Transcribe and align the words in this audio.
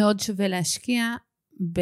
מאוד 0.00 0.20
שווה 0.20 0.48
להשקיע 0.48 1.14
ב... 1.72 1.80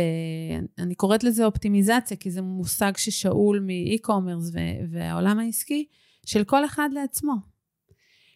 אני 0.78 0.94
קוראת 0.94 1.24
לזה 1.24 1.44
אופטימיזציה, 1.44 2.17
כי 2.17 2.30
זה 2.30 2.42
מושג 2.42 2.92
ששאול 2.96 3.60
מ 3.60 3.69
e-commerce 3.69 4.50
והעולם 4.91 5.38
העסקי, 5.38 5.87
של 6.26 6.44
כל 6.44 6.65
אחד 6.65 6.89
לעצמו. 6.92 7.34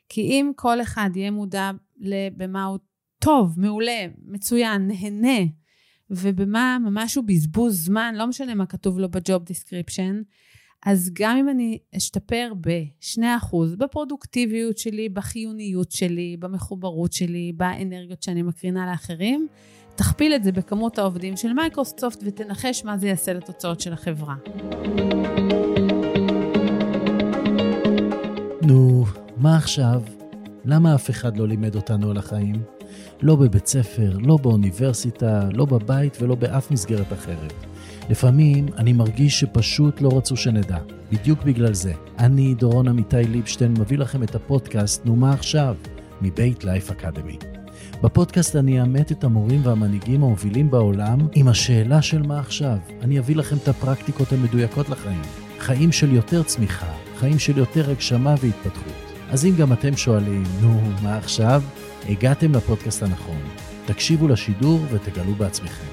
כי 0.08 0.20
אם 0.20 0.52
כל 0.56 0.82
אחד 0.82 1.10
יהיה 1.14 1.30
מודע 1.30 1.70
במה 2.36 2.64
הוא 2.64 2.78
טוב, 3.18 3.60
מעולה, 3.60 4.06
מצוין, 4.24 4.86
נהנה, 4.86 5.50
ובמה 6.10 6.78
ממש 6.84 7.14
הוא 7.14 7.24
בזבוז 7.24 7.84
זמן, 7.84 8.14
לא 8.18 8.26
משנה 8.26 8.54
מה 8.54 8.66
כתוב 8.66 8.98
לו 8.98 9.10
ב 9.10 9.19
job 9.19 9.44
description, 9.44 10.22
אז 10.86 11.10
גם 11.12 11.36
אם 11.36 11.48
אני 11.48 11.78
אשתפר 11.96 12.52
ב-2% 12.60 13.56
בפרודוקטיביות 13.78 14.78
שלי, 14.78 15.08
בחיוניות 15.08 15.90
שלי, 15.90 16.36
במחוברות 16.38 17.12
שלי, 17.12 17.52
באנרגיות 17.56 18.22
שאני 18.22 18.42
מקרינה 18.42 18.90
לאחרים, 18.90 19.46
תכפיל 19.94 20.34
את 20.34 20.44
זה 20.44 20.52
בכמות 20.52 20.98
העובדים 20.98 21.36
של 21.36 21.52
מייקרוסופט 21.52 22.22
ותנחש 22.26 22.84
מה 22.84 22.98
זה 22.98 23.08
יעשה 23.08 23.32
לתוצאות 23.32 23.80
של 23.80 23.92
החברה. 23.92 24.34
נו, 28.62 29.04
מה 29.36 29.56
עכשיו? 29.56 30.02
למה 30.64 30.94
אף 30.94 31.10
אחד 31.10 31.36
לא 31.36 31.48
לימד 31.48 31.74
אותנו 31.74 32.10
על 32.10 32.16
החיים? 32.16 32.62
לא 33.22 33.36
בבית 33.36 33.66
ספר, 33.66 34.18
לא 34.18 34.36
באוניברסיטה, 34.36 35.48
לא 35.52 35.64
בבית 35.64 36.16
ולא 36.20 36.34
באף 36.34 36.70
מסגרת 36.70 37.12
אחרת. 37.12 37.71
לפעמים 38.10 38.66
אני 38.78 38.92
מרגיש 38.92 39.40
שפשוט 39.40 40.00
לא 40.00 40.16
רצו 40.16 40.36
שנדע. 40.36 40.78
בדיוק 41.12 41.42
בגלל 41.42 41.74
זה. 41.74 41.92
אני, 42.18 42.54
דורון 42.54 42.88
עמיתי 42.88 43.24
ליבשטיין, 43.24 43.74
מביא 43.80 43.98
לכם 43.98 44.22
את 44.22 44.34
הפודקאסט 44.34 45.06
"נו 45.06 45.16
מה 45.16 45.32
עכשיו?" 45.32 45.76
מבית 46.22 46.64
לייף 46.64 46.90
אקדמי. 46.90 47.38
בפודקאסט 48.02 48.56
אני 48.56 48.80
אאמת 48.80 49.12
את 49.12 49.24
המורים 49.24 49.60
והמנהיגים 49.64 50.24
המובילים 50.24 50.70
בעולם 50.70 51.18
עם 51.34 51.48
השאלה 51.48 52.02
של 52.02 52.22
מה 52.22 52.38
עכשיו. 52.38 52.78
אני 53.02 53.18
אביא 53.18 53.36
לכם 53.36 53.56
את 53.56 53.68
הפרקטיקות 53.68 54.32
המדויקות 54.32 54.88
לחיים. 54.88 55.22
חיים 55.58 55.92
של 55.92 56.12
יותר 56.12 56.42
צמיחה, 56.42 56.92
חיים 57.16 57.38
של 57.38 57.58
יותר 57.58 57.90
הגשמה 57.90 58.34
והתפתחות. 58.40 59.12
אז 59.30 59.46
אם 59.46 59.52
גם 59.58 59.72
אתם 59.72 59.96
שואלים, 59.96 60.42
נו, 60.60 60.80
מה 61.02 61.16
עכשיו? 61.16 61.62
הגעתם 62.08 62.52
לפודקאסט 62.52 63.02
הנכון. 63.02 63.40
תקשיבו 63.86 64.28
לשידור 64.28 64.80
ותגלו 64.90 65.34
בעצמכם. 65.34 65.91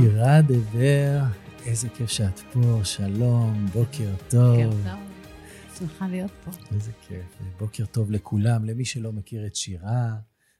שירה 0.00 0.42
דבר, 0.42 1.22
איזה 1.66 1.88
כיף 1.88 2.10
שאת 2.10 2.38
פה, 2.38 2.80
שלום, 2.84 3.66
בוקר 3.66 4.14
טוב. 4.28 4.56
בוקר 4.56 4.70
טוב, 4.70 5.78
שמחה 5.78 6.08
להיות 6.08 6.30
פה. 6.44 6.50
איזה 6.74 6.92
כיף, 7.08 7.38
בוקר 7.58 7.86
טוב 7.86 8.10
לכולם. 8.10 8.64
למי 8.64 8.84
שלא 8.84 9.12
מכיר 9.12 9.46
את 9.46 9.56
שירה, 9.56 10.16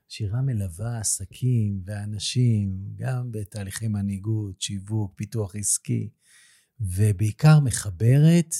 שירה 0.08 0.42
מלווה 0.42 0.98
עסקים 0.98 1.82
ואנשים, 1.84 2.78
גם 2.96 3.32
בתהליכי 3.32 3.88
מנהיגות, 3.88 4.60
שיווק, 4.60 5.12
פיתוח 5.16 5.56
עסקי, 5.56 6.10
ובעיקר 6.80 7.60
מחברת 7.60 8.54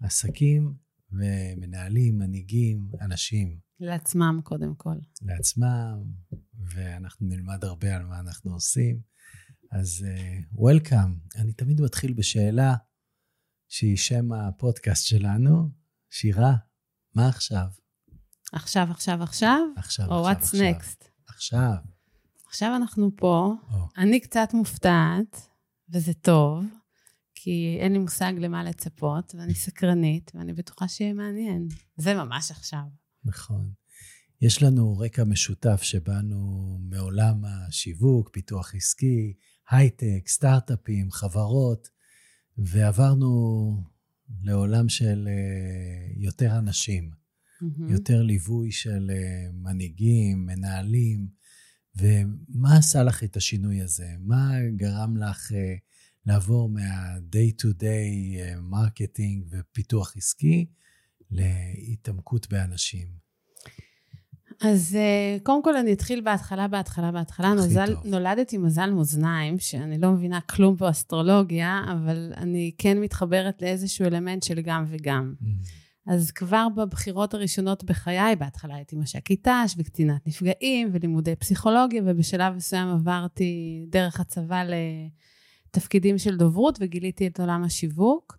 עסקים 0.00 0.74
ומנהלים, 1.12 2.18
מנהיגים, 2.18 2.88
אנשים. 3.00 3.58
לעצמם 3.80 4.40
קודם 4.44 4.74
כל. 4.74 4.96
לעצמם, 5.22 6.02
ואנחנו 6.64 7.26
נלמד 7.26 7.64
הרבה 7.64 7.96
על 7.96 8.06
מה 8.06 8.20
אנחנו 8.20 8.52
עושים. 8.52 9.16
אז 9.72 10.06
וולקאם. 10.52 11.14
Uh, 11.14 11.40
אני 11.40 11.52
תמיד 11.52 11.80
מתחיל 11.80 12.12
בשאלה 12.12 12.74
שהיא 13.68 13.96
שם 13.96 14.32
הפודקאסט 14.32 15.06
שלנו. 15.06 15.70
שירה, 16.10 16.54
מה 17.14 17.28
עכשיו? 17.28 17.66
עכשיו, 18.52 18.86
עכשיו, 18.90 19.22
עכשיו? 19.22 19.60
עכשיו, 19.76 20.06
או 20.08 20.28
עכשיו, 20.28 20.32
what's 20.32 20.44
עכשיו. 20.44 20.60
next? 20.60 21.04
עכשיו. 21.28 21.74
עכשיו 22.46 22.76
אנחנו 22.76 23.10
פה. 23.16 23.54
Oh. 23.70 23.74
אני 23.98 24.20
קצת 24.20 24.48
מופתעת, 24.54 25.48
וזה 25.92 26.14
טוב, 26.14 26.64
כי 27.34 27.78
אין 27.80 27.92
לי 27.92 27.98
מושג 27.98 28.32
למה 28.38 28.64
לצפות, 28.64 29.34
ואני 29.38 29.54
סקרנית, 29.54 30.32
ואני 30.34 30.52
בטוחה 30.52 30.88
שיהיה 30.88 31.14
מעניין. 31.14 31.68
זה 31.96 32.14
ממש 32.14 32.50
עכשיו. 32.50 32.84
נכון. 33.24 33.70
יש 34.40 34.62
לנו 34.62 34.98
רקע 34.98 35.24
משותף 35.24 35.82
שבאנו 35.82 36.38
מעולם 36.88 37.44
השיווק, 37.44 38.30
פיתוח 38.32 38.74
עסקי, 38.74 39.34
הייטק, 39.70 40.28
סטארט-אפים, 40.28 41.10
חברות, 41.10 41.88
ועברנו 42.58 43.82
לעולם 44.42 44.88
של 44.88 45.28
יותר 46.16 46.58
אנשים, 46.58 47.10
mm-hmm. 47.10 47.92
יותר 47.92 48.22
ליווי 48.22 48.72
של 48.72 49.10
מנהיגים, 49.52 50.46
מנהלים, 50.46 51.28
ומה 51.96 52.76
עשה 52.78 53.02
לך 53.02 53.24
את 53.24 53.36
השינוי 53.36 53.80
הזה? 53.82 54.08
מה 54.20 54.50
גרם 54.76 55.16
לך 55.16 55.52
לעבור 56.26 56.68
מה 56.68 57.06
day 57.06 57.62
to 57.62 57.80
day 57.80 58.60
marketing 58.60 59.44
ופיתוח 59.50 60.16
עסקי 60.16 60.66
להתעמקות 61.30 62.48
באנשים? 62.50 63.25
אז 64.60 64.98
קודם 65.42 65.62
כל 65.62 65.76
אני 65.76 65.92
אתחיל 65.92 66.20
בהתחלה, 66.20 66.68
בהתחלה, 66.68 67.12
בהתחלה. 67.12 67.54
נוזל, 67.54 67.94
נולדתי 68.04 68.58
מזל 68.58 68.90
מאזניים, 68.90 69.58
שאני 69.58 69.98
לא 69.98 70.10
מבינה 70.10 70.40
כלום 70.40 70.76
באסטרולוגיה, 70.76 71.80
אבל 71.92 72.32
אני 72.36 72.70
כן 72.78 73.00
מתחברת 73.00 73.62
לאיזשהו 73.62 74.06
אלמנט 74.06 74.42
של 74.42 74.60
גם 74.60 74.84
וגם. 74.88 75.34
Mm. 75.40 75.46
אז 76.06 76.30
כבר 76.30 76.66
בבחירות 76.76 77.34
הראשונות 77.34 77.84
בחיי, 77.84 78.36
בהתחלה 78.36 78.74
הייתי 78.74 78.96
מש"קית 78.96 79.48
ת"ש 79.48 79.74
וקצינת 79.78 80.26
נפגעים 80.26 80.88
ולימודי 80.92 81.36
פסיכולוגיה, 81.36 82.02
ובשלב 82.06 82.54
מסוים 82.54 82.88
עברתי 82.88 83.84
דרך 83.88 84.20
הצבא 84.20 84.62
לתפקידים 85.68 86.18
של 86.18 86.36
דוברות 86.36 86.78
וגיליתי 86.80 87.26
את 87.26 87.40
עולם 87.40 87.64
השיווק. 87.64 88.38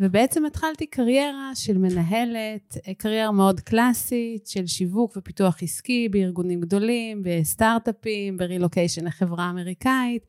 ובעצם 0.00 0.46
התחלתי 0.46 0.86
קריירה 0.86 1.50
של 1.54 1.78
מנהלת, 1.78 2.76
קריירה 2.98 3.32
מאוד 3.32 3.60
קלאסית 3.60 4.46
של 4.46 4.66
שיווק 4.66 5.16
ופיתוח 5.16 5.62
עסקי 5.62 6.08
בארגונים 6.08 6.60
גדולים, 6.60 7.22
בסטארט-אפים, 7.24 8.36
ברילוקיישן 8.36 9.04
לחברה 9.04 9.50
אמריקאית, 9.50 10.26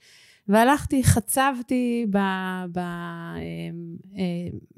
והלכתי, 0.47 1.03
חצבתי 1.03 2.05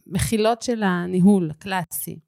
במחילות 0.07 0.61
של 0.61 0.83
הניהול 0.83 1.51
הקלאסי. 1.51 2.19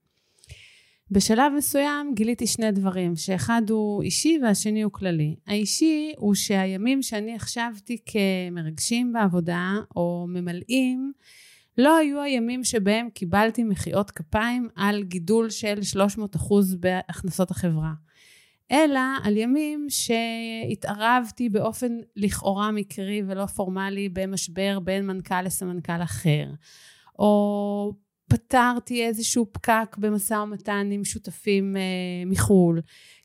בשלב 1.11 1.53
מסוים 1.57 2.11
גיליתי 2.15 2.47
שני 2.47 2.71
דברים, 2.71 3.15
שאחד 3.15 3.61
הוא 3.69 4.03
אישי 4.03 4.39
והשני 4.43 4.81
הוא 4.81 4.91
כללי. 4.91 5.35
האישי 5.47 6.13
הוא 6.17 6.35
שהימים 6.35 7.01
שאני 7.01 7.35
החשבתי 7.35 7.97
כמרגשים 8.05 9.13
בעבודה, 9.13 9.73
או 9.95 10.25
ממלאים, 10.29 11.13
לא 11.77 11.97
היו 11.97 12.21
הימים 12.21 12.63
שבהם 12.63 13.09
קיבלתי 13.09 13.63
מחיאות 13.63 14.11
כפיים 14.11 14.69
על 14.75 15.03
גידול 15.03 15.49
של 15.49 15.83
300 15.83 16.35
אחוז 16.35 16.75
בהכנסות 16.75 17.51
החברה, 17.51 17.93
אלא 18.71 18.99
על 19.23 19.37
ימים 19.37 19.87
שהתערבתי 19.89 21.49
באופן 21.49 21.97
לכאורה 22.15 22.71
מקרי 22.71 23.21
ולא 23.27 23.45
פורמלי 23.45 24.09
במשבר 24.09 24.79
בין 24.79 25.07
מנכ"ל 25.07 25.41
לסמנכ"ל 25.41 26.03
אחר, 26.03 26.45
או 27.19 27.93
פתרתי 28.29 29.05
איזשהו 29.05 29.45
פקק 29.51 29.95
במשא 29.97 30.33
ומתן 30.33 30.89
עם 30.91 31.03
שותפים 31.03 31.77
אה, 31.77 31.81
מחו"ל. 32.25 32.81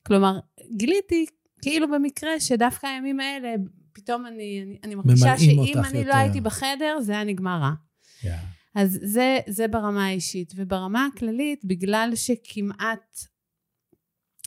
כלומר, 0.07 0.39
גיליתי 0.77 1.27
כאילו 1.63 1.89
במקרה 1.91 2.41
שדווקא 2.41 2.87
הימים 2.87 3.21
האלה, 3.21 3.55
פתאום 3.93 4.27
אני, 4.27 4.63
אני, 4.63 4.79
אני 4.85 4.95
מרגישה 4.95 5.39
שאם 5.39 5.79
אני 5.91 5.99
יותר. 5.99 6.11
לא 6.11 6.15
הייתי 6.15 6.41
בחדר, 6.41 6.99
זה 7.01 7.13
היה 7.13 7.25
נגמר 7.25 7.59
רע. 7.61 7.88
Yeah. 8.23 8.29
אז 8.75 8.99
זה, 9.03 9.39
זה 9.47 9.69
ברמה 9.69 10.07
האישית. 10.07 10.53
וברמה 10.57 11.09
הכללית, 11.15 11.65
בגלל 11.65 12.13
שכמעט 12.15 13.19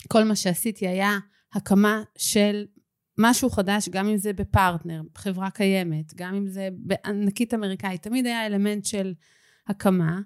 כל 0.07 0.23
מה 0.23 0.35
שעשיתי 0.35 0.87
היה 0.87 1.17
הקמה 1.53 2.03
של 2.17 2.65
משהו 3.17 3.49
חדש, 3.49 3.89
גם 3.89 4.07
אם 4.07 4.17
זה 4.17 4.33
בפרטנר, 4.33 5.01
חברה 5.15 5.49
קיימת, 5.49 6.13
גם 6.15 6.35
אם 6.35 6.47
זה 6.47 6.69
בענקית 6.73 7.53
אמריקאית, 7.53 8.03
תמיד 8.03 8.25
היה 8.25 8.45
אלמנט 8.45 8.85
של 8.85 9.13
הקמה. 9.67 10.19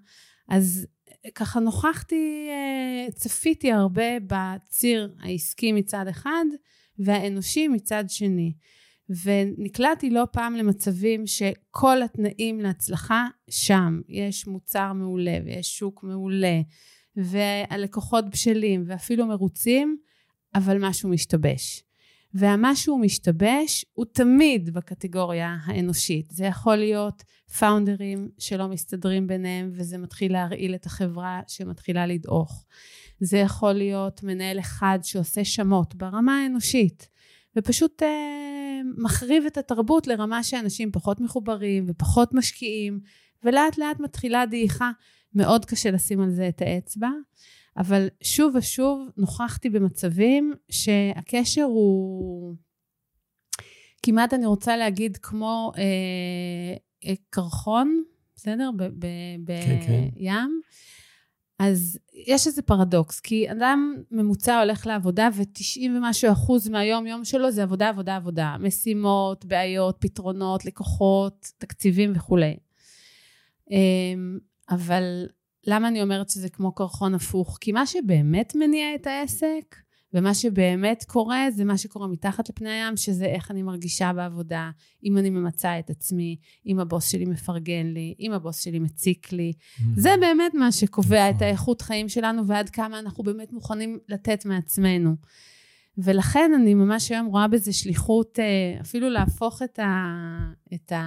אז 0.50 0.88
ככה 1.36 1.60
נוכחתי, 1.60 2.48
אה, 2.50 3.12
צפיתי 3.12 3.72
הרבה 3.72 4.20
בציר 4.28 5.16
העסקי 5.20 5.72
מצד 5.72 6.08
אחד, 6.08 6.46
והאנושי 7.00 7.68
מצד 7.68 8.04
שני. 8.08 8.54
ונקלעתי 9.10 10.10
לא 10.10 10.24
פעם 10.32 10.56
למצבים 10.56 11.28
שכל 11.28 12.04
התנאים 12.04 12.60
להצלחה 12.60 13.28
שם. 13.50 14.02
יש 14.08 14.48
מוצר 14.48 14.94
מעולה 14.94 15.38
ויש 15.46 15.78
שוק 15.78 16.04
מעולה 16.04 16.62
והלקוחות 17.16 18.30
בשלים 18.30 18.84
ואפילו 18.88 19.26
מרוצים, 19.26 19.98
אבל 20.56 20.78
משהו 20.88 21.10
משתבש. 21.10 21.84
והמשהו 22.34 22.98
משתבש 22.98 23.86
הוא 23.94 24.06
תמיד 24.06 24.74
בקטגוריה 24.74 25.58
האנושית. 25.66 26.32
זה 26.32 26.46
יכול 26.46 26.76
להיות 26.76 27.24
פאונדרים 27.60 28.30
שלא 28.38 28.68
מסתדרים 28.68 29.28
ביניהם 29.28 29.72
וזה 29.74 29.98
מתחיל 29.98 30.34
להרעיל 30.34 30.76
את 30.76 30.86
החברה 30.86 31.42
שמתחילה 31.48 32.06
לדעוך. 32.06 32.66
זה 33.20 33.38
יכול 33.38 33.74
להיות 33.74 34.24
מנהל 34.24 34.60
אחד 34.60 35.00
שעושה 35.04 35.44
שמות 35.44 35.96
ברמה 35.96 36.40
האנושית 36.44 37.10
ופשוט 37.58 38.04
אה, 38.04 38.55
מחריב 38.98 39.46
את 39.46 39.58
התרבות 39.58 40.08
לרמה 40.08 40.44
שאנשים 40.44 40.92
פחות 40.92 41.22
מחוברים 41.22 41.86
ופחות 41.88 42.34
משקיעים 42.34 43.00
ולאט 43.44 43.78
לאט 43.78 44.00
מתחילה 44.00 44.46
דעיכה. 44.46 44.92
מאוד 45.36 45.66
קשה 45.66 45.92
לשים 45.92 46.22
על 46.22 46.30
זה 46.30 46.48
את 46.48 46.62
האצבע. 46.62 47.10
אבל 47.78 48.08
שוב 48.24 48.56
ושוב 48.56 49.10
נוכחתי 49.18 49.70
במצבים 49.70 50.54
שהקשר 50.70 51.64
הוא 51.64 52.56
כמעט, 54.04 54.34
אני 54.34 54.46
רוצה 54.46 54.78
להגיד, 54.78 55.18
כמו 55.18 55.72
אה, 55.78 55.84
אה, 57.06 57.14
קרחון, 57.30 58.04
בסדר? 58.36 58.70
בים. 58.76 59.46
כן, 59.46 59.80
כן. 59.88 60.50
אז 61.60 62.00
יש 62.28 62.48
איזה 62.48 62.62
פרדוקס, 62.62 63.20
כי 63.20 63.52
אדם 63.52 63.96
ממוצע 64.12 64.60
הולך 64.60 64.88
לעבודה 64.88 65.30
ו-90 65.34 65.90
ומשהו 65.98 66.32
אחוז 66.32 66.70
מהיום-יום 66.70 67.26
שלו 67.26 67.52
זה 67.52 67.64
עבודה, 67.64 67.90
עבודה, 67.90 68.16
עבודה. 68.16 68.56
משימות, 68.60 69.46
בעיות, 69.46 69.98
פתרונות, 70.00 70.66
לקוחות, 70.66 71.52
תקציבים 71.58 72.14
וכולי. 72.16 72.58
אמ, 73.72 74.40
אבל 74.70 75.28
למה 75.68 75.88
אני 75.88 76.02
אומרת 76.02 76.30
שזה 76.30 76.50
כמו 76.50 76.76
קרחון 76.76 77.16
הפוך? 77.16 77.58
כי 77.62 77.72
מה 77.72 77.86
שבאמת 77.86 78.56
מניע 78.56 78.96
את 78.96 79.08
העסק, 79.08 79.76
ומה 80.16 80.34
שבאמת 80.34 81.04
קורה, 81.08 81.52
זה 81.52 81.66
מה 81.66 81.78
שקורה 81.78 82.08
מתחת 82.08 82.50
לפני 82.50 82.70
הים, 82.70 82.98
שזה 82.98 83.26
איך 83.26 83.52
אני 83.52 83.64
מרגישה 83.64 84.14
בעבודה, 84.14 84.72
אם 85.04 85.18
אני 85.18 85.30
ממצה 85.30 85.80
את 85.80 85.90
עצמי, 85.90 86.38
אם 86.68 86.80
הבוס 86.80 87.08
שלי 87.08 87.26
מפרגן 87.26 87.86
לי, 87.86 88.16
אם 88.20 88.32
הבוס 88.32 88.60
שלי 88.60 88.80
מציק 88.80 89.32
לי. 89.32 89.54
Mm-hmm. 89.56 89.84
זה 89.96 90.10
באמת 90.20 90.54
מה 90.54 90.72
שקובע 90.72 91.30
את 91.30 91.36
נכון. 91.36 91.48
האיכות 91.48 91.82
חיים 91.82 92.10
שלנו, 92.10 92.48
ועד 92.48 92.70
כמה 92.70 93.00
אנחנו 93.00 93.24
באמת 93.24 93.54
מוכנים 93.54 94.00
לתת 94.10 94.46
מעצמנו. 94.46 95.16
ולכן 95.98 96.52
אני 96.56 96.74
ממש 96.74 97.12
היום 97.12 97.26
רואה 97.26 97.48
בזה 97.48 97.74
שליחות, 97.74 98.40
אה, 98.40 98.82
אפילו 98.82 99.10
להפוך 99.10 99.62
את 99.62 99.80
ה... 99.80 100.16
את 100.74 100.92
ה 100.92 101.02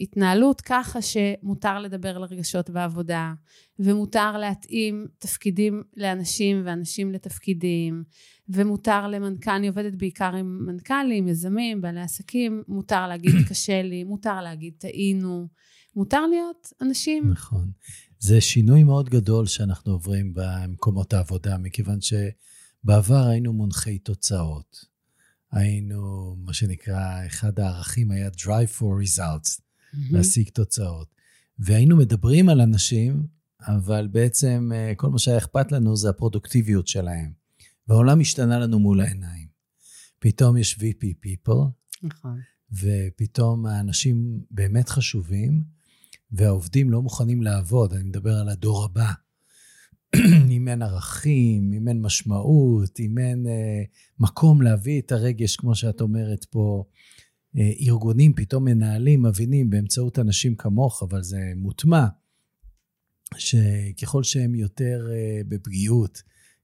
התנהלות 0.00 0.60
ככה 0.60 0.98
שמותר 1.02 1.78
לדבר 1.78 2.16
על 2.16 2.22
רגשות 2.22 2.70
בעבודה, 2.70 3.32
ומותר 3.78 4.38
להתאים 4.38 5.06
תפקידים 5.18 5.82
לאנשים 5.96 6.62
ואנשים 6.64 7.12
לתפקידים, 7.12 8.04
ומותר 8.48 9.08
למנכ"ל, 9.08 9.50
אני 9.50 9.68
עובדת 9.68 9.94
בעיקר 9.94 10.34
עם 10.34 10.66
מנכ"לים, 10.66 11.28
יזמים, 11.28 11.80
בעלי 11.80 12.00
עסקים, 12.00 12.62
מותר 12.68 13.08
להגיד 13.08 13.34
קשה 13.50 13.82
לי, 13.82 14.04
מותר 14.04 14.40
להגיד 14.40 14.74
טעינו, 14.78 15.48
מותר 15.96 16.26
להיות 16.26 16.72
אנשים. 16.82 17.30
נכון. 17.30 17.70
זה 18.18 18.40
שינוי 18.40 18.84
מאוד 18.84 19.08
גדול 19.08 19.46
שאנחנו 19.46 19.92
עוברים 19.92 20.34
במקומות 20.34 21.12
העבודה, 21.12 21.58
מכיוון 21.58 21.98
שבעבר 22.00 23.26
היינו 23.26 23.52
מונחי 23.52 23.98
תוצאות. 23.98 24.91
היינו, 25.52 26.36
מה 26.38 26.52
שנקרא, 26.52 27.26
אחד 27.26 27.60
הערכים 27.60 28.10
היה 28.10 28.28
Drive 28.28 28.78
for 28.78 29.04
Results, 29.04 29.50
mm-hmm. 29.50 29.96
להשיג 30.10 30.48
תוצאות. 30.48 31.14
והיינו 31.58 31.96
מדברים 31.96 32.48
על 32.48 32.60
אנשים, 32.60 33.26
אבל 33.66 34.08
בעצם 34.08 34.70
אה, 34.74 34.92
כל 34.96 35.10
מה 35.10 35.18
שהיה 35.18 35.38
אכפת 35.38 35.72
לנו 35.72 35.96
זה 35.96 36.10
הפרודוקטיביות 36.10 36.88
שלהם. 36.88 37.32
והעולם 37.88 38.20
השתנה 38.20 38.58
לנו 38.58 38.78
מול 38.78 39.00
העיניים. 39.00 39.48
פתאום 40.18 40.56
יש 40.56 40.78
VP 40.78 41.04
People, 41.26 41.64
נכון. 42.02 42.40
ופתאום 42.72 43.66
האנשים 43.66 44.40
באמת 44.50 44.88
חשובים, 44.88 45.64
והעובדים 46.32 46.90
לא 46.90 47.02
מוכנים 47.02 47.42
לעבוד, 47.42 47.92
אני 47.92 48.02
מדבר 48.02 48.34
על 48.36 48.48
הדור 48.48 48.84
הבא. 48.84 49.12
אם 50.56 50.68
אין 50.68 50.82
ערכים, 50.82 51.72
אם 51.72 51.88
אין 51.88 52.02
משמעות, 52.02 53.00
אם 53.00 53.18
אין 53.18 53.46
אה, 53.46 53.82
מקום 54.18 54.62
להביא 54.62 55.00
את 55.00 55.12
הרגש, 55.12 55.56
כמו 55.56 55.74
שאת 55.74 56.00
אומרת 56.00 56.44
פה, 56.44 56.84
אה, 57.58 57.70
ארגונים 57.80 58.32
פתאום 58.34 58.64
מנהלים, 58.64 59.22
מבינים 59.22 59.70
באמצעות 59.70 60.18
אנשים 60.18 60.54
כמוך, 60.54 61.02
אבל 61.02 61.22
זה 61.22 61.52
מוטמע, 61.56 62.06
שככל 63.36 64.22
שהם 64.22 64.54
יותר 64.54 65.08
אה, 65.12 65.40
בפגיעות, 65.48 66.22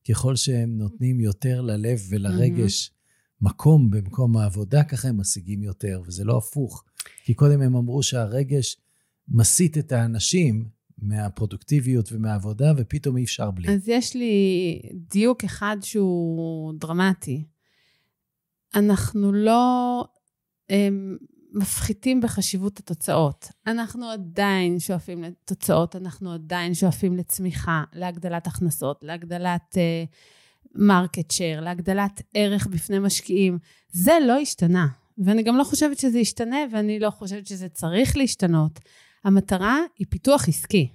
ככל 0.09 0.37
שהם 0.37 0.79
נותנים 0.79 1.21
יותר 1.21 1.61
ללב 1.61 2.01
ולרגש 2.11 2.87
mm-hmm. 2.87 2.93
מקום 3.41 3.91
במקום 3.91 4.37
העבודה, 4.37 4.85
ככה 4.85 5.09
הם 5.09 5.21
משיגים 5.21 5.63
יותר, 5.63 6.03
וזה 6.07 6.25
לא 6.25 6.39
הפוך. 6.39 6.85
כי 7.25 7.35
קודם 7.35 7.63
הם 7.63 7.77
אמרו 7.77 8.03
שהרגש 8.03 8.77
מסיט 9.29 9.79
את 9.79 9.93
האנשים, 9.93 10.69
מהפרודוקטיביות 11.03 12.13
ומהעבודה, 12.13 12.73
ופתאום 12.77 13.17
אי 13.17 13.25
אפשר 13.25 13.51
בלי. 13.51 13.75
אז 13.75 13.89
יש 13.89 14.15
לי 14.15 14.81
דיוק 14.95 15.45
אחד 15.45 15.77
שהוא 15.83 16.75
דרמטי. 16.75 17.45
אנחנו 18.75 19.33
לא 19.33 20.05
הם, 20.71 21.17
מפחיתים 21.53 22.21
בחשיבות 22.21 22.79
התוצאות. 22.79 23.49
אנחנו 23.67 24.11
עדיין 24.11 24.81
שואפים 24.81 25.23
לתוצאות, 25.23 25.97
אנחנו 25.97 26.33
עדיין 26.33 26.75
שואפים 26.75 27.17
לצמיחה, 27.17 27.85
להגדלת 27.93 28.47
הכנסות, 28.47 29.05
להגדלת 29.05 29.77
market 30.75 31.31
uh, 31.31 31.35
share, 31.35 31.61
להגדלת 31.61 32.23
ערך 32.35 32.67
בפני 32.67 32.99
משקיעים. 32.99 33.59
זה 33.93 34.13
לא 34.27 34.39
השתנה. 34.39 34.87
ואני 35.19 35.43
גם 35.43 35.57
לא 35.57 35.65
חושבת 35.65 35.99
שזה 35.99 36.19
ישתנה, 36.19 36.57
ואני 36.73 36.99
לא 36.99 37.11
חושבת 37.11 37.47
שזה 37.47 37.69
צריך 37.69 38.17
להשתנות. 38.17 38.81
המטרה 39.25 39.79
היא 39.99 40.07
פיתוח 40.11 40.49
עסקי. 40.49 40.89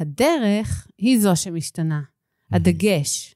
הדרך 0.00 0.88
היא 0.98 1.20
זו 1.20 1.36
שמשתנה, 1.36 2.02
הדגש. 2.52 3.34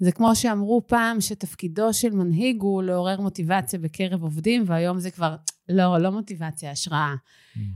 זה 0.00 0.12
כמו 0.12 0.36
שאמרו 0.36 0.82
פעם 0.86 1.20
שתפקידו 1.20 1.92
של 1.92 2.10
מנהיג 2.10 2.60
הוא 2.60 2.82
לעורר 2.82 3.20
מוטיבציה 3.20 3.78
בקרב 3.78 4.22
עובדים, 4.22 4.64
והיום 4.66 4.98
זה 4.98 5.10
כבר, 5.10 5.36
לא, 5.68 5.98
לא 5.98 6.10
מוטיבציה, 6.10 6.70
השראה. 6.70 7.14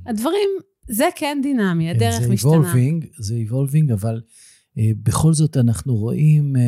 הדברים, 0.06 0.48
זה 0.88 1.04
כן 1.16 1.38
דינמי, 1.42 1.84
כן, 1.84 1.96
הדרך 1.96 2.20
זה 2.20 2.32
משתנה. 2.32 2.72
Evolving, 2.72 3.06
זה 3.18 3.34
evolving, 3.48 3.92
אבל 3.92 4.20
uh, 4.76 4.80
בכל 5.02 5.32
זאת 5.34 5.56
אנחנו 5.56 5.96
רואים, 5.96 6.56
uh, 6.56 6.58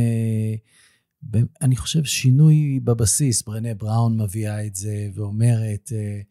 ב, 1.23 1.39
אני 1.63 1.77
חושב, 1.77 2.05
שינוי 2.05 2.81
בבסיס. 2.85 3.43
ברנה 3.43 3.75
בראון 3.75 4.21
מביאה 4.23 4.67
את 4.67 4.75
זה 4.75 5.09
ואומרת, 5.15 5.89
uh, 5.89 6.25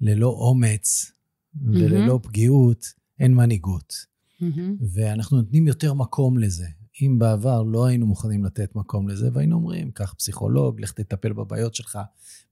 ללא 0.00 0.28
אומץ 0.28 1.12
וללא 1.62 2.16
mm-hmm. 2.16 2.28
פגיעות, 2.28 2.86
אין 3.20 3.34
מנהיגות. 3.34 3.94
Mm-hmm. 4.42 4.84
ואנחנו 4.92 5.36
נותנים 5.36 5.66
יותר 5.66 5.94
מקום 5.94 6.38
לזה. 6.38 6.66
אם 7.02 7.18
בעבר 7.18 7.62
לא 7.62 7.86
היינו 7.86 8.06
מוכנים 8.06 8.44
לתת 8.44 8.76
מקום 8.76 9.08
לזה, 9.08 9.28
והיינו 9.32 9.56
אומרים, 9.56 9.90
קח 9.90 10.14
פסיכולוג, 10.18 10.80
לך 10.80 10.92
תטפל 10.92 11.32
בבעיות 11.32 11.74
שלך. 11.74 11.98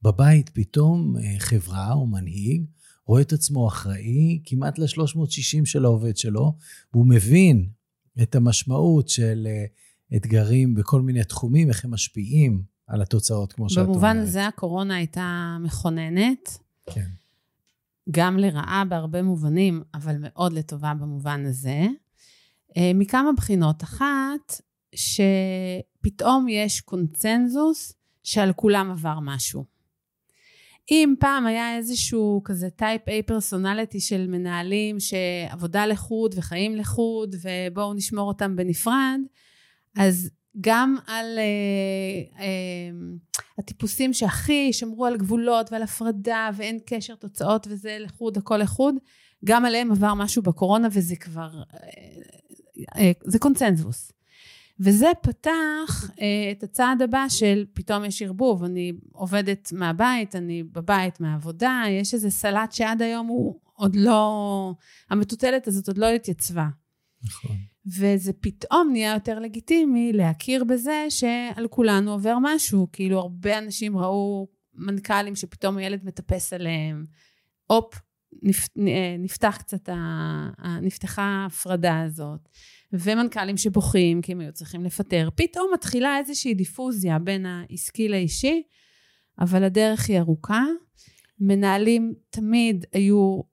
בבית 0.03 0.49
פתאום 0.49 1.17
אה, 1.17 1.35
חברה 1.38 1.93
או 1.93 2.07
מנהיג 2.07 2.65
רואה 3.07 3.23
את 3.23 3.33
עצמו 3.33 3.69
אחראי 3.69 4.41
כמעט 4.45 4.79
ל-360 4.79 5.65
של 5.65 5.85
העובד 5.85 6.17
שלו, 6.17 6.57
והוא 6.93 7.07
מבין 7.07 7.69
את 8.23 8.35
המשמעות 8.35 9.09
של 9.09 9.47
אה, 9.47 9.65
אתגרים 10.17 10.75
בכל 10.75 11.03
מיני 11.03 11.25
תחומים, 11.25 11.69
איך 11.69 11.85
הם 11.85 11.91
משפיעים 11.91 12.62
על 12.87 13.03
התוצאות, 13.03 13.53
כמו 13.53 13.71
שאת 13.71 13.79
אומרת. 13.79 13.91
במובן 13.91 14.17
הזה 14.17 14.47
הקורונה 14.47 14.95
הייתה 14.95 15.57
מכוננת. 15.61 16.59
כן. 16.91 17.09
גם 18.11 18.39
לרעה 18.39 18.85
בהרבה 18.89 19.23
מובנים, 19.23 19.83
אבל 19.95 20.17
מאוד 20.21 20.53
לטובה 20.53 20.95
במובן 20.95 21.47
הזה. 21.47 21.87
אה, 22.77 22.91
מכמה 22.95 23.33
בחינות. 23.37 23.83
אחת, 23.83 24.61
שפתאום 24.95 26.49
יש 26.49 26.81
קונצנזוס 26.81 27.93
שעל 28.23 28.53
כולם 28.53 28.91
עבר 28.91 29.19
משהו. 29.23 29.65
אם 30.91 31.15
פעם 31.21 31.47
היה 31.47 31.77
איזשהו 31.77 32.41
כזה 32.45 32.71
type 32.71 33.03
A 33.09 33.27
personality 33.27 34.01
של 34.01 34.27
מנהלים 34.27 34.97
שעבודה 35.01 35.87
לחוד 35.87 36.35
וחיים 36.39 36.77
לחוד 36.77 37.35
ובואו 37.43 37.95
נשמור 37.95 38.29
אותם 38.29 38.57
בנפרד, 38.57 39.21
אז 39.97 40.31
גם 40.61 40.97
על 41.07 41.39
uh, 41.39 42.39
uh, 42.39 42.43
הטיפוסים 43.59 44.13
שהכי 44.13 44.73
שמרו 44.73 45.07
על 45.07 45.17
גבולות 45.17 45.73
ועל 45.73 45.83
הפרדה 45.83 46.51
ואין 46.57 46.79
קשר 46.87 47.15
תוצאות 47.15 47.67
וזה 47.71 47.97
לחוד, 48.01 48.37
הכל 48.37 48.57
לחוד, 48.57 48.95
גם 49.45 49.65
עליהם 49.65 49.93
עבר 49.93 50.15
משהו 50.15 50.43
בקורונה 50.43 50.89
וזה 50.93 51.17
כבר, 51.17 51.63
uh, 51.63 51.77
uh, 52.81 53.01
זה 53.25 53.39
קונצנזוס. 53.39 54.13
וזה 54.81 55.07
פתח 55.23 56.05
uh, 56.09 56.13
את 56.53 56.63
הצעד 56.63 57.03
הבא 57.03 57.25
של 57.29 57.65
פתאום 57.73 58.05
יש 58.05 58.23
ערבוב, 58.23 58.65
אני 58.65 58.93
עובדת 59.13 59.73
מהבית, 59.73 60.37
אני 60.37 60.63
בבית 60.63 61.21
מהעבודה, 61.21 61.83
יש 61.89 62.15
איזה 62.15 62.31
סלט 62.31 62.73
שעד 62.73 63.03
היום 63.03 63.27
הוא 63.27 63.61
עוד 63.75 63.97
לא, 63.97 64.75
המטוטלת 65.11 65.67
הזאת 65.67 65.89
עוד 65.89 65.99
לא 65.99 66.07
התייצבה. 66.07 66.69
נכון. 67.25 67.72
וזה 67.87 68.33
פתאום 68.33 68.89
נהיה 68.93 69.15
יותר 69.15 69.39
לגיטימי 69.39 70.12
להכיר 70.12 70.65
בזה 70.65 71.07
שעל 71.09 71.69
כולנו 71.69 72.12
עובר 72.12 72.37
משהו. 72.43 72.89
כאילו, 72.93 73.19
הרבה 73.19 73.59
אנשים 73.59 73.99
ראו 73.99 74.49
מנכ"לים 74.75 75.37
שפתאום 75.37 75.77
הילד 75.77 76.05
מטפס 76.05 76.53
עליהם. 76.53 77.05
הופ, 77.67 77.95
נפתח 79.19 79.57
קצת, 79.59 79.89
נפתחה 80.83 81.23
ההפרדה 81.23 82.01
הזאת. 82.01 82.49
ומנכ"לים 82.93 83.57
שבוכים 83.57 84.23
כי 84.23 84.33
הם 84.33 84.41
היו 84.41 84.53
צריכים 84.53 84.85
לפטר. 84.85 85.29
פתאום 85.35 85.71
מתחילה 85.75 86.19
איזושהי 86.19 86.55
דיפוזיה 86.55 87.19
בין 87.19 87.47
העסקי 87.47 88.09
לאישי, 88.09 88.62
אבל 89.41 89.65
הדרך 89.65 90.09
היא 90.09 90.19
ארוכה. 90.19 90.65
מנהלים 91.41 92.15
תמיד 92.31 92.85
היו 92.93 93.41
אה, 93.41 93.52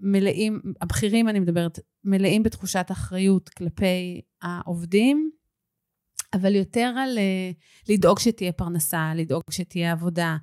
מלאים, 0.00 0.60
הבכירים 0.80 1.28
אני 1.28 1.40
מדברת, 1.40 1.78
מלאים 2.04 2.42
בתחושת 2.42 2.86
אחריות 2.90 3.48
כלפי 3.48 4.20
העובדים, 4.42 5.30
אבל 6.34 6.54
יותר 6.54 6.94
על 6.98 7.18
אה, 7.18 7.50
לדאוג 7.88 8.18
שתהיה 8.18 8.52
פרנסה, 8.52 9.12
לדאוג 9.16 9.42
שתהיה 9.50 9.92
עבודה, 9.92 10.36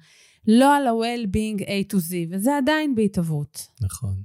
לא 0.47 0.75
על 0.75 0.87
ה-well-being 0.87 1.61
A 1.61 1.93
to 1.93 1.97
Z, 1.97 2.13
וזה 2.31 2.57
עדיין 2.57 2.95
בהתהוות. 2.95 3.67
נכון. 3.81 4.23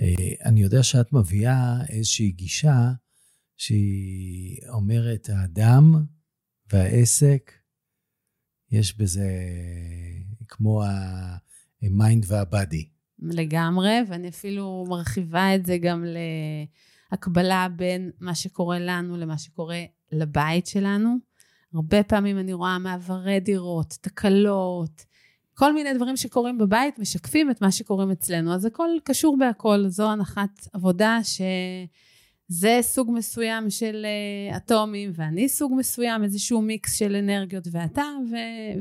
אה, 0.00 0.48
אני 0.48 0.62
יודע 0.62 0.82
שאת 0.82 1.12
מביאה 1.12 1.86
איזושהי 1.88 2.30
גישה 2.30 2.92
שהיא 3.56 4.58
אומרת, 4.68 5.28
האדם 5.28 6.04
והעסק, 6.72 7.52
יש 8.70 8.96
בזה 8.96 9.28
כמו 10.48 10.82
ה 11.82 11.90
mind 11.90 12.24
וה 12.28 12.46
body. 12.46 12.91
לגמרי, 13.30 13.98
ואני 14.08 14.28
אפילו 14.28 14.84
מרחיבה 14.88 15.54
את 15.54 15.66
זה 15.66 15.78
גם 15.78 16.04
להקבלה 17.12 17.66
בין 17.76 18.10
מה 18.20 18.34
שקורה 18.34 18.78
לנו 18.78 19.16
למה 19.16 19.38
שקורה 19.38 19.82
לבית 20.12 20.66
שלנו. 20.66 21.16
הרבה 21.74 22.02
פעמים 22.02 22.38
אני 22.38 22.52
רואה 22.52 22.78
מעברי 22.78 23.40
דירות, 23.40 23.98
תקלות, 24.00 25.04
כל 25.54 25.72
מיני 25.72 25.94
דברים 25.94 26.16
שקורים 26.16 26.58
בבית 26.58 26.98
משקפים 26.98 27.50
את 27.50 27.60
מה 27.60 27.72
שקורים 27.72 28.10
אצלנו. 28.10 28.54
אז 28.54 28.64
הכל 28.64 28.88
קשור 29.04 29.36
בהכל, 29.38 29.84
זו 29.88 30.10
הנחת 30.10 30.66
עבודה 30.72 31.18
שזה 31.24 32.78
סוג 32.82 33.10
מסוים 33.14 33.70
של 33.70 34.06
אה, 34.06 34.56
אטומים, 34.56 35.10
ואני 35.14 35.48
סוג 35.48 35.72
מסוים, 35.76 36.24
איזשהו 36.24 36.62
מיקס 36.62 36.94
של 36.94 37.16
אנרגיות 37.16 37.68
ואתה, 37.72 38.04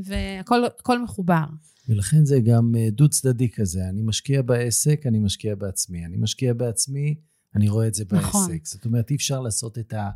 והכל 0.04 1.00
מחובר. 1.00 1.46
ולכן 1.88 2.26
זה 2.26 2.40
גם 2.40 2.76
אה, 2.78 2.90
דו-צדדי 2.90 3.50
כזה. 3.50 3.90
אני 3.90 4.02
משקיע 4.02 4.42
בעסק, 4.42 5.06
אני 5.06 5.20
משקיע 5.20 5.56
בעצמי. 5.56 6.06
אני 6.06 6.18
משקיע 6.18 6.54
בעצמי, 6.54 7.16
אני 7.56 7.70
רואה 7.70 7.88
את 7.88 7.94
זה 7.94 8.06
בעסק. 8.06 8.26
נכון. 8.26 8.50
זאת 8.64 8.86
אומרת, 8.86 9.10
אי 9.10 9.16
אפשר 9.16 9.40
לעשות 9.40 9.78
את, 9.78 9.94
ה, 9.94 10.10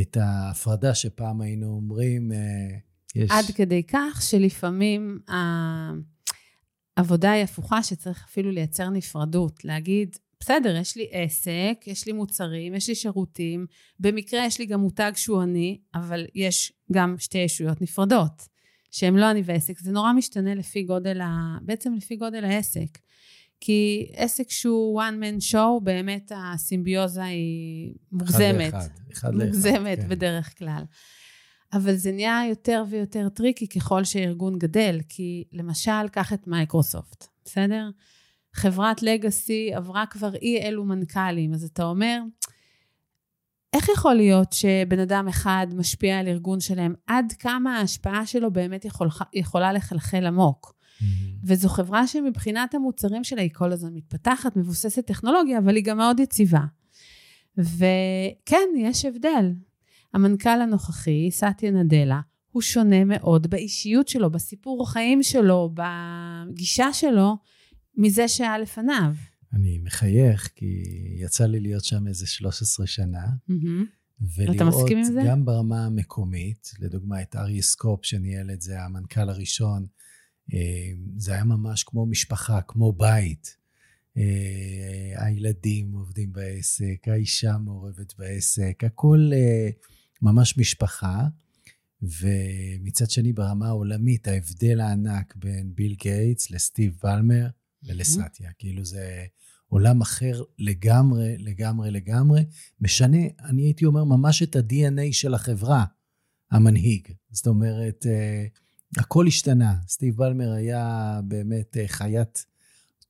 את 0.00 0.16
ההפרדה 0.16 0.94
שפעם 0.94 1.40
היינו 1.40 1.66
אומרים, 1.66 2.32
אה, 2.32 2.38
יש... 3.14 3.30
עד 3.30 3.44
כדי 3.54 3.82
כך 3.82 4.22
שלפעמים 4.22 5.18
העבודה 6.96 7.32
היא 7.32 7.44
הפוכה, 7.44 7.82
שצריך 7.82 8.24
אפילו 8.28 8.50
לייצר 8.50 8.88
נפרדות. 8.88 9.64
להגיד, 9.64 10.16
בסדר, 10.40 10.76
יש 10.76 10.96
לי 10.96 11.08
עסק, 11.10 11.84
יש 11.86 12.06
לי 12.06 12.12
מוצרים, 12.12 12.74
יש 12.74 12.88
לי 12.88 12.94
שירותים, 12.94 13.66
במקרה 14.00 14.46
יש 14.46 14.58
לי 14.58 14.66
גם 14.66 14.80
מותג 14.80 15.12
שהוא 15.14 15.42
אני, 15.42 15.80
אבל 15.94 16.26
יש 16.34 16.72
גם 16.92 17.14
שתי 17.18 17.38
ישויות 17.38 17.82
נפרדות. 17.82 18.48
שהם 18.90 19.16
לא 19.16 19.30
אני 19.30 19.42
ועסק, 19.44 19.78
זה 19.78 19.92
נורא 19.92 20.12
משתנה 20.12 20.54
לפי 20.54 20.82
גודל 20.82 21.20
ה... 21.20 21.58
בעצם 21.62 21.94
לפי 21.94 22.16
גודל 22.16 22.44
העסק. 22.44 22.98
כי 23.60 24.10
עסק 24.14 24.50
שהוא 24.50 25.02
one 25.02 25.14
man 25.22 25.52
show, 25.52 25.80
באמת 25.82 26.32
הסימביוזה 26.34 27.24
היא 27.24 27.94
מוגזמת. 28.12 28.74
אחד 28.74 28.76
לאחד, 28.76 28.88
אחד 29.12 29.34
לאחד. 29.34 29.46
מוגזמת 29.46 29.98
כן. 29.98 30.08
בדרך 30.08 30.58
כלל. 30.58 30.82
אבל 31.72 31.96
זה 31.96 32.12
נהיה 32.12 32.42
יותר 32.48 32.84
ויותר 32.88 33.28
tricky 33.28 33.68
ככל 33.68 34.04
שארגון 34.04 34.58
גדל, 34.58 35.00
כי 35.08 35.44
למשל, 35.52 36.08
קח 36.12 36.32
את 36.32 36.46
מייקרוסופט, 36.46 37.26
בסדר? 37.44 37.90
חברת 38.52 39.02
legacy 39.02 39.70
עברה 39.74 40.04
כבר 40.06 40.34
אי 40.34 40.62
אלו 40.62 40.84
מנכ"לים, 40.84 41.54
אז 41.54 41.64
אתה 41.64 41.84
אומר, 41.84 42.20
איך 43.72 43.88
יכול 43.88 44.14
להיות 44.14 44.52
שבן 44.52 44.98
אדם 44.98 45.28
אחד 45.28 45.66
משפיע 45.74 46.18
על 46.18 46.28
ארגון 46.28 46.60
שלהם? 46.60 46.94
עד 47.06 47.32
כמה 47.38 47.78
ההשפעה 47.78 48.26
שלו 48.26 48.52
באמת 48.52 48.84
יכול, 48.84 49.08
יכולה 49.34 49.72
לחלחל 49.72 50.26
עמוק? 50.26 50.74
Mm-hmm. 50.74 51.04
וזו 51.44 51.68
חברה 51.68 52.06
שמבחינת 52.06 52.74
המוצרים 52.74 53.24
שלה 53.24 53.42
היא 53.42 53.50
כל 53.52 53.72
הזמן 53.72 53.94
מתפתחת, 53.94 54.56
מבוססת 54.56 55.06
טכנולוגיה, 55.06 55.58
אבל 55.58 55.76
היא 55.76 55.84
גם 55.84 55.96
מאוד 55.96 56.20
יציבה. 56.20 56.60
וכן, 57.58 58.68
יש 58.78 59.04
הבדל. 59.04 59.52
המנכ"ל 60.14 60.60
הנוכחי, 60.60 61.30
סטיה 61.30 61.70
נדלה, 61.70 62.20
הוא 62.50 62.62
שונה 62.62 63.04
מאוד 63.04 63.46
באישיות 63.50 64.08
שלו, 64.08 64.30
בסיפור 64.30 64.82
החיים 64.82 65.22
שלו, 65.22 65.74
בגישה 65.74 66.92
שלו, 66.92 67.36
מזה 67.96 68.28
שהיה 68.28 68.58
לפניו. 68.58 69.12
אני 69.52 69.78
מחייך, 69.78 70.50
כי 70.54 70.84
יצא 71.16 71.46
לי 71.46 71.60
להיות 71.60 71.84
שם 71.84 72.06
איזה 72.08 72.26
13 72.26 72.86
שנה. 72.86 73.26
ולראות 74.20 74.90
גם 75.26 75.44
ברמה 75.44 75.86
המקומית, 75.86 76.72
לדוגמה 76.78 77.22
את 77.22 77.36
אריה 77.36 77.62
סקופ 77.62 78.04
שניהל 78.04 78.50
את 78.50 78.62
זה, 78.62 78.82
המנכ"ל 78.82 79.28
הראשון, 79.28 79.86
אה, 80.54 80.92
זה 81.16 81.32
היה 81.32 81.44
ממש 81.44 81.84
כמו 81.84 82.06
משפחה, 82.06 82.60
כמו 82.62 82.92
בית. 82.92 83.56
אה, 84.16 85.24
הילדים 85.26 85.92
עובדים 85.92 86.32
בעסק, 86.32 87.08
האישה 87.08 87.58
מעורבת 87.58 88.14
בעסק, 88.18 88.84
הכל 88.86 89.30
אה, 89.32 89.70
ממש 90.22 90.58
משפחה. 90.58 91.26
ומצד 92.02 93.10
שני, 93.10 93.32
ברמה 93.32 93.66
העולמית, 93.66 94.28
ההבדל 94.28 94.80
הענק 94.80 95.36
בין 95.36 95.74
ביל 95.74 95.94
גייטס 95.94 96.50
לסטיב 96.50 96.98
בלמר 97.02 97.48
ולסטיה, 97.84 98.50
כאילו 98.58 98.84
זה 98.84 99.24
עולם 99.70 100.00
אחר 100.00 100.42
לגמרי, 100.58 101.38
לגמרי, 101.38 101.90
לגמרי. 101.90 102.44
משנה, 102.80 103.18
אני 103.44 103.62
הייתי 103.62 103.84
אומר, 103.84 104.04
ממש 104.04 104.42
את 104.42 104.56
ה-DNA 104.56 105.12
של 105.12 105.34
החברה, 105.34 105.84
המנהיג. 106.50 107.08
זאת 107.30 107.46
אומרת, 107.46 108.06
uh, 108.06 109.00
הכל 109.00 109.26
השתנה. 109.26 109.74
סטיב 109.88 110.16
בלמר 110.16 110.52
היה 110.52 111.20
באמת 111.24 111.76
uh, 111.76 111.88
חיית 111.88 112.44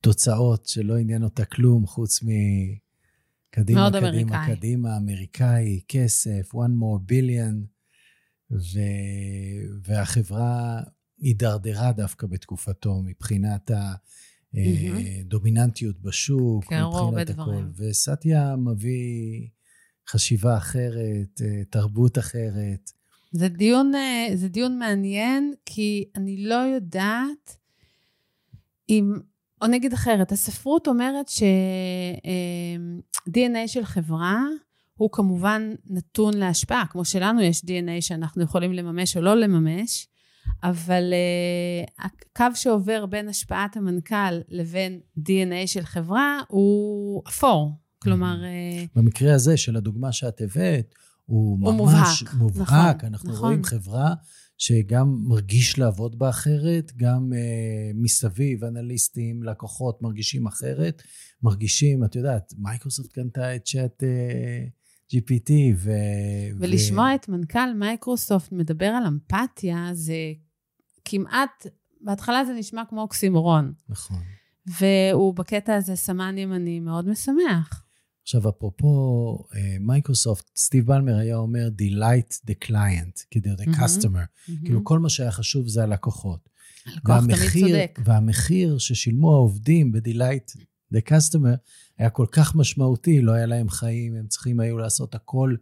תוצאות 0.01 0.65
שלא 0.65 0.97
עניין 0.97 1.23
אותה 1.23 1.45
כלום, 1.45 1.87
חוץ 1.87 2.19
מקדימה, 2.23 3.79
מאוד 3.81 3.95
קדימה, 3.95 4.09
אמריקאי. 4.09 4.55
קדימה, 4.55 4.97
אמריקאי, 4.97 5.81
כסף, 5.87 6.51
one 6.53 6.81
more 6.81 7.11
billion, 7.11 7.55
ו... 8.51 8.79
והחברה 9.83 10.81
הידרדרה 11.19 11.91
דווקא 11.91 12.27
בתקופתו 12.27 13.01
מבחינת 13.05 13.71
ה... 13.71 13.93
mm-hmm. 14.55 15.23
דומיננטיות 15.23 16.01
בשוק, 16.01 16.65
כן, 16.65 16.83
מבחינת 16.83 17.29
הכל. 17.29 17.63
וסטיה 17.77 18.55
מביא 18.55 19.47
חשיבה 20.09 20.57
אחרת, 20.57 21.41
אה, 21.41 21.63
תרבות 21.69 22.17
אחרת. 22.17 22.91
זה 23.31 23.47
דיון, 23.47 23.95
אה, 23.95 24.27
זה 24.35 24.47
דיון 24.47 24.79
מעניין, 24.79 25.53
כי 25.65 26.05
אני 26.15 26.43
לא 26.43 26.55
יודעת 26.55 27.57
אם, 28.89 29.13
או 29.61 29.67
נגיד 29.67 29.93
אחרת, 29.93 30.31
הספרות 30.31 30.87
אומרת 30.87 31.29
ש-DNA 31.29 32.47
של 33.67 33.85
חברה 33.85 34.39
הוא 34.95 35.09
כמובן 35.11 35.73
נתון 35.85 36.33
להשפעה, 36.33 36.85
כמו 36.89 37.05
שלנו 37.05 37.41
יש 37.41 37.61
DNA 37.61 38.01
שאנחנו 38.01 38.43
יכולים 38.43 38.73
לממש 38.73 39.17
או 39.17 39.21
לא 39.21 39.35
לממש, 39.35 40.07
אבל 40.63 41.13
uh, 41.13 42.05
הקו 42.05 42.55
שעובר 42.55 43.05
בין 43.05 43.29
השפעת 43.29 43.77
המנכ"ל 43.77 44.41
לבין 44.49 44.99
DNA 45.19 45.67
של 45.67 45.85
חברה 45.85 46.39
הוא 46.47 47.21
אפור. 47.27 47.71
כלומר... 47.99 48.35
Uh, 48.41 48.89
במקרה 48.95 49.35
הזה 49.35 49.57
של 49.57 49.75
הדוגמה 49.75 50.11
שאת 50.11 50.41
הבאת, 50.41 50.95
הוא, 51.25 51.57
הוא 51.61 51.75
ממש 51.75 52.23
מובהק. 52.23 52.33
מובהק. 52.33 52.95
נכון, 52.97 53.13
אנחנו 53.13 53.31
נכון. 53.31 53.45
רואים 53.45 53.63
חברה 53.63 54.13
שגם 54.57 55.17
מרגיש 55.27 55.79
לעבוד 55.79 56.19
בה 56.19 56.29
אחרת, 56.29 56.91
גם 56.97 57.29
uh, 57.33 57.35
מסביב, 57.95 58.63
אנליסטים, 58.63 59.43
לקוחות, 59.43 60.01
מרגישים 60.01 60.47
אחרת. 60.47 61.01
מרגישים, 61.43 62.03
את 62.03 62.15
יודעת, 62.15 62.53
מייקרוסופט 62.57 63.11
קנתה 63.11 63.55
את 63.55 63.65
צ'אט... 63.65 64.03
Uh, 64.03 64.80
GPT 65.11 65.51
ו... 65.75 65.91
ולשמוע 66.59 67.09
ו... 67.11 67.15
את 67.15 67.29
מנכ"ל 67.29 67.73
מייקרוסופט 67.75 68.51
מדבר 68.51 68.85
על 68.85 69.03
אמפתיה, 69.07 69.89
זה 69.93 70.15
כמעט, 71.05 71.67
בהתחלה 72.01 72.45
זה 72.45 72.53
נשמע 72.53 72.83
כמו 72.89 73.01
אוקסימורון. 73.01 73.73
נכון. 73.89 74.19
והוא 74.79 75.33
בקטע 75.33 75.75
הזה 75.75 75.95
סמן 75.95 76.37
ימני 76.37 76.79
מאוד 76.79 77.07
משמח. 77.07 77.83
עכשיו, 78.21 78.49
אפרופו 78.49 79.37
אה, 79.55 79.77
מייקרוסופט, 79.79 80.51
סטיב 80.57 80.87
בלמר 80.87 81.15
היה 81.15 81.35
אומר, 81.35 81.69
delight 81.81 82.49
the 82.49 82.67
client, 82.67 83.25
כדי 83.31 83.49
the 83.51 83.67
customer. 83.67 84.05
Mm-hmm. 84.05 84.65
כאילו, 84.65 84.83
כל 84.83 84.99
מה 84.99 85.09
שהיה 85.09 85.31
חשוב 85.31 85.67
זה 85.67 85.83
הלקוחות. 85.83 86.49
הלקוח 86.85 87.19
תמיד 87.19 87.67
צודק. 87.67 87.99
והמחיר 88.05 88.77
ששילמו 88.77 89.33
העובדים 89.33 89.91
ב-delight 89.91 90.57
the 90.93 91.09
customer, 91.09 91.55
היה 92.01 92.09
כל 92.09 92.25
כך 92.31 92.55
משמעותי, 92.55 93.21
לא 93.21 93.31
היה 93.31 93.45
להם 93.45 93.69
חיים, 93.69 94.15
הם 94.15 94.27
צריכים 94.27 94.59
היו 94.59 94.77
לעשות 94.77 95.15
הכל 95.15 95.55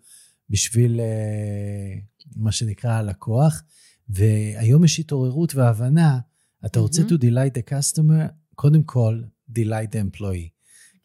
בשביל 0.50 1.00
אה, 1.00 2.00
מה 2.36 2.52
שנקרא 2.52 2.92
הלקוח. 2.92 3.64
והיום 4.10 4.84
יש 4.84 5.00
התעוררות 5.00 5.56
והבנה, 5.56 6.20
אתה 6.66 6.80
רוצה 6.80 7.02
to 7.02 7.22
delight 7.22 7.58
the 7.58 7.72
customer, 7.72 8.32
קודם 8.56 8.84
כל, 8.84 9.22
delight 9.52 9.92
the 9.92 10.18
employee. 10.18 10.50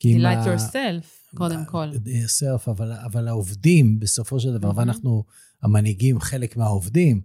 delight 0.03 0.47
yourself, 0.47 1.35
קודם 1.37 1.65
כל. 1.65 1.91
yourself, 1.95 2.71
אבל, 2.71 2.93
אבל 2.93 3.29
העובדים, 3.29 4.01
בסופו 4.01 4.41
של 4.41 4.53
דבר, 4.53 4.71
mm-hmm. 4.71 4.77
ואנחנו 4.79 5.25
המנהיגים, 5.63 6.21
חלק 6.21 6.57
מהעובדים, 6.57 7.21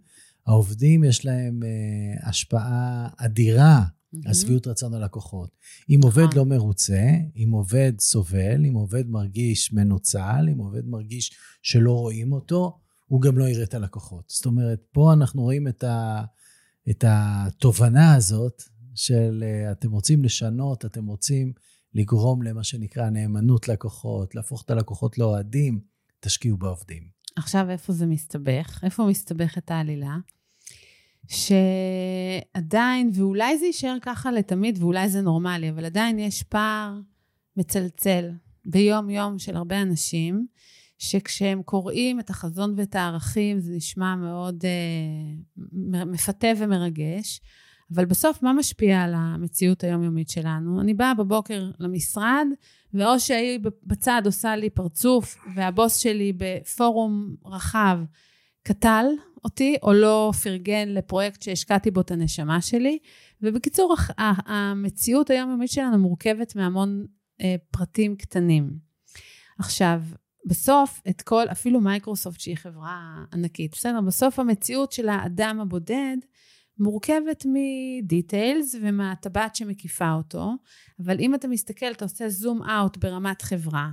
העובדים 0.48 1.04
יש 1.04 1.26
להם 1.26 1.60
uh, 1.64 2.30
השפעה 2.30 3.10
אדירה 3.18 3.82
mm-hmm. 3.82 3.99
על 4.26 4.34
שביעות 4.34 4.68
רצון 4.68 4.94
הלקוחות. 4.94 5.50
אם 5.90 6.00
עובד 6.04 6.24
נכון. 6.24 6.38
לא 6.38 6.46
מרוצה, 6.46 7.04
אם 7.36 7.50
עובד 7.52 7.94
סובל, 8.00 8.66
אם 8.66 8.74
עובד 8.74 9.08
מרגיש 9.08 9.74
מנוצל, 9.74 10.50
אם 10.54 10.58
עובד 10.58 10.86
מרגיש 10.86 11.32
שלא 11.62 11.92
רואים 11.92 12.32
אותו, 12.32 12.80
הוא 13.06 13.22
גם 13.22 13.38
לא 13.38 13.50
יראה 13.50 13.64
את 13.64 13.74
הלקוחות. 13.74 14.24
זאת 14.28 14.46
אומרת, 14.46 14.80
פה 14.92 15.14
אנחנו 15.14 15.42
רואים 15.42 15.68
את, 15.68 15.84
ה, 15.84 16.24
את 16.90 17.04
התובנה 17.08 18.16
הזאת 18.16 18.64
של 18.96 19.44
uh, 19.44 19.72
אתם 19.72 19.92
רוצים 19.92 20.24
לשנות, 20.24 20.86
אתם 20.86 21.06
רוצים 21.06 21.54
לגרום 21.94 22.42
למה 22.42 22.64
שנקרא 22.64 23.10
נאמנות 23.10 23.68
לקוחות, 23.68 24.36
להפוך 24.36 24.64
את 24.66 24.72
הלקוחות 24.72 25.18
לאוהדים, 25.18 25.80
תשקיעו 26.20 26.58
בעובדים. 26.58 27.04
עכשיו, 27.36 27.70
איפה 27.70 27.94
זה 27.94 28.06
מסתבך? 28.06 28.80
איפה 28.84 29.06
מסתבכת 29.10 29.72
העלילה? 29.72 30.18
שעדיין, 31.30 33.12
ואולי 33.14 33.58
זה 33.58 33.66
יישאר 33.66 33.98
ככה 34.02 34.32
לתמיד, 34.32 34.78
ואולי 34.82 35.10
זה 35.10 35.22
נורמלי, 35.22 35.70
אבל 35.70 35.86
עדיין 35.86 36.20
יש 36.20 36.44
פער 36.44 37.00
מצלצל 37.58 38.30
ביום-יום 38.66 39.40
של 39.40 39.56
הרבה 39.56 39.82
אנשים, 39.82 40.48
שכשהם 40.98 41.64
קוראים 41.64 42.20
את 42.20 42.30
החזון 42.30 42.74
ואת 42.78 42.96
הערכים, 42.96 43.60
זה 43.60 43.76
נשמע 43.76 44.16
מאוד 44.16 44.64
uh, 44.64 45.56
מפתה 46.06 46.48
ומרגש, 46.58 47.42
אבל 47.96 48.06
בסוף, 48.06 48.44
מה 48.44 48.54
משפיע 48.54 49.02
על 49.02 49.14
המציאות 49.16 49.84
היומיומית 49.84 50.30
שלנו? 50.30 50.82
אני 50.82 50.94
באה 50.94 51.14
בבוקר 51.14 51.72
למשרד, 51.80 52.48
ואו 52.94 53.20
שהיא 53.20 53.60
בצד 53.84 54.22
עושה 54.26 54.56
לי 54.56 54.70
פרצוף, 54.70 55.38
והבוס 55.56 55.98
שלי 55.98 56.34
בפורום 56.38 57.36
רחב 57.46 58.00
קטל 58.64 59.06
אותי, 59.44 59.76
או 59.84 59.94
לא 59.94 60.32
פרגן 60.44 60.90
לפרויקט 60.90 61.42
שהשקעתי 61.42 61.92
בו 61.92 62.02
את 62.02 62.12
הנשמה 62.12 62.62
שלי. 62.62 63.00
ובקיצור, 63.42 63.96
המציאות 64.46 65.30
היומיומית 65.30 65.72
שלנו 65.72 65.98
מורכבת 65.98 66.56
מהמון 66.56 67.06
אה, 67.42 67.56
פרטים 67.72 68.16
קטנים. 68.16 68.80
עכשיו, 69.60 70.02
בסוף, 70.46 71.02
את 71.10 71.22
כל, 71.22 71.46
אפילו 71.52 71.82
מייקרוסופט, 71.82 72.40
שהיא 72.40 72.58
חברה 72.58 73.24
ענקית, 73.34 73.72
בסדר? 73.72 74.02
בסוף 74.02 74.40
המציאות 74.40 74.92
של 74.92 75.10
האדם 75.10 75.60
הבודד 75.62 76.18
מורכבת 76.80 77.46
מדיטיילס 77.46 78.76
ומהטבעת 78.82 79.56
שמקיפה 79.56 80.14
אותו, 80.14 80.52
אבל 81.06 81.20
אם 81.20 81.36
אתה 81.36 81.48
מסתכל, 81.48 81.92
אתה 81.92 82.06
עושה 82.06 82.30
זום 82.30 82.64
אאוט 82.64 82.98
ברמת 82.98 83.42
חברה, 83.42 83.90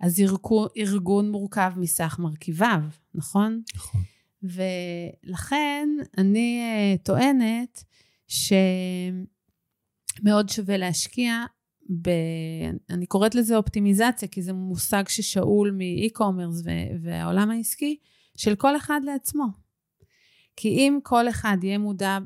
אז 0.00 0.20
ארגון, 0.20 0.68
ארגון 0.76 1.30
מורכב 1.30 1.72
מסך 1.76 2.16
מרכיביו, 2.18 2.80
נכון? 3.14 3.62
נכון. 3.74 4.02
ולכן 4.42 5.88
אני 6.18 6.62
uh, 6.94 6.98
טוענת 7.02 7.84
שמאוד 8.28 9.28
שווה 10.48 10.76
להשקיע 10.76 11.44
ב... 12.02 12.10
אני 12.90 13.06
קוראת 13.06 13.34
לזה 13.34 13.56
אופטימיזציה, 13.56 14.28
כי 14.28 14.42
זה 14.42 14.52
מושג 14.52 15.04
ששאול 15.08 15.70
מאי-קומרס 15.70 16.62
והעולם 17.02 17.50
העסקי, 17.50 17.96
של 18.36 18.54
כל 18.54 18.76
אחד 18.76 19.00
לעצמו. 19.04 19.44
כי 20.56 20.68
אם 20.68 20.98
כל 21.02 21.28
אחד 21.28 21.56
יהיה 21.62 21.78
מודע 21.78 22.18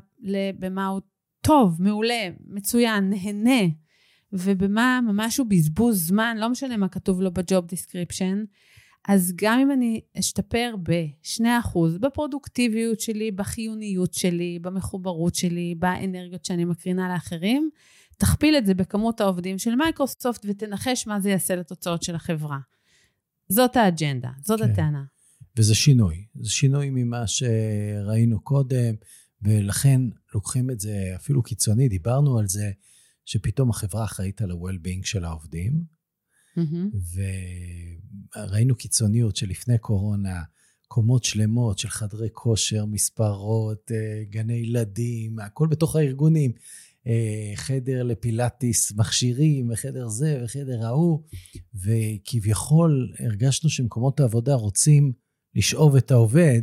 במה 0.59 0.87
הוא 0.87 1.01
טוב, 1.41 1.81
מעולה, 1.81 2.29
מצוין, 2.47 3.09
נהנה, 3.09 3.73
ובמה 4.33 4.99
ממש 5.07 5.37
הוא 5.37 5.47
בזבוז 5.47 6.07
זמן, 6.07 6.37
לא 6.39 6.49
משנה 6.49 6.77
מה 6.77 6.87
כתוב 6.87 7.21
לו 7.21 7.33
ב 7.33 7.41
job 7.41 7.65
description, 7.65 8.43
אז 9.07 9.33
גם 9.35 9.59
אם 9.59 9.71
אני 9.71 10.01
אשתפר 10.19 10.75
ב-2% 10.83 11.79
בפרודוקטיביות 11.99 12.99
שלי, 12.99 13.31
בחיוניות 13.31 14.13
שלי, 14.13 14.59
במחוברות 14.61 15.35
שלי, 15.35 15.75
באנרגיות 15.79 16.45
שאני 16.45 16.65
מקרינה 16.65 17.13
לאחרים, 17.13 17.69
תכפיל 18.17 18.55
את 18.57 18.65
זה 18.65 18.73
בכמות 18.73 19.21
העובדים 19.21 19.57
של 19.57 19.75
מייקרוסופט 19.75 20.45
ותנחש 20.49 21.07
מה 21.07 21.19
זה 21.19 21.29
יעשה 21.29 21.55
לתוצאות 21.55 22.03
של 22.03 22.15
החברה. 22.15 22.59
זאת 23.49 23.75
האג'נדה, 23.75 24.29
זאת 24.43 24.59
כן. 24.59 24.69
הטענה. 24.69 25.03
וזה 25.57 25.75
שינוי. 25.75 26.25
זה 26.41 26.49
שינוי 26.49 26.89
ממה 26.89 27.23
שראינו 27.27 28.39
קודם, 28.39 28.95
ולכן 29.41 30.01
לוקחים 30.33 30.69
את 30.69 30.79
זה 30.79 31.13
אפילו 31.15 31.43
קיצוני, 31.43 31.89
דיברנו 31.89 32.37
על 32.37 32.47
זה, 32.47 32.71
שפתאום 33.25 33.69
החברה 33.69 34.03
אחראית 34.03 34.41
על 34.41 34.51
ה-well-being 34.51 35.03
של 35.03 35.23
העובדים, 35.23 35.83
mm-hmm. 36.57 37.17
וראינו 38.37 38.75
קיצוניות 38.75 39.35
שלפני 39.35 39.77
קורונה, 39.77 40.41
קומות 40.87 41.23
שלמות 41.23 41.77
של 41.77 41.89
חדרי 41.89 42.29
כושר, 42.31 42.85
מספרות, 42.85 43.91
אה, 43.91 44.23
גני 44.29 44.53
ילדים, 44.53 45.39
הכל 45.39 45.67
בתוך 45.67 45.95
הארגונים. 45.95 46.51
אה, 47.07 47.51
חדר 47.55 48.03
לפילאטיס, 48.03 48.91
מכשירים, 48.91 49.69
וחדר 49.71 50.07
זה, 50.07 50.41
וחדר 50.43 50.85
ההוא, 50.85 51.23
וכביכול 51.75 53.13
הרגשנו 53.19 53.69
שמקומות 53.69 54.19
העבודה 54.19 54.53
רוצים 54.53 55.13
לשאוב 55.55 55.95
את 55.95 56.11
העובד 56.11 56.61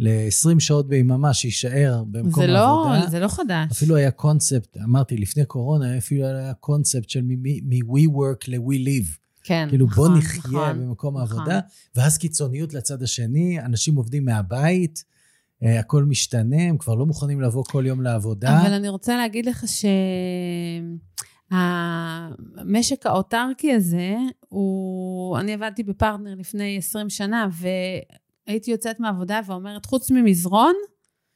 ל-20 0.00 0.60
שעות 0.60 0.88
ביממה 0.88 1.34
שיישאר 1.34 2.04
במקום 2.06 2.42
זה 2.42 2.46
לא, 2.46 2.88
העבודה. 2.88 3.10
זה 3.10 3.20
לא 3.20 3.28
חדש. 3.28 3.70
אפילו 3.70 3.96
היה 3.96 4.10
קונספט, 4.10 4.76
אמרתי, 4.84 5.16
לפני 5.16 5.44
קורונה, 5.44 5.98
אפילו 5.98 6.26
היה 6.26 6.54
קונספט 6.54 7.08
של 7.08 7.22
מ-we 7.22 8.08
work 8.08 8.44
ל-we 8.48 8.86
live. 8.86 9.16
כן, 9.42 9.66
כאילו, 9.68 9.86
נכון, 9.86 10.10
בוא 10.10 10.18
נחיה 10.18 10.40
נכון, 10.42 10.80
במקום 10.80 11.18
נכון. 11.18 11.38
העבודה, 11.38 11.60
ואז 11.96 12.18
קיצוניות 12.18 12.74
לצד 12.74 13.02
השני, 13.02 13.60
אנשים 13.60 13.96
עובדים 13.96 14.24
מהבית, 14.24 15.04
אה, 15.62 15.80
הכל 15.80 16.04
משתנה, 16.04 16.62
הם 16.62 16.78
כבר 16.78 16.94
לא 16.94 17.06
מוכנים 17.06 17.40
לבוא 17.40 17.64
כל 17.64 17.84
יום 17.86 18.02
לעבודה. 18.02 18.60
אבל 18.60 18.72
אני 18.72 18.88
רוצה 18.88 19.16
להגיד 19.16 19.46
לך 19.46 19.64
ש... 19.68 19.84
המשק 21.50 23.06
האוטרקי 23.06 23.72
הזה, 23.72 24.16
הוא... 24.48 25.38
אני 25.38 25.52
עבדתי 25.52 25.82
בפרטנר 25.82 26.34
לפני 26.34 26.76
20 26.78 27.10
שנה, 27.10 27.48
והייתי 28.50 28.70
יוצאת 28.70 29.00
מהעבודה 29.00 29.40
ואומרת, 29.46 29.86
חוץ 29.86 30.10
ממזרון, 30.10 30.74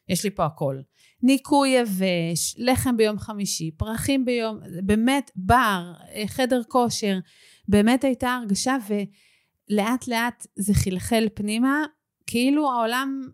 יש 0.09 0.25
לי 0.25 0.31
פה 0.31 0.45
הכל. 0.45 0.81
ניקוי 1.23 1.69
יבש, 1.69 2.55
לחם 2.59 2.97
ביום 2.97 3.19
חמישי, 3.19 3.71
פרחים 3.71 4.25
ביום, 4.25 4.59
באמת 4.83 5.31
בר, 5.37 5.93
חדר 6.27 6.63
כושר, 6.69 7.19
באמת 7.69 8.05
הייתה 8.05 8.29
הרגשה, 8.29 8.77
ולאט 8.89 10.09
לאט 10.09 10.47
זה 10.57 10.75
חלחל 10.75 11.29
פנימה, 11.35 11.85
כאילו 12.27 12.71
העולם 12.71 13.29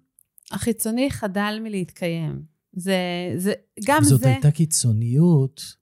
החיצוני 0.51 1.11
חדל 1.11 1.59
מלהתקיים. 1.63 2.43
זה, 2.73 2.99
זה, 3.37 3.53
גם 3.85 4.03
זאת 4.03 4.09
זה... 4.09 4.17
זאת 4.17 4.27
הייתה 4.27 4.51
קיצוניות 4.51 5.80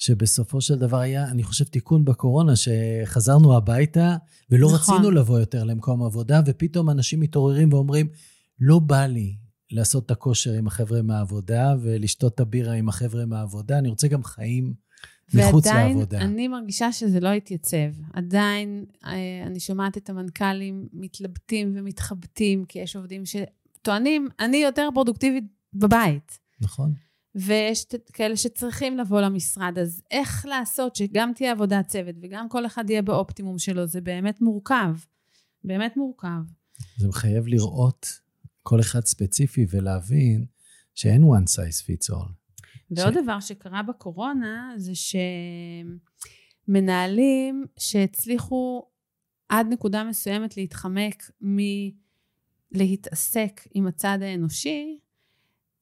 שבסופו 0.00 0.60
של 0.60 0.74
דבר 0.74 0.96
היה, 0.98 1.28
אני 1.28 1.42
חושב, 1.42 1.64
תיקון 1.64 2.04
בקורונה, 2.04 2.52
שחזרנו 2.56 3.56
הביתה 3.56 4.16
ולא 4.50 4.68
נכון. 4.74 4.94
רצינו 4.94 5.10
לבוא 5.10 5.38
יותר 5.38 5.64
למקום 5.64 6.02
עבודה, 6.02 6.40
ופתאום 6.46 6.90
אנשים 6.90 7.20
מתעוררים 7.20 7.72
ואומרים, 7.72 8.08
לא 8.60 8.78
בא 8.78 9.06
לי 9.06 9.36
לעשות 9.70 10.06
את 10.06 10.10
הכושר 10.10 10.52
עם 10.52 10.66
החבר'ה 10.66 11.02
מהעבודה 11.02 11.74
ולשתות 11.82 12.34
את 12.34 12.40
הבירה 12.40 12.72
עם 12.72 12.88
החבר'ה 12.88 13.26
מהעבודה, 13.26 13.78
אני 13.78 13.88
רוצה 13.88 14.08
גם 14.08 14.24
חיים 14.24 14.74
מחוץ 15.34 15.66
לעבודה. 15.66 16.16
ועדיין 16.16 16.32
אני 16.32 16.48
מרגישה 16.48 16.92
שזה 16.92 17.20
לא 17.20 17.28
התייצב. 17.28 17.76
עדיין 18.12 18.84
אה, 19.04 19.46
אני 19.46 19.60
שומעת 19.60 19.96
את 19.96 20.10
המנכ"לים 20.10 20.88
מתלבטים 20.92 21.72
ומתחבטים, 21.76 22.64
כי 22.64 22.78
יש 22.78 22.96
עובדים 22.96 23.22
שטוענים, 23.26 24.28
אני 24.40 24.56
יותר 24.56 24.88
פרודוקטיבית 24.94 25.44
בבית. 25.74 26.38
נכון. 26.60 26.92
ויש 27.34 27.86
כאלה 28.12 28.36
שצריכים 28.36 28.98
לבוא 28.98 29.20
למשרד, 29.20 29.78
אז 29.78 30.02
איך 30.10 30.46
לעשות 30.46 30.96
שגם 30.96 31.32
תהיה 31.34 31.52
עבודת 31.52 31.86
צוות 31.86 32.14
וגם 32.22 32.48
כל 32.48 32.66
אחד 32.66 32.90
יהיה 32.90 33.02
באופטימום 33.02 33.58
שלו, 33.58 33.86
זה 33.86 34.00
באמת 34.00 34.40
מורכב. 34.40 34.94
באמת 35.64 35.96
מורכב. 35.96 36.40
זה 36.96 37.08
מחייב 37.08 37.46
לראות 37.46 38.06
כל 38.62 38.80
אחד 38.80 39.04
ספציפי 39.04 39.66
ולהבין 39.70 40.46
שאין 40.94 41.22
one 41.22 41.44
size 41.44 41.84
fits 41.84 42.10
all. 42.14 42.32
ועוד 42.90 43.14
ש... 43.14 43.16
דבר 43.22 43.40
שקרה 43.40 43.82
בקורונה 43.82 44.74
זה 44.76 44.92
שמנהלים 46.68 47.64
שהצליחו 47.78 48.86
עד 49.48 49.66
נקודה 49.70 50.04
מסוימת 50.04 50.56
להתחמק 50.56 51.30
מלהתעסק 52.72 53.60
עם 53.74 53.86
הצד 53.86 54.18
האנושי, 54.22 54.98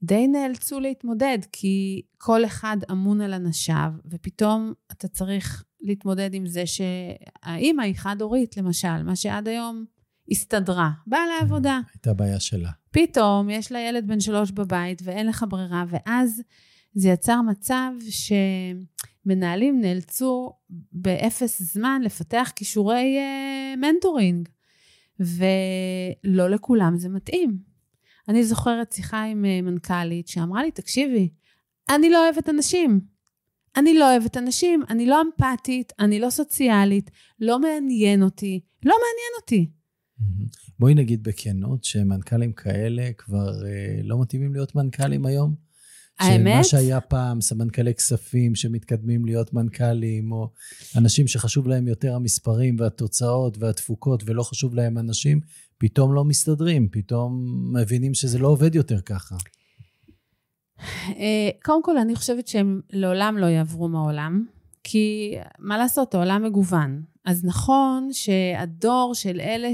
די 0.03 0.29
נאלצו 0.29 0.81
להתמודד, 0.81 1.39
כי 1.53 2.03
כל 2.19 2.45
אחד 2.45 2.77
אמון 2.91 3.21
על 3.21 3.35
אנשיו, 3.35 3.93
ופתאום 4.11 4.73
אתה 4.93 5.09
צריך 5.09 5.65
להתמודד 5.81 6.35
עם 6.35 6.47
זה 6.47 6.63
שהאימא 6.67 7.83
היא 7.83 7.95
חד-הורית, 7.95 8.57
למשל, 8.57 9.03
מה 9.03 9.17
שעד 9.17 9.49
היום 9.49 9.85
הסתדרה, 10.31 10.91
באה 11.07 11.21
לעבודה. 11.27 11.81
הייתה 11.95 12.15
בעיה 12.15 12.41
שלה. 12.41 12.71
פתאום 12.91 13.51
יש 13.51 13.73
לה 13.73 13.81
ילד 13.81 14.07
בן 14.07 14.21
שלוש 14.21 14.51
בבית 14.51 15.03
ואין 15.05 15.27
לך 15.27 15.45
ברירה, 15.49 15.85
ואז 15.89 16.43
זה 16.95 17.09
יצר 17.09 17.41
מצב 17.43 17.91
שמנהלים 19.25 19.81
נאלצו 19.81 20.53
באפס 20.93 21.63
זמן 21.63 22.01
לפתח 22.05 22.53
כישורי 22.57 23.19
uh, 23.19 23.77
mentoring, 23.77 24.49
ולא 25.21 26.51
לכולם 26.51 26.97
זה 26.97 27.09
מתאים. 27.09 27.68
אני 28.29 28.45
זוכרת 28.45 28.93
שיחה 28.93 29.25
עם 29.25 29.45
uh, 29.45 29.65
מנכ"לית 29.65 30.29
שאמרה 30.29 30.63
לי, 30.63 30.71
תקשיבי, 30.71 31.29
אני 31.91 32.11
לא 32.11 32.25
אוהבת 32.25 32.49
אנשים. 32.49 33.01
אני 33.77 33.95
לא 33.95 34.11
אוהבת 34.11 34.37
אנשים, 34.37 34.83
אני 34.91 35.07
לא 35.07 35.23
אמפתית, 35.23 35.93
אני 35.99 36.21
לא 36.21 36.31
סוציאלית, 36.31 37.11
לא 37.41 37.59
מעניין 37.61 38.23
אותי, 38.23 38.61
לא 38.85 38.95
מעניין 38.95 39.33
אותי. 39.41 39.71
בואי 40.79 40.95
נגיד 40.95 41.23
בכנות 41.23 41.85
שמנכ"לים 41.85 42.53
כאלה 42.53 43.11
כבר 43.19 43.67
אה, 43.67 44.01
לא 44.05 44.21
מתאימים 44.21 44.53
להיות 44.53 44.75
מנכ"לים 44.75 45.27
היום. 45.27 45.68
האמת? 46.19 46.65
שמה 46.65 46.65
שהיה 46.65 47.01
פעם, 47.01 47.41
סמנכ"לי 47.41 47.95
כספים 47.95 48.55
שמתקדמים 48.55 49.25
להיות 49.25 49.53
מנכ"לים, 49.53 50.33
או 50.33 50.51
אנשים 50.97 51.27
שחשוב 51.27 51.69
להם 51.69 51.89
יותר 51.89 52.15
המספרים 52.15 52.77
והתוצאות 52.79 53.59
והתפוקות 53.59 54.23
ולא 54.27 54.43
חשוב 54.43 54.75
להם 54.75 54.99
אנשים, 54.99 55.41
פתאום 55.79 56.15
לא 56.15 56.25
מסתדרים, 56.25 56.89
פתאום 56.93 57.33
מבינים 57.77 58.15
שזה 58.15 58.39
לא 58.39 58.49
עובד 58.49 58.75
יותר 58.75 59.01
ככה. 59.01 59.37
אה, 61.09 61.51
קודם 61.65 61.83
כל, 61.83 61.99
אני 61.99 62.15
חושבת 62.15 62.49
שהם 62.49 62.81
לעולם 62.91 63.39
לא 63.39 63.47
יעברו 63.47 63.89
מהעולם, 63.89 64.45
כי 64.85 65.35
מה 65.59 65.79
לעשות, 65.79 66.15
העולם 66.15 66.43
מגוון. 66.45 67.03
אז 67.25 67.45
נכון 67.45 68.09
שהדור 68.13 69.15
של 69.15 69.41
אלה 69.41 69.69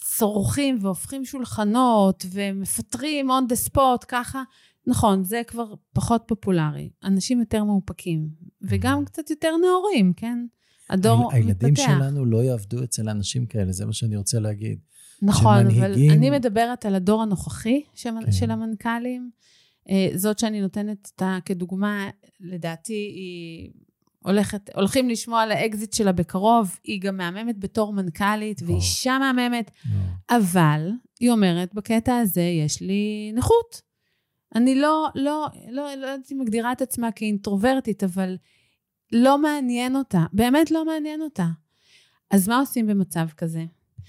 שצורכים 0.00 0.78
והופכים 0.80 1.24
שולחנות 1.24 2.26
ומפטרים 2.30 3.30
on 3.30 3.52
the 3.52 3.70
spot 3.70 4.04
ככה, 4.08 4.42
נכון, 4.86 5.24
זה 5.24 5.42
כבר 5.46 5.74
פחות 5.92 6.22
פופולרי. 6.26 6.90
אנשים 7.04 7.40
יותר 7.40 7.64
מאופקים, 7.64 8.28
וגם 8.62 9.02
mm-hmm. 9.02 9.06
קצת 9.06 9.30
יותר 9.30 9.50
נאורים, 9.56 10.12
כן? 10.12 10.46
הדור 10.90 11.18
מתפתח. 11.18 11.34
הילדים 11.34 11.76
שלנו 11.76 12.24
לא 12.24 12.42
יעבדו 12.42 12.84
אצל 12.84 13.08
אנשים 13.08 13.46
כאלה, 13.46 13.72
זה 13.72 13.86
מה 13.86 13.92
שאני 13.92 14.16
רוצה 14.16 14.40
להגיד. 14.40 14.78
נכון, 15.22 15.60
שמנהיגים... 15.60 16.10
אבל 16.10 16.18
אני 16.18 16.30
מדברת 16.30 16.86
על 16.86 16.94
הדור 16.94 17.22
הנוכחי 17.22 17.82
של, 17.94 18.10
כן. 18.24 18.32
של 18.32 18.50
המנכ"לים. 18.50 19.30
אה, 19.90 20.08
זאת 20.14 20.38
שאני 20.38 20.60
נותנת 20.60 21.08
אותה 21.12 21.38
כדוגמה, 21.44 22.10
לדעתי 22.40 22.92
היא 22.92 23.70
הולכת, 24.24 24.70
הולכים 24.74 25.08
לשמוע 25.08 25.42
על 25.42 25.52
האקזיט 25.52 25.92
שלה 25.92 26.12
בקרוב, 26.12 26.78
היא 26.84 27.00
גם 27.00 27.16
מהממת 27.16 27.58
בתור 27.58 27.92
מנכ"לית, 27.92 28.62
והיא 28.62 28.76
אישה 28.76 29.18
מהממת, 29.18 29.70
אבל 30.30 30.90
היא 31.20 31.30
אומרת, 31.30 31.74
בקטע 31.74 32.16
הזה 32.16 32.42
יש 32.42 32.80
לי 32.80 33.32
נכות. 33.34 33.82
אני 34.54 34.74
לא, 34.74 35.08
לא, 35.14 35.46
לא, 35.70 35.94
לא 35.96 36.06
יודעת 36.06 36.32
אם 36.32 36.38
מגדירה 36.40 36.72
את 36.72 36.82
עצמה 36.82 37.12
כאינטרוברטית, 37.12 38.04
אבל 38.04 38.36
לא 39.12 39.38
מעניין 39.38 39.96
אותה, 39.96 40.24
באמת 40.32 40.70
לא 40.70 40.84
מעניין 40.84 41.22
אותה. 41.22 41.46
אז 42.30 42.48
מה 42.48 42.58
עושים 42.58 42.86
במצב 42.86 43.26
כזה? 43.36 43.64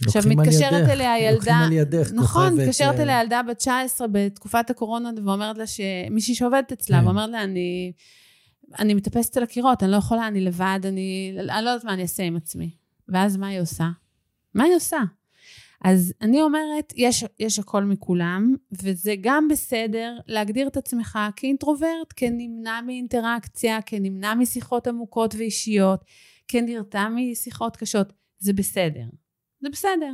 עכשיו, 0.06 0.22
מתקשרת 0.26 0.90
אליה 0.90 1.20
ילדה... 1.20 1.36
לוקחים 1.36 1.56
על 1.56 1.72
ידך, 1.72 2.12
נכון, 2.14 2.62
מתקשרת 2.62 3.00
אליה 3.00 3.22
ילדה 3.22 3.42
בת 3.44 3.58
19 3.58 4.08
בתקופת 4.12 4.70
הקורונה, 4.70 5.12
ואומרת 5.26 5.58
לה 5.58 5.64
שמישהי 5.68 6.36
שעובדת 6.36 6.72
אצלה, 6.72 7.00
כן. 7.00 7.06
ואומרת 7.06 7.30
לה, 7.30 7.44
אני, 7.44 7.92
אני 8.80 8.94
מטפסת 8.94 9.38
על 9.38 9.44
הקירות, 9.44 9.84
אני 9.84 9.92
לא 9.92 9.98
יכולה, 9.98 10.28
אני 10.28 10.42
לבד, 10.42 10.80
אני, 10.84 11.36
אני 11.38 11.66
לא 11.66 11.70
יודעת 11.70 11.84
מה 11.84 11.94
אני 11.94 12.02
אעשה 12.02 12.24
עם 12.24 12.36
עצמי. 12.36 12.70
ואז 13.10 13.38
מה 13.38 13.48
היא 13.48 13.62
עושה? 13.62 13.90
מה 14.54 14.64
היא 14.64 14.76
עושה? 14.76 15.00
אז 15.88 16.14
אני 16.22 16.42
אומרת, 16.42 16.94
יש, 16.96 17.24
יש 17.40 17.60
הכל 17.60 17.84
מכולם, 17.84 18.56
וזה 18.72 19.16
גם 19.22 19.48
בסדר 19.48 20.18
להגדיר 20.28 20.68
את 20.68 20.78
עצמך 20.78 21.20
כאינטרוברט, 21.36 22.14
כנמנע 22.16 22.82
מאינטראקציה, 22.82 23.82
כנמנע 23.82 24.34
משיחות 24.36 24.88
עמוקות 24.88 25.36
ואישיות, 25.38 26.06
כנרתע 26.48 27.08
משיחות 27.10 27.78
קשות. 27.78 28.14
זה 28.38 28.54
בסדר. 28.54 29.06
זה 29.60 29.70
בסדר. 29.70 30.14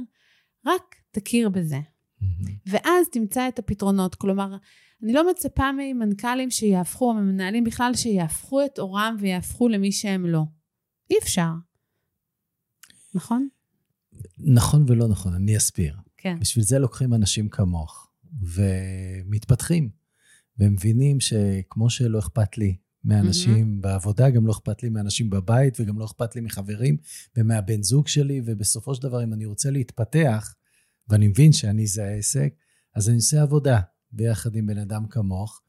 רק 0.66 0.96
תכיר 1.12 1.50
בזה. 1.50 1.80
ואז 2.66 3.10
תמצא 3.10 3.48
את 3.48 3.60
הפתרונות. 3.60 4.16
כלומר, 4.16 4.56
אני 5.04 5.14
לא 5.14 5.30
מצפה 5.30 5.72
ממנכ"לים 5.72 6.52
שיהפכו, 6.52 7.10
או 7.10 7.14
ממנהלים 7.14 7.64
בכלל, 7.64 7.92
שיהפכו 7.96 8.66
את 8.66 8.80
אורם 8.80 9.16
ויהפכו 9.20 9.68
למי 9.68 9.92
שהם 9.92 10.26
לא. 10.26 10.42
אי 11.10 11.16
אפשר. 11.22 11.52
נכון? 13.16 13.48
נכון 14.44 14.86
ולא 14.88 15.08
נכון, 15.08 15.34
אני 15.34 15.58
אסביר. 15.58 15.98
כן. 16.18 16.40
בשביל 16.40 16.66
זה 16.66 16.80
לוקחים 16.80 17.14
אנשים 17.14 17.50
כמוך, 17.50 18.12
ומתפתחים, 18.42 19.90
ומבינים 20.60 21.20
שכמו 21.20 21.90
שלא 21.90 22.20
אכפת 22.20 22.58
לי 22.58 22.78
מאנשים 23.04 23.78
mm-hmm. 23.78 23.82
בעבודה, 23.82 24.30
גם 24.30 24.48
לא 24.48 24.52
אכפת 24.52 24.84
לי 24.84 24.90
מאנשים 24.90 25.30
בבית, 25.30 25.80
וגם 25.80 26.00
לא 26.00 26.06
אכפת 26.06 26.36
לי 26.36 26.42
מחברים 26.42 26.98
ומהבן 27.38 27.84
זוג 27.84 28.08
שלי, 28.08 28.42
ובסופו 28.46 28.96
של 28.96 29.02
דבר, 29.02 29.24
אם 29.24 29.34
אני 29.34 29.46
רוצה 29.46 29.72
להתפתח, 29.72 30.56
ואני 31.08 31.28
מבין 31.28 31.52
שאני 31.52 31.88
זה 31.88 32.06
העסק, 32.06 32.54
אז 32.96 33.10
אני 33.10 33.16
עושה 33.16 33.42
עבודה 33.42 33.80
ביחד 34.12 34.56
עם 34.56 34.66
בן 34.66 34.78
אדם 34.78 35.08
כמוך. 35.08 35.62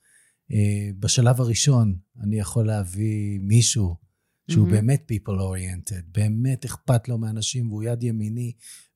אה, 0.52 0.90
בשלב 0.98 1.40
הראשון, 1.40 1.96
אני 2.20 2.38
יכול 2.38 2.66
להביא 2.66 3.38
מישהו 3.40 3.96
שהוא 4.52 4.66
mm-hmm. 4.66 4.70
באמת 4.70 5.10
people 5.12 5.38
oriented, 5.38 6.02
באמת 6.12 6.64
אכפת 6.64 7.08
לו 7.08 7.18
מאנשים, 7.18 7.70
והוא 7.70 7.82
יד 7.82 8.02
ימיני, 8.02 8.52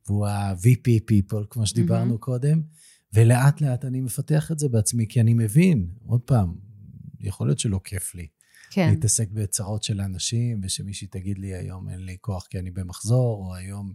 והוא 0.06 0.26
ה-VP 0.26 0.88
people, 1.10 1.44
כמו 1.50 1.66
שדיברנו 1.66 2.14
mm-hmm. 2.14 2.18
קודם, 2.18 2.62
ולאט 3.14 3.60
לאט 3.60 3.84
אני 3.84 4.00
מפתח 4.00 4.52
את 4.52 4.58
זה 4.58 4.68
בעצמי, 4.68 5.06
כי 5.08 5.20
אני 5.20 5.34
מבין, 5.34 5.88
עוד 6.06 6.20
פעם, 6.20 6.54
יכול 7.20 7.46
להיות 7.46 7.58
שלא 7.58 7.80
כיף 7.84 8.14
לי. 8.14 8.26
כן. 8.70 8.90
להתעסק 8.90 9.30
בצרות 9.30 9.82
של 9.82 10.00
אנשים, 10.00 10.60
ושמישהי 10.62 11.06
תגיד 11.06 11.38
לי, 11.38 11.54
היום 11.54 11.88
אין 11.88 12.04
לי 12.04 12.16
כוח 12.20 12.46
כי 12.50 12.58
אני 12.58 12.70
במחזור, 12.70 13.46
או 13.46 13.54
היום 13.54 13.92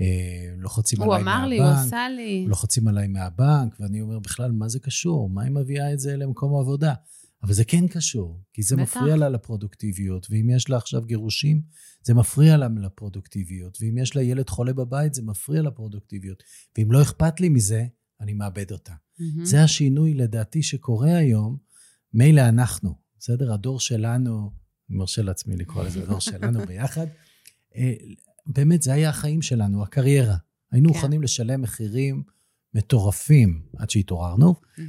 אה, 0.00 0.54
לוחצים 0.56 1.02
עליי 1.02 1.22
מהבנק. 1.22 1.34
הוא 1.34 1.38
אמר 1.38 1.48
לי, 1.48 1.58
הוא 1.58 1.66
עשה 1.66 2.08
לי. 2.16 2.46
לוחצים 2.48 2.88
עליי 2.88 3.08
מהבנק, 3.08 3.80
ואני 3.80 4.00
אומר, 4.00 4.18
בכלל, 4.18 4.52
מה 4.52 4.68
זה 4.68 4.78
קשור? 4.78 5.30
מה 5.30 5.42
היא 5.42 5.50
מביאה 5.50 5.92
את 5.92 5.98
זה 6.00 6.16
למקום 6.16 6.54
העבודה? 6.54 6.94
אבל 7.42 7.52
זה 7.52 7.64
כן 7.64 7.88
קשור, 7.88 8.40
כי 8.52 8.62
זה 8.62 8.76
בטח. 8.76 8.96
מפריע 8.96 9.16
לה 9.16 9.28
לפרודוקטיביות, 9.28 10.26
ואם 10.30 10.50
יש 10.50 10.70
לה 10.70 10.76
עכשיו 10.76 11.02
גירושים, 11.02 11.62
זה 12.02 12.14
מפריע 12.14 12.56
לה 12.56 12.68
לפרודוקטיביות, 12.68 13.78
ואם 13.80 13.98
יש 13.98 14.16
לה 14.16 14.22
ילד 14.22 14.48
חולה 14.48 14.72
בבית, 14.72 15.14
זה 15.14 15.22
מפריע 15.22 15.62
לפרודוקטיביות, 15.62 16.42
ואם 16.78 16.92
לא 16.92 17.02
אכפת 17.02 17.40
לי 17.40 17.48
מזה, 17.48 17.86
אני 18.20 18.32
מאבד 18.32 18.72
אותה. 18.72 18.92
Mm-hmm. 18.92 19.44
זה 19.44 19.62
השינוי, 19.62 20.14
לדעתי, 20.14 20.62
שקורה 20.62 21.16
היום, 21.16 21.56
מילא 22.14 22.48
אנחנו, 22.48 22.94
בסדר? 23.18 23.52
הדור 23.52 23.80
שלנו, 23.80 24.50
אני 24.90 24.98
מרשה 24.98 25.22
לעצמי 25.22 25.56
לקרוא 25.56 25.84
לזה 25.84 26.02
הדור 26.02 26.20
שלנו 26.30 26.66
ביחד, 26.66 27.06
אה, 27.76 27.94
באמת, 28.46 28.82
זה 28.82 28.92
היה 28.92 29.08
החיים 29.08 29.42
שלנו, 29.42 29.82
הקריירה. 29.82 30.36
היינו 30.72 30.88
כן. 30.88 30.94
מוכנים 30.94 31.22
לשלם 31.22 31.62
מחירים 31.62 32.22
מטורפים 32.74 33.62
עד 33.76 33.90
שהתעוררנו, 33.90 34.54
mm-hmm. 34.54 34.82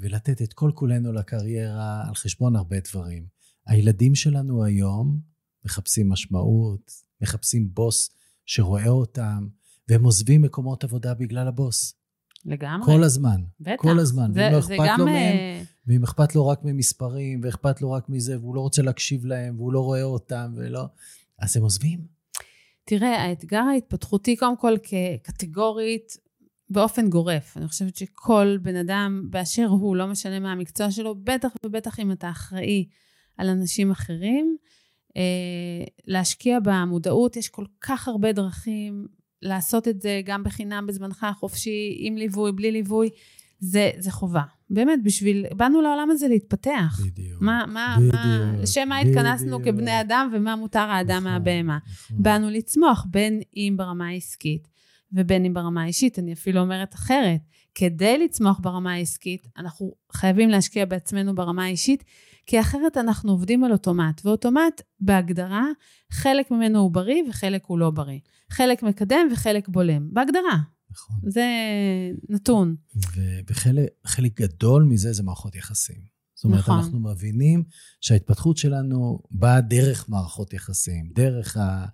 ולתת 0.00 0.42
את 0.42 0.52
כל 0.52 0.70
כולנו 0.74 1.12
לקריירה 1.12 2.08
על 2.08 2.14
חשבון 2.14 2.56
הרבה 2.56 2.76
דברים. 2.90 3.26
הילדים 3.66 4.14
שלנו 4.14 4.64
היום 4.64 5.20
מחפשים 5.64 6.08
משמעות, 6.08 6.92
מחפשים 7.20 7.74
בוס 7.74 8.10
שרואה 8.46 8.88
אותם, 8.88 9.48
והם 9.88 10.04
עוזבים 10.04 10.42
מקומות 10.42 10.84
עבודה 10.84 11.14
בגלל 11.14 11.48
הבוס. 11.48 11.94
לגמרי. 12.44 12.86
כל 12.86 13.02
הזמן. 13.02 13.42
בטח. 13.60 13.82
כל 13.82 13.98
הזמן. 13.98 14.32
זה, 14.34 14.40
ואם 14.40 14.52
לא 14.52 14.58
אכפת 14.58 14.88
גם... 14.88 14.98
לו 14.98 15.04
מהם, 15.04 15.36
אה, 15.36 15.62
ואם 15.86 16.02
אכפת 16.02 16.34
לו 16.34 16.46
רק 16.46 16.60
ממספרים, 16.64 17.40
ואכפת 17.44 17.80
לו 17.80 17.92
רק 17.92 18.08
מזה, 18.08 18.38
והוא 18.38 18.54
לא 18.54 18.60
רוצה 18.60 18.82
להקשיב 18.82 19.24
להם, 19.24 19.56
והוא 19.56 19.72
לא 19.72 19.80
רואה 19.80 20.02
אותם, 20.02 20.54
ולא... 20.56 20.84
אז 21.38 21.56
הם 21.56 21.62
עוזבים. 21.62 22.00
תראה, 22.84 23.22
האתגר 23.22 23.62
ההתפתחותי, 23.72 24.36
קודם 24.36 24.56
כל 24.56 24.74
כקטגורית, 24.82 26.16
באופן 26.70 27.10
גורף. 27.10 27.56
אני 27.56 27.68
חושבת 27.68 27.96
שכל 27.96 28.56
בן 28.62 28.76
אדם 28.76 29.22
באשר 29.30 29.66
הוא, 29.66 29.96
לא 29.96 30.06
משנה 30.06 30.40
מה 30.40 30.52
המקצוע 30.52 30.90
שלו, 30.90 31.14
בטח 31.14 31.48
ובטח 31.64 32.00
אם 32.00 32.12
אתה 32.12 32.30
אחראי 32.30 32.86
על 33.36 33.48
אנשים 33.48 33.90
אחרים, 33.90 34.56
אה, 35.16 35.84
להשקיע 36.06 36.58
במודעות, 36.60 37.36
יש 37.36 37.48
כל 37.48 37.64
כך 37.80 38.08
הרבה 38.08 38.32
דרכים 38.32 39.06
לעשות 39.42 39.88
את 39.88 40.00
זה 40.00 40.20
גם 40.24 40.44
בחינם 40.44 40.86
בזמנך 40.86 41.24
החופשי, 41.24 41.96
עם 41.98 42.16
ליווי, 42.16 42.52
בלי 42.52 42.72
ליווי, 42.72 43.10
זה, 43.58 43.90
זה 43.98 44.10
חובה. 44.10 44.42
באמת, 44.70 44.98
בשביל, 45.04 45.46
באנו 45.56 45.80
לעולם 45.80 46.10
הזה 46.10 46.28
להתפתח. 46.28 47.00
בדיוק. 47.06 47.42
מה, 47.42 47.64
מה, 47.66 47.96
בדיוק, 47.98 48.14
מה, 48.14 48.52
לשם 48.62 48.88
מה 48.88 48.98
התכנסנו 48.98 49.62
כבני 49.62 50.00
אדם 50.00 50.30
ומה 50.32 50.56
מותר 50.56 50.78
האדם 50.78 51.16
נכון, 51.16 51.32
מהבהמה. 51.32 51.78
נכון. 51.86 52.22
באנו 52.22 52.50
לצמוח, 52.50 53.06
בין 53.10 53.40
אם 53.56 53.74
ברמה 53.76 54.08
העסקית 54.08 54.68
ובין 55.14 55.44
אם 55.44 55.54
ברמה 55.54 55.82
האישית. 55.82 56.18
אני 56.18 56.32
אפילו 56.32 56.60
אומרת 56.60 56.94
אחרת, 56.94 57.40
כדי 57.74 58.18
לצמוח 58.18 58.60
ברמה 58.62 58.92
העסקית, 58.92 59.46
אנחנו 59.56 59.94
חייבים 60.12 60.48
להשקיע 60.48 60.84
בעצמנו 60.84 61.34
ברמה 61.34 61.64
האישית, 61.64 62.04
כי 62.46 62.60
אחרת 62.60 62.96
אנחנו 62.96 63.32
עובדים 63.32 63.64
על 63.64 63.72
אוטומט, 63.72 64.20
ואוטומט 64.24 64.80
בהגדרה, 65.00 65.66
חלק 66.12 66.50
ממנו 66.50 66.78
הוא 66.78 66.90
בריא 66.90 67.22
וחלק 67.30 67.64
הוא 67.66 67.78
לא 67.78 67.90
בריא. 67.90 68.18
חלק 68.50 68.82
מקדם 68.82 69.28
וחלק 69.32 69.68
בולם, 69.68 70.08
בהגדרה. 70.12 70.58
נכון. 70.90 71.16
זה 71.30 71.46
נתון. 72.28 72.76
וחלק 74.04 74.40
גדול 74.40 74.82
מזה 74.82 75.12
זה 75.12 75.22
מערכות 75.22 75.56
יחסים. 75.56 76.14
זאת 76.34 76.44
אומרת, 76.44 76.60
נכון. 76.60 76.78
אנחנו 76.78 77.00
מבינים 77.00 77.64
שההתפתחות 78.00 78.56
שלנו 78.56 79.18
באה 79.30 79.60
דרך 79.60 80.08
מערכות 80.08 80.52
יחסים, 80.52 81.10
דרך 81.14 81.56
ה... 81.56 81.86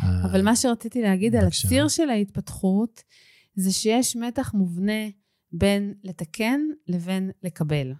ה- 0.00 0.24
אבל 0.30 0.42
מה 0.42 0.56
שרציתי 0.56 1.02
להגיד 1.02 1.36
על. 1.36 1.46
הציר 1.46 1.88
של 1.88 2.08
ההתפתחות, 2.10 3.02
זה 3.54 3.72
שיש 3.72 4.16
מתח 4.16 4.54
מובנה 4.54 5.08
בין 5.52 5.94
לתקן 6.04 6.60
לבין 6.88 7.30
לקבל, 7.42 7.92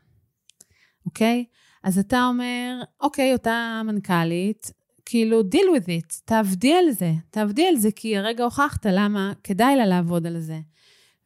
אוקיי? 1.07 1.45
אז 1.85 1.99
אתה 1.99 2.27
אומר, 2.27 2.83
אוקיי, 3.01 3.33
אותה 3.33 3.83
מנכ"לית, 3.85 4.71
כאילו, 5.05 5.41
deal 5.41 5.79
with 5.81 5.87
it, 5.87 6.21
תעבדי 6.25 6.75
על 6.75 6.91
זה, 6.91 7.13
תעבדי 7.31 7.67
על 7.67 7.77
זה, 7.77 7.89
כי 7.97 8.17
הרגע 8.17 8.45
הוכחת 8.45 8.87
למה 8.87 9.33
כדאי 9.45 9.77
לה 9.77 9.87
לעבוד 9.87 10.27
על 10.27 10.41
זה. 10.41 10.61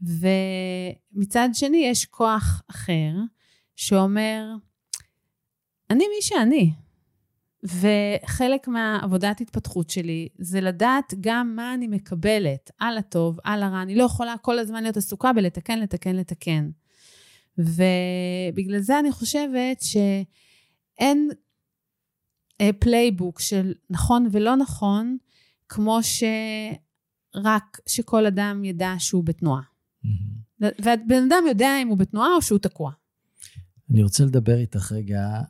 ומצד 0.03 1.49
שני, 1.53 1.77
יש 1.87 2.05
כוח 2.07 2.63
אחר 2.71 3.13
שאומר, 3.77 4.47
אני 5.91 6.05
מי 6.05 6.23
שאני, 6.23 6.73
וחלק 7.65 8.69
מהעבודת 8.69 9.41
התפתחות 9.41 9.91
שלי 9.91 10.29
זה 10.39 10.61
לדעת 10.61 11.15
גם 11.21 11.53
מה 11.57 11.75
אני 11.75 11.87
מקבלת, 11.87 12.71
על 12.79 12.99
הטוב, 12.99 13.39
על 13.45 13.63
הרע. 13.63 13.83
אני 13.83 13.95
לא 13.95 14.05
יכולה 14.05 14.35
כל 14.43 14.59
הזמן 14.59 14.83
להיות 14.83 14.97
עסוקה 14.97 15.33
בלתקן, 15.33 15.79
לתקן, 15.79 16.17
לתקן. 16.17 16.71
ובגלל 17.59 18.81
זה 18.81 18.99
אני 18.99 19.13
חושבת 19.13 19.81
שאין 19.81 21.29
playbook 22.79 23.41
של 23.41 23.75
נכון 23.91 24.29
ולא 24.33 24.57
נכון, 24.57 25.17
כמו 25.69 25.99
שרק 26.03 27.81
שכל 27.87 28.27
אדם 28.27 28.65
ידע 28.65 28.95
שהוא 28.99 29.25
בתנועה. 29.25 29.63
מהמם. 30.05 30.41
והבן 30.83 31.23
אדם 31.29 31.45
יודע 31.49 31.83
אם 31.83 31.89
הוא 31.89 31.99
בתנועה 31.99 32.29
או 32.37 32.43
שהוא 32.43 32.59
תקוע. 32.59 32.93
אני 33.91 34.03
רוצה 34.03 34.25
לדבר 34.25 34.59
איתך 34.59 34.93
רגע, 34.93 35.41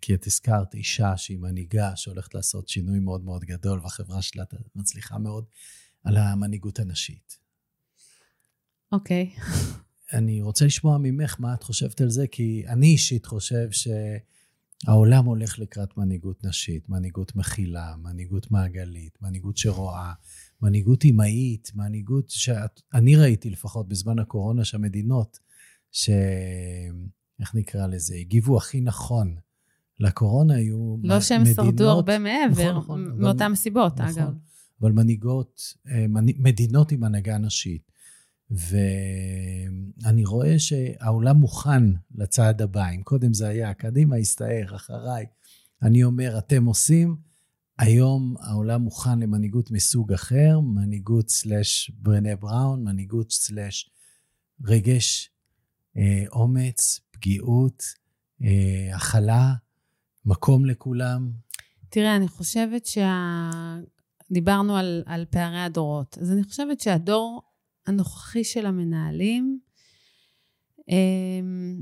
כי 0.00 0.14
את 0.14 0.26
הזכרת 0.26 0.74
אישה 0.74 1.16
שהיא 1.16 1.38
מנהיגה, 1.38 1.96
שהולכת 1.96 2.34
לעשות 2.34 2.68
שינוי 2.68 2.98
מאוד 2.98 3.24
מאוד 3.24 3.44
גדול, 3.44 3.80
והחברה 3.80 4.22
שלה 4.22 4.44
מצליחה 4.74 5.18
מאוד, 5.18 5.44
על 6.04 6.16
המנהיגות 6.16 6.78
הנשית. 6.78 7.38
אוקיי. 8.92 9.30
אני 10.12 10.42
רוצה 10.42 10.64
לשמוע 10.64 10.98
ממך 10.98 11.36
מה 11.38 11.54
את 11.54 11.62
חושבת 11.62 12.00
על 12.00 12.10
זה, 12.10 12.26
כי 12.26 12.64
אני 12.68 12.86
אישית 12.86 13.26
חושב 13.26 13.68
שהעולם 13.70 15.24
הולך 15.24 15.58
לקראת 15.58 15.96
מנהיגות 15.96 16.44
נשית, 16.44 16.88
מנהיגות 16.88 17.36
מכילה, 17.36 17.96
מנהיגות 17.96 18.50
מעגלית, 18.50 19.18
מנהיגות 19.22 19.56
שרואה, 19.56 20.12
מנהיגות 20.62 21.04
אמהית, 21.04 21.70
מנהיגות 21.74 22.30
שאני 22.30 23.16
ראיתי 23.16 23.50
לפחות 23.50 23.88
בזמן 23.88 24.18
הקורונה 24.18 24.64
שהמדינות, 24.64 25.38
ש... 25.92 26.10
איך 27.40 27.54
נקרא 27.54 27.86
לזה, 27.86 28.14
הגיבו 28.14 28.56
הכי 28.56 28.80
נכון 28.80 29.36
לקורונה 30.00 30.54
היו 30.54 30.96
לא 31.02 31.20
שהם 31.20 31.42
מדינות- 31.42 31.56
שרדו 31.66 31.88
הרבה 31.88 32.18
מעבר, 32.18 32.70
נכון, 32.70 32.76
נכון, 32.82 33.06
אבל- 33.06 33.20
מאותן 33.20 33.54
סיבות, 33.54 34.00
נכון. 34.00 34.22
אגב. 34.22 34.32
אבל 34.80 34.92
מנהיגות, 34.92 35.60
אה, 35.88 36.04
מדינות 36.38 36.92
עם 36.92 37.04
הנהגה 37.04 37.38
נשית. 37.38 37.90
ואני 38.50 40.24
רואה 40.24 40.58
שהעולם 40.58 41.36
מוכן 41.36 41.82
לצעד 42.14 42.62
הבא. 42.62 42.88
אם 42.90 43.02
קודם 43.02 43.34
זה 43.34 43.48
היה, 43.48 43.74
קדימה, 43.74 44.16
הסתער, 44.16 44.76
אחריי. 44.76 45.26
אני 45.82 46.04
אומר, 46.04 46.38
אתם 46.38 46.64
עושים, 46.64 47.16
היום 47.78 48.34
העולם 48.40 48.80
מוכן 48.82 49.18
למנהיגות 49.18 49.70
מסוג 49.70 50.12
אחר, 50.12 50.60
מנהיגות 50.60 51.30
סלאש 51.30 51.90
ברנה 51.98 52.36
בראון, 52.36 52.84
מנהיגות 52.84 53.32
סלאש 53.32 53.90
רגש, 54.64 55.30
אה, 55.96 56.24
אומץ, 56.32 57.00
פגיעות, 57.10 57.82
אה, 58.42 58.96
הכלה, 58.96 59.54
מקום 60.26 60.66
לכולם. 60.66 61.30
תראה, 61.88 62.16
אני 62.16 62.28
חושבת 62.28 62.86
שה... 62.86 63.50
דיברנו 64.30 64.76
על, 64.76 65.02
על 65.06 65.24
פערי 65.30 65.60
הדורות. 65.60 66.18
אז 66.20 66.32
אני 66.32 66.42
חושבת 66.44 66.80
שהדור 66.80 67.42
הנוכחי 67.86 68.44
של 68.44 68.66
המנהלים 68.66 69.58
אמ, 70.88 71.80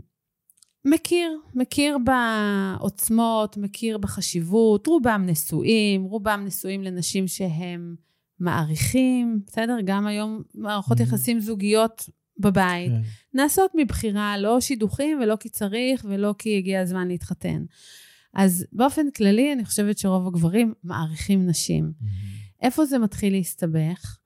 מכיר, 0.84 1.38
מכיר 1.54 1.98
בעוצמות, 2.04 3.56
מכיר 3.56 3.98
בחשיבות, 3.98 4.86
רובם 4.86 5.22
נשואים, 5.26 6.04
רובם 6.04 6.42
נשואים 6.46 6.82
לנשים 6.82 7.28
שהם 7.28 7.94
מעריכים, 8.40 9.40
בסדר? 9.46 9.76
גם 9.84 10.06
היום 10.06 10.42
מערכות 10.54 10.98
Mhm. 10.98 11.02
יחסים 11.02 11.40
זוגיות 11.40 12.08
בבית. 12.38 12.90
כן. 12.90 13.00
נעשות 13.34 13.70
מבחירה, 13.74 14.38
לא 14.38 14.60
שידוכים 14.60 15.18
ולא 15.22 15.36
כי 15.36 15.48
צריך 15.48 16.04
ולא 16.08 16.34
כי 16.38 16.58
הגיע 16.58 16.80
הזמן 16.80 17.08
להתחתן. 17.08 17.64
אז 18.34 18.66
באופן 18.72 19.10
כללי, 19.10 19.52
אני 19.52 19.64
חושבת 19.64 19.98
שרוב 19.98 20.26
הגברים 20.26 20.74
מעריכים 20.84 21.46
נשים. 21.46 21.92
איפה 22.62 22.86
זה 22.86 22.98
מתחיל 22.98 23.32
להסתבך? 23.32 24.18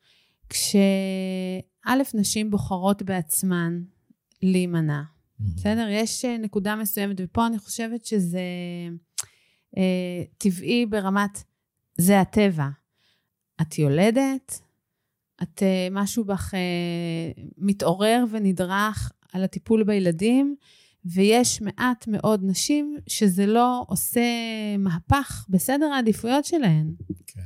כשא', 0.49 1.97
נשים 2.15 2.51
בוחרות 2.51 3.03
בעצמן 3.03 3.83
להימנע. 4.43 5.03
בסדר? 5.41 5.87
יש 5.91 6.25
אה, 6.25 6.39
נקודה 6.39 6.77
מסוימת, 6.77 7.17
ופה 7.19 7.47
אני 7.47 7.59
חושבת 7.59 8.05
שזה 8.05 8.41
אה, 9.77 10.23
טבעי 10.39 10.87
ברמת, 10.87 11.45
זה 11.99 12.21
הטבע. 12.21 12.69
את 13.61 13.79
יולדת, 13.79 14.61
את, 15.43 15.63
אה, 15.63 15.89
משהו 15.91 16.25
בך 16.25 16.55
אה, 16.55 17.43
מתעורר 17.59 18.25
ונדרך 18.31 19.13
על 19.33 19.45
הטיפול 19.45 19.85
בילדים, 19.85 20.57
ויש 21.05 21.63
מעט 21.63 22.07
מאוד 22.09 22.41
נשים 22.45 22.97
שזה 23.07 23.47
לא 23.47 23.85
עושה 23.89 24.21
מהפך 24.79 25.47
בסדר 25.49 25.87
העדיפויות 25.87 26.45
שלהן. 26.45 26.93
כן. 27.27 27.41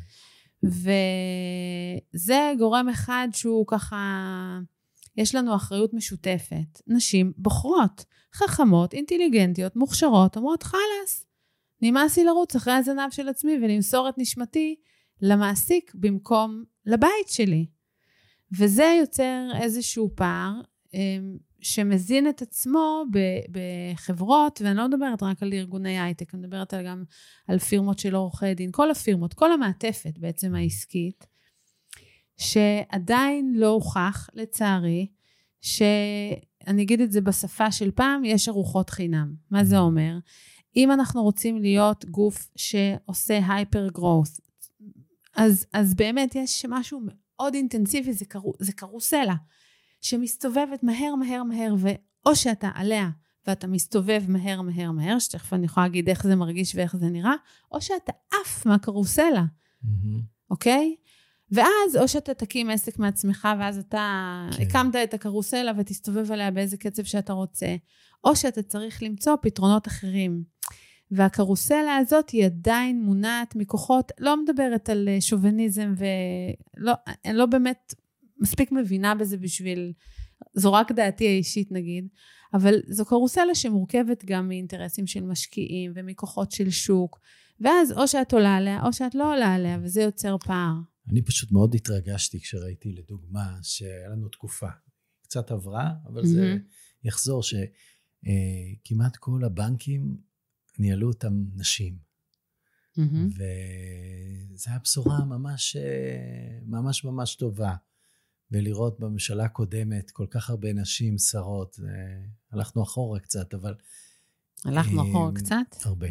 וזה 2.15 2.53
גורם 2.59 2.89
אחד 2.89 3.29
שהוא 3.33 3.65
ככה, 3.69 4.59
יש 5.17 5.35
לנו 5.35 5.55
אחריות 5.55 5.95
משותפת. 5.95 6.83
נשים 6.87 7.33
בוחרות, 7.37 8.05
חכמות, 8.35 8.95
אינטליגנטיות, 8.95 9.77
מוכשרות, 9.77 10.37
אומרות, 10.37 10.63
חלאס, 10.63 11.27
נמאס 11.83 12.19
לי 12.19 12.25
לרוץ 12.25 12.57
אחרי 12.57 12.73
הזנב 12.73 13.11
של 13.11 13.29
עצמי 13.29 13.53
ולמסור 13.63 14.09
את 14.09 14.15
נשמתי 14.19 14.77
למעסיק 15.23 15.93
במקום 15.95 16.65
לבית 16.87 17.29
שלי. 17.29 17.67
וזה 18.59 18.97
יוצר 19.01 19.49
איזשהו 19.61 20.11
פער 20.15 20.53
אמ, 20.95 21.37
שמזין 21.63 22.29
את 22.29 22.43
עצמו 22.43 23.05
בחברות, 23.51 24.61
ואני 24.65 24.77
לא 24.77 24.89
מדברת 24.89 25.23
רק 25.23 25.43
על 25.43 25.53
ארגוני 25.53 26.01
הייטק, 26.01 26.35
אני 26.35 26.43
מדברת 26.43 26.75
גם 26.75 27.05
על 27.49 27.59
פירמות 27.59 27.99
של 27.99 28.15
עורכי 28.15 28.55
דין, 28.55 28.71
כל 28.73 28.91
הפירמות, 28.91 29.35
כל 29.35 29.53
המעטפת 29.53 30.19
בעצם 30.19 30.55
העסקית, 30.55 31.27
שעדיין 32.37 33.55
לא 33.57 33.67
הוכח, 33.67 34.29
לצערי, 34.35 35.07
שאני 35.61 36.83
אגיד 36.83 37.01
את 37.01 37.13
זה 37.13 37.21
בשפה 37.21 37.73
של 37.73 37.91
פעם, 37.91 38.25
יש 38.25 38.49
ארוחות 38.49 38.91
חינם. 38.91 39.35
מה 39.51 39.65
זה 39.65 39.79
אומר? 39.79 40.19
אם 40.77 40.91
אנחנו 40.91 41.23
רוצים 41.23 41.59
להיות 41.59 42.05
גוף 42.05 42.51
שעושה 42.57 43.41
הייפר 43.49 43.89
גרוס, 43.89 44.41
אז, 45.37 45.67
אז 45.73 45.95
באמת 45.95 46.35
יש 46.35 46.67
משהו 46.69 47.01
מאוד 47.05 47.55
אינטנסיבי, 47.55 48.13
זה, 48.13 48.25
קרו, 48.25 48.53
זה 48.59 48.73
קרוסלה, 48.73 49.35
שמסתובבת 50.03 50.83
מהר, 50.83 51.15
מהר, 51.15 51.45
מהר, 51.45 51.75
ואו 51.79 52.37
שאתה 52.37 52.71
עליה 52.75 53.11
ואתה 53.47 53.67
מסתובב 53.67 54.23
מהר, 54.29 54.63
מהר, 54.63 54.91
מהר, 54.91 55.19
שתכף 55.19 55.53
אני 55.53 55.65
יכולה 55.65 55.87
להגיד 55.87 56.09
איך 56.09 56.27
זה 56.27 56.37
מרגיש 56.37 56.75
ואיך 56.75 56.97
זה 56.97 57.07
נראה, 57.07 57.35
או 57.73 57.81
שאתה 57.81 58.13
עף 58.33 58.67
מהקרוסלה, 58.67 59.45
מהמם. 59.83 60.21
אוקיי? 60.51 60.97
ואז 61.51 61.97
או 62.01 62.09
שאתה 62.09 62.35
תקים 62.35 62.71
עסק 62.71 62.99
מעצמך, 62.99 63.49
ואז 63.59 63.79
אתה 63.79 64.49
כן. 64.57 64.63
הקמת 64.63 64.97
את 64.97 65.15
הקרוסלה 65.15 65.73
ותסתובב 65.77 66.33
עליה 66.33 66.51
באיזה 66.51 66.77
קצב 66.77 67.05
שאתה 67.05 67.33
רוצה, 67.33 67.77
או 68.25 68.37
שאתה 68.37 68.63
צריך 68.63 69.03
למצוא 69.03 69.37
פתרונות 69.43 69.89
אחרים. 69.89 70.43
והקרוסלה 71.11 71.97
הזאת 71.97 72.31
היא 72.31 72.45
עדיין 72.45 73.03
מונעת 73.03 73.57
מכוחות, 73.57 74.13
לא 74.19 74.43
מדברת 74.43 74.89
על 74.89 75.09
אה, 75.09 75.21
שוביניזם 75.21 75.95
ולא, 75.97 76.93
אני 77.25 77.37
לא 77.37 77.47
באמת 77.47 77.95
מספיק 78.43 78.73
מבינה 78.73 79.15
בזה 79.15 79.37
בשביל, 79.37 79.93
זו 80.55 80.73
רק 80.73 80.93
דעתי 80.93 81.27
האישית 81.27 81.73
נגיד, 81.73 82.09
אבל 82.55 82.75
זו 82.89 83.05
קרוסלה 83.05 83.55
שמורכבת 83.55 84.25
גם 84.25 84.49
מאינטרסים 84.49 85.07
של 85.07 85.25
משקיעים 85.25 85.93
ומכוחות 85.95 86.53
של 86.53 86.71
שוק, 86.71 87.21
ואז 87.61 87.93
או 87.93 88.09
שאת 88.09 88.33
עולה 88.33 88.57
עליה 88.57 88.87
או 88.87 88.93
שאת 88.93 89.15
לא 89.15 89.33
עולה 89.35 89.55
עליה, 89.55 89.79
וזה 89.83 90.03
יוצר 90.03 90.37
פער. 90.39 90.75
אני 91.11 91.23
פשוט 91.23 91.53
מאוד 91.53 91.75
התרגשתי 91.75 92.41
כשראיתי, 92.41 92.93
לדוגמה, 92.93 93.59
שהיה 93.63 94.09
לנו 94.09 94.29
תקופה, 94.29 94.69
קצת 95.23 95.51
עברה, 95.51 95.91
אבל 96.07 96.27
זה 96.27 96.41
מהמם. 96.41 96.59
יחזור, 97.05 97.43
שכמעט 97.43 99.17
כל 99.17 99.45
הבנקים 99.45 100.17
ניהלו 100.79 101.09
אותם 101.09 101.45
נשים. 101.55 101.97
מהמם. 102.97 103.27
וזו 103.27 104.71
הייתה 104.71 104.83
בשורה 104.85 105.25
ממש, 105.25 105.77
אה, 105.77 106.59
ממש 106.67 107.05
ממש 107.05 107.35
טובה. 107.35 107.75
ולראות 108.53 109.01
בממשלה 109.01 109.45
הקודמת 109.45 110.11
כל 110.11 110.27
כך 110.31 110.51
הרבה 110.51 110.73
נשים 110.73 111.19
שרות, 111.19 111.81
הלכנו 112.53 112.83
אחורה 112.83 113.21
קצת, 113.21 113.55
אבל 113.55 113.75
הלכנו 114.65 115.03
אה, 115.05 115.11
אחורה 115.11 115.33
קצת. 115.35 115.77
הרבה. 115.85 116.07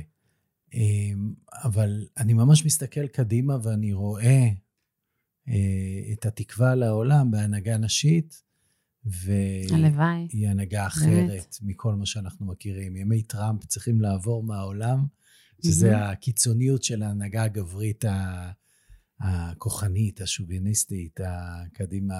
אה, 0.74 0.80
אבל 1.64 2.08
אני 2.18 2.34
ממש 2.34 2.66
מסתכל 2.66 3.08
קדימה 3.08 3.58
ואני 3.64 3.94
רואה 3.94 4.48
אה, 5.48 6.14
את 6.14 6.26
התקווה 6.26 6.76
לעולם 6.76 7.32
בהנהגה 7.32 7.78
נשית, 7.78 8.44
והיא 9.06 9.74
הלוואי. 9.74 10.48
הנהגה 10.48 10.88
אחרת 10.88 11.28
באמת. 11.30 11.58
מכל 11.62 11.96
מה 11.96 12.06
שאנחנו 12.06 12.46
מכירים. 12.46 12.96
ימי 12.96 13.22
טראמפ 13.24 13.66
צריכים 13.66 14.02
לעבור 14.02 14.44
מהעולם, 14.44 15.06
שזה 15.66 15.92
מהמם. 15.92 16.04
הקיצוניות 16.04 16.84
של 16.84 17.04
ההנהגה 17.04 17.44
הגברית 17.44 18.06
ה- 18.06 18.52
הכוחנית, 19.22 20.22
השוביניסטית, 20.22 21.20
הקדימה, 21.26 22.16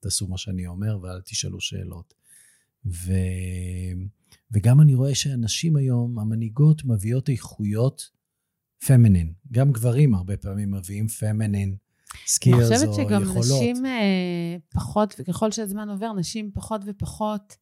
תעשו 0.00 0.28
מה 0.28 0.38
שאני 0.38 0.66
אומר 0.66 0.98
ואל 1.02 1.20
תשאלו 1.20 1.60
שאלות. 1.60 2.14
ו... 2.86 3.12
וגם 4.52 4.80
אני 4.80 4.94
רואה 4.94 5.14
שהנשים 5.14 5.76
היום, 5.76 6.18
המנהיגות 6.18 6.84
מביאות 6.84 7.28
איכויות 7.28 8.10
פמינין. 8.86 9.32
גם 9.52 9.72
גברים 9.72 10.14
הרבה 10.14 10.36
פעמים 10.36 10.70
מביאים 10.74 11.08
פמינין 11.08 11.76
אני 12.46 12.54
חושבת 12.62 12.94
שגם 12.94 13.22
יכולות. 13.22 13.62
נשים 13.62 13.86
אה, 13.86 14.56
פחות, 14.68 15.14
וככל 15.18 15.50
שהזמן 15.50 15.88
עובר, 15.88 16.12
נשים 16.12 16.50
פחות 16.54 16.80
ופחות 16.86 17.56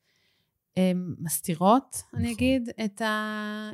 אה, 0.79 0.93
מסתירות, 1.19 2.03
אני 2.15 2.23
נכון. 2.23 2.35
אגיד, 2.35 2.71
את 2.85 3.03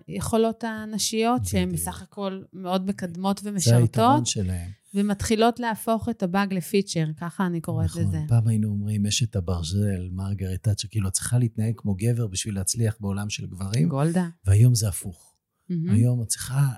היכולות 0.08 0.64
הנשיות, 0.64 1.44
שהן. 1.44 1.72
בסך 1.72 2.02
הכל 2.02 2.42
מאוד 2.52 2.86
מקדמות 2.86 3.38
זה 3.38 3.50
היתרון 3.50 3.82
ומשרתות, 3.84 4.26
שלהם. 4.26 4.70
ומתחילות 4.94 5.60
להפוך 5.60 6.08
את 6.08 6.22
הבאג 6.22 6.54
לפיצ'ר, 6.54 7.06
ככה 7.16 7.46
אני 7.46 7.60
קוראת 7.60 7.86
נכון, 7.86 8.02
לזה. 8.02 8.18
פעם 8.28 8.48
היינו 8.48 8.68
אומרים, 8.68 9.06
אשת 9.06 9.36
הברזל, 9.36 10.08
מרגרט 10.12 10.62
תאצ'ר, 10.62 10.88
כאילו, 10.88 11.08
את 11.08 11.12
צריכה 11.12 11.38
להתנהג 11.38 11.74
כמו 11.76 11.94
גבר 11.94 12.26
בשביל 12.26 12.54
להצליח 12.54 12.96
בעולם 13.00 13.30
של 13.30 13.46
גברים, 13.46 13.88
גולדה. 13.88 14.28
והיום 14.44 14.74
זה 14.74 14.88
הפוך. 14.88 15.34
מהמם. 15.68 15.90
היום 15.90 16.22
את 16.22 16.28
צריכה 16.28 16.68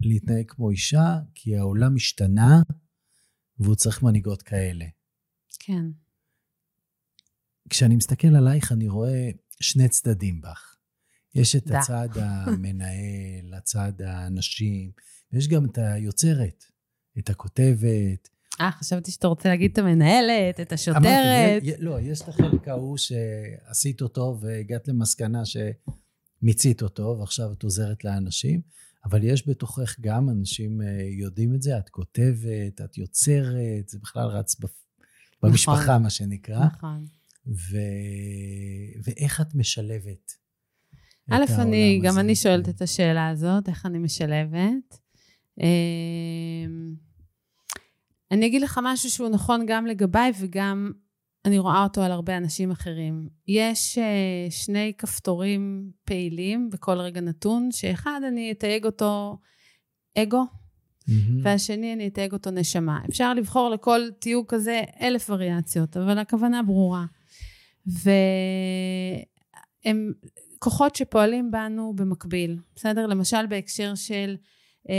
להתנהג 0.00 0.44
כמו 0.48 0.70
אישה, 0.70 1.18
כי 1.34 1.56
העולם 1.56 1.96
השתנה, 1.96 2.62
והוא 3.58 3.74
צריך 3.74 4.02
מנהיגות 4.02 4.42
כאלה. 4.42 4.84
כן. 5.58 5.84
כשאני 7.70 7.96
מסתכל 7.96 8.36
עלייך, 8.36 8.72
אני 8.72 8.88
רואה 8.88 9.30
שני 9.60 9.88
צדדים 9.88 10.40
בך. 10.40 10.76
יש 11.34 11.56
את 11.56 11.66
דה. 11.66 11.78
הצד 11.78 12.08
המנהל, 12.14 13.54
הצד 13.56 13.92
הנשים, 14.04 14.90
ויש 15.32 15.48
גם 15.48 15.64
את 15.64 15.78
היוצרת, 15.78 16.64
את 17.18 17.30
הכותבת. 17.30 18.28
אה, 18.60 18.70
חשבתי 18.72 19.10
שאתה 19.10 19.26
רוצה 19.26 19.48
להגיד 19.48 19.70
את 19.72 19.78
המנהלת, 19.78 20.60
את 20.60 20.72
השוטרת. 20.72 21.02
אמרתי, 21.02 21.70
לא, 21.78 22.00
יש 22.00 22.20
את 22.20 22.28
החלק 22.28 22.68
ההוא 22.68 22.96
שעשית 22.96 24.02
אותו 24.02 24.38
והגעת 24.40 24.88
למסקנה 24.88 25.42
שמיצית 25.44 26.82
אותו, 26.82 27.16
ועכשיו 27.20 27.52
את 27.52 27.62
עוזרת 27.62 28.04
לאנשים, 28.04 28.60
אבל 29.04 29.24
יש 29.24 29.48
בתוכך 29.48 30.00
גם, 30.00 30.30
אנשים 30.30 30.82
אה, 30.82 30.86
יודעים 31.18 31.54
את 31.54 31.62
זה, 31.62 31.78
את 31.78 31.88
כותבת, 31.88 32.80
את 32.84 32.98
יוצרת, 32.98 33.88
זה 33.88 33.98
בכלל 34.02 34.26
רץ 34.28 34.56
בפ- 34.60 34.86
במשפחה, 35.42 35.82
נכון. 35.82 36.02
מה 36.02 36.10
שנקרא. 36.10 36.64
נכון. 36.66 37.06
ו... 37.46 37.76
ואיך 39.04 39.40
את 39.40 39.54
משלבת? 39.54 40.32
א', 41.30 41.44
אני, 41.58 42.00
גם 42.02 42.10
הזה? 42.10 42.20
אני 42.20 42.36
שואלת 42.36 42.68
את 42.68 42.82
השאלה 42.82 43.28
הזאת, 43.28 43.68
איך 43.68 43.86
אני 43.86 43.98
משלבת. 43.98 44.98
אני 48.30 48.46
אגיד 48.46 48.62
לך 48.62 48.80
משהו 48.82 49.10
שהוא 49.10 49.28
נכון 49.28 49.64
גם 49.66 49.86
לגביי 49.86 50.32
וגם 50.40 50.92
אני 51.44 51.58
רואה 51.58 51.82
אותו 51.82 52.02
על 52.02 52.12
הרבה 52.12 52.36
אנשים 52.36 52.70
אחרים. 52.70 53.28
יש 53.48 53.98
אה, 53.98 54.46
שני 54.50 54.92
כפתורים 54.98 55.90
פעילים 56.04 56.70
בכל 56.70 56.98
רגע 56.98 57.20
נתון, 57.20 57.68
שאחד 57.72 58.20
אני 58.28 58.52
אתייג 58.52 58.84
אותו 58.84 59.38
אגו, 60.18 60.44
מהמם. 61.08 61.40
והשני 61.42 61.92
אני 61.92 62.06
אתייג 62.08 62.32
אותו 62.32 62.50
נשמה. 62.50 63.00
אפשר 63.08 63.34
לבחור 63.34 63.70
לכל 63.70 64.00
תיוג 64.18 64.46
כזה 64.48 64.82
אלף 65.00 65.30
וריאציות, 65.30 65.96
אבל 65.96 66.18
הכוונה 66.18 66.62
ברורה. 66.62 67.04
והם 67.86 68.12
כוחות 70.58 70.96
שפועלים 70.96 71.50
בנו 71.50 71.92
במקביל, 71.96 72.58
בסדר? 72.76 73.06
למשל 73.06 73.46
בהקשר 73.46 73.94
של 73.94 74.36
אה, 74.88 74.94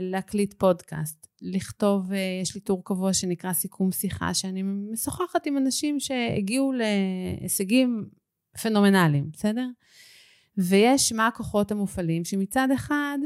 להקליט 0.00 0.54
פודקאסט, 0.58 1.23
לכתוב, 1.44 2.12
אה, 2.12 2.38
יש 2.42 2.54
לי 2.54 2.60
טור 2.60 2.84
קבוע 2.84 3.12
שנקרא 3.12 3.52
סיכום 3.52 3.92
שיחה, 3.92 4.34
שאני 4.34 4.62
משוחחת 4.62 5.46
עם 5.46 5.56
אנשים 5.56 6.00
שהגיעו 6.00 6.72
להישגים 6.72 8.08
פנומנליים, 8.62 9.30
בסדר? 9.32 9.66
ויש 10.58 11.12
מה 11.12 11.26
הכוחות 11.26 11.72
המופעלים, 11.72 12.24
שמצד 12.24 12.68
אחד, 12.74 13.18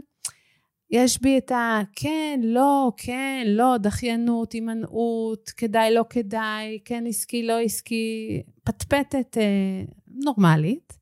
יש 0.90 1.22
בי 1.22 1.38
את 1.38 1.50
ה... 1.50 1.80
כן, 1.96 2.40
לא, 2.42 2.92
כן, 2.96 3.44
לא, 3.46 3.76
דחיינות, 3.78 4.52
הימנעות, 4.52 5.50
כדאי, 5.56 5.94
לא 5.94 6.04
כדאי, 6.10 6.78
כן 6.84 7.04
עסקי, 7.08 7.42
לא 7.42 7.60
עסקי, 7.60 8.42
פטפטת 8.64 9.38
אה, 9.38 9.84
נורמלית. 10.06 10.98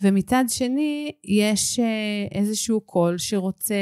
ומצד 0.00 0.44
שני, 0.48 1.12
יש 1.24 1.78
אה, 1.78 2.38
איזשהו 2.38 2.80
קול 2.80 3.18
שרוצה 3.18 3.74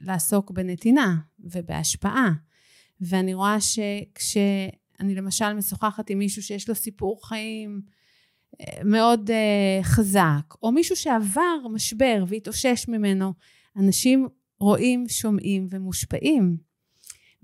לעסוק 0.00 0.50
בנתינה 0.50 1.16
ובהשפעה. 1.52 2.32
ואני 3.00 3.34
רואה 3.34 3.56
שכשאני 3.60 5.14
למשל 5.14 5.52
משוחחת 5.52 6.10
עם 6.10 6.18
מישהו 6.18 6.42
שיש 6.42 6.68
לו 6.68 6.74
סיפור 6.74 7.28
חיים 7.28 7.82
אה, 8.60 8.84
מאוד 8.84 9.30
אה, 9.30 9.82
חזק, 9.82 10.54
או 10.62 10.72
מישהו 10.72 10.96
שעבר 10.96 11.68
משבר 11.72 12.24
והתאושש 12.28 12.88
ממנו, 12.88 13.32
אנשים 13.76 14.28
רואים, 14.60 15.08
שומעים 15.08 15.66
ומושפעים. 15.70 16.56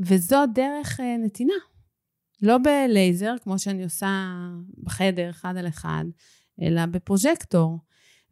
וזו 0.01 0.47
דרך 0.55 1.01
אה, 1.01 1.17
נתינה. 1.17 1.55
לא 2.43 2.57
בלייזר, 2.59 3.35
כמו 3.43 3.59
שאני 3.59 3.85
עושה 3.85 4.35
בחדר, 4.79 5.31
אחד 5.31 5.57
על 5.57 5.69
אחד, 5.69 6.05
אלא 6.63 6.87
בפרוז'קטור. 6.87 7.79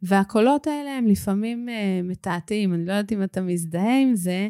והקולות 0.01 0.67
האלה 0.67 0.97
הם 0.97 1.07
לפעמים 1.07 1.69
uh, 1.69 1.71
מתעתעים, 2.03 2.73
אני 2.73 2.85
לא 2.85 2.91
יודעת 2.91 3.11
אם 3.11 3.23
אתה 3.23 3.41
מזדהה 3.41 4.01
עם 4.01 4.15
זה, 4.15 4.49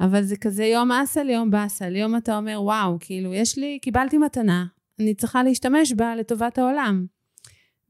אבל 0.00 0.22
זה 0.22 0.36
כזה 0.36 0.64
יום 0.64 0.92
אסל, 0.92 1.30
יום 1.30 1.50
באסל. 1.50 1.96
יום 1.96 2.16
אתה 2.16 2.36
אומר, 2.36 2.62
וואו, 2.62 2.96
כאילו, 3.00 3.34
יש 3.34 3.58
לי, 3.58 3.78
קיבלתי 3.82 4.18
מתנה, 4.18 4.66
אני 5.00 5.14
צריכה 5.14 5.42
להשתמש 5.42 5.92
בה 5.92 6.16
לטובת 6.16 6.58
העולם. 6.58 7.06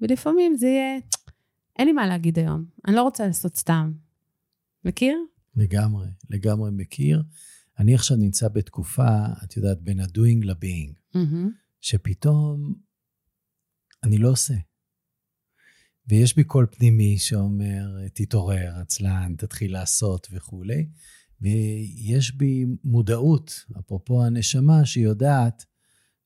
ולפעמים 0.00 0.56
זה 0.56 0.66
יהיה, 0.66 0.98
אין 1.78 1.86
לי 1.86 1.92
מה 1.92 2.06
להגיד 2.06 2.38
היום, 2.38 2.64
אני 2.86 2.96
לא 2.96 3.02
רוצה 3.02 3.26
לעשות 3.26 3.56
סתם. 3.56 3.92
מכיר? 4.84 5.18
לגמרי, 5.56 6.06
לגמרי 6.30 6.70
מכיר. 6.72 7.22
אני 7.78 7.94
עכשיו 7.94 8.16
נמצא 8.16 8.48
בתקופה, 8.48 9.08
את 9.44 9.56
יודעת, 9.56 9.82
בין 9.82 10.00
ה-doing 10.00 10.46
ל-being, 10.46 11.18
שפתאום 11.80 12.74
אני 14.04 14.18
לא 14.18 14.30
עושה. 14.30 14.54
ויש 16.08 16.36
בי 16.36 16.44
קול 16.44 16.66
פנימי 16.66 17.18
שאומר, 17.18 18.08
תתעורר, 18.14 18.72
עצלן, 18.80 19.34
תתחיל 19.38 19.72
לעשות 19.72 20.28
וכולי. 20.32 20.88
ויש 21.42 22.34
בי 22.34 22.66
מודעות, 22.84 23.64
אפרופו 23.78 24.24
הנשמה, 24.24 24.84
שיודעת 24.84 25.64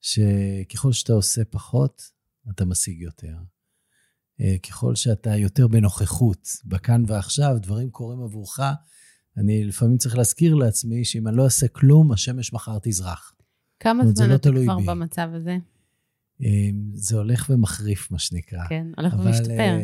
שככל 0.00 0.92
שאתה 0.92 1.12
עושה 1.12 1.44
פחות, 1.44 2.02
אתה 2.50 2.64
משיג 2.64 3.00
יותר. 3.00 3.36
אה, 4.40 4.56
ככל 4.58 4.94
שאתה 4.94 5.36
יותר 5.36 5.68
בנוכחות, 5.68 6.48
בכאן 6.64 7.02
ועכשיו, 7.06 7.56
דברים 7.60 7.90
קורים 7.90 8.22
עבורך, 8.22 8.60
אני 9.36 9.64
לפעמים 9.64 9.96
צריך 9.96 10.16
להזכיר 10.16 10.54
לעצמי 10.54 11.04
שאם 11.04 11.28
אני 11.28 11.36
לא 11.36 11.44
אעשה 11.44 11.68
כלום, 11.68 12.12
השמש 12.12 12.52
מחר 12.52 12.78
תזרח. 12.82 13.32
כמה 13.80 14.06
זמן 14.06 14.30
לא 14.30 14.34
אתה 14.34 14.50
כבר 14.64 14.78
בי. 14.78 14.86
במצב 14.86 15.28
הזה? 15.34 15.56
אה, 16.44 16.70
זה 16.94 17.16
הולך 17.16 17.46
ומחריף, 17.50 18.10
מה 18.10 18.18
שנקרא. 18.18 18.68
כן, 18.68 18.86
הולך 18.96 19.14
אבל, 19.14 19.26
ומשתפר. 19.26 19.78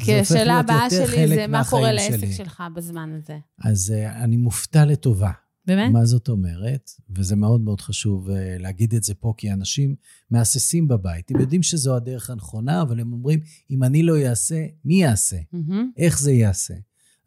כי 0.00 0.20
השאלה 0.20 0.58
הבאה 0.58 0.90
שלי 0.90 1.28
זה 1.28 1.46
מה 1.46 1.62
קורה 1.70 1.92
לעסק 1.92 2.18
שלי. 2.20 2.32
שלך 2.32 2.62
בזמן 2.76 3.18
הזה. 3.22 3.38
אז 3.58 3.94
אה, 3.96 4.24
אני 4.24 4.36
מופתע 4.36 4.84
לטובה. 4.84 5.30
באמת? 5.66 5.92
מה 5.92 6.04
זאת 6.04 6.28
אומרת? 6.28 6.90
וזה 7.10 7.36
מאוד 7.36 7.60
מאוד 7.60 7.80
חשוב 7.80 8.30
אה, 8.30 8.56
להגיד 8.58 8.94
את 8.94 9.02
זה 9.02 9.14
פה, 9.14 9.34
כי 9.36 9.52
אנשים 9.52 9.94
מהססים 10.30 10.88
בבית. 10.88 11.30
הם 11.30 11.40
יודעים 11.40 11.62
שזו 11.62 11.96
הדרך 11.96 12.30
הנכונה, 12.30 12.82
אבל 12.82 13.00
הם 13.00 13.12
אומרים, 13.12 13.40
אם 13.70 13.82
אני 13.82 14.02
לא 14.02 14.16
אעשה, 14.26 14.66
מי 14.84 14.94
יעשה? 14.94 15.36
מהמם. 15.52 15.90
איך 15.96 16.20
זה 16.20 16.32
ייעשה? 16.32 16.74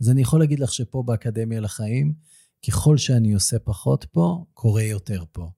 אז 0.02 0.10
אני 0.10 0.22
יכול 0.22 0.40
להגיד 0.40 0.60
לך 0.60 0.74
שפה 0.74 1.04
באקדמיה 1.04 1.60
לחיים, 1.60 2.14
ככל 2.68 2.98
שאני 2.98 3.34
עושה 3.34 3.60
פחות 3.60 4.06
פה, 4.06 4.46
קורה 4.54 4.84
יותר 4.84 5.24
פה. 5.32 5.50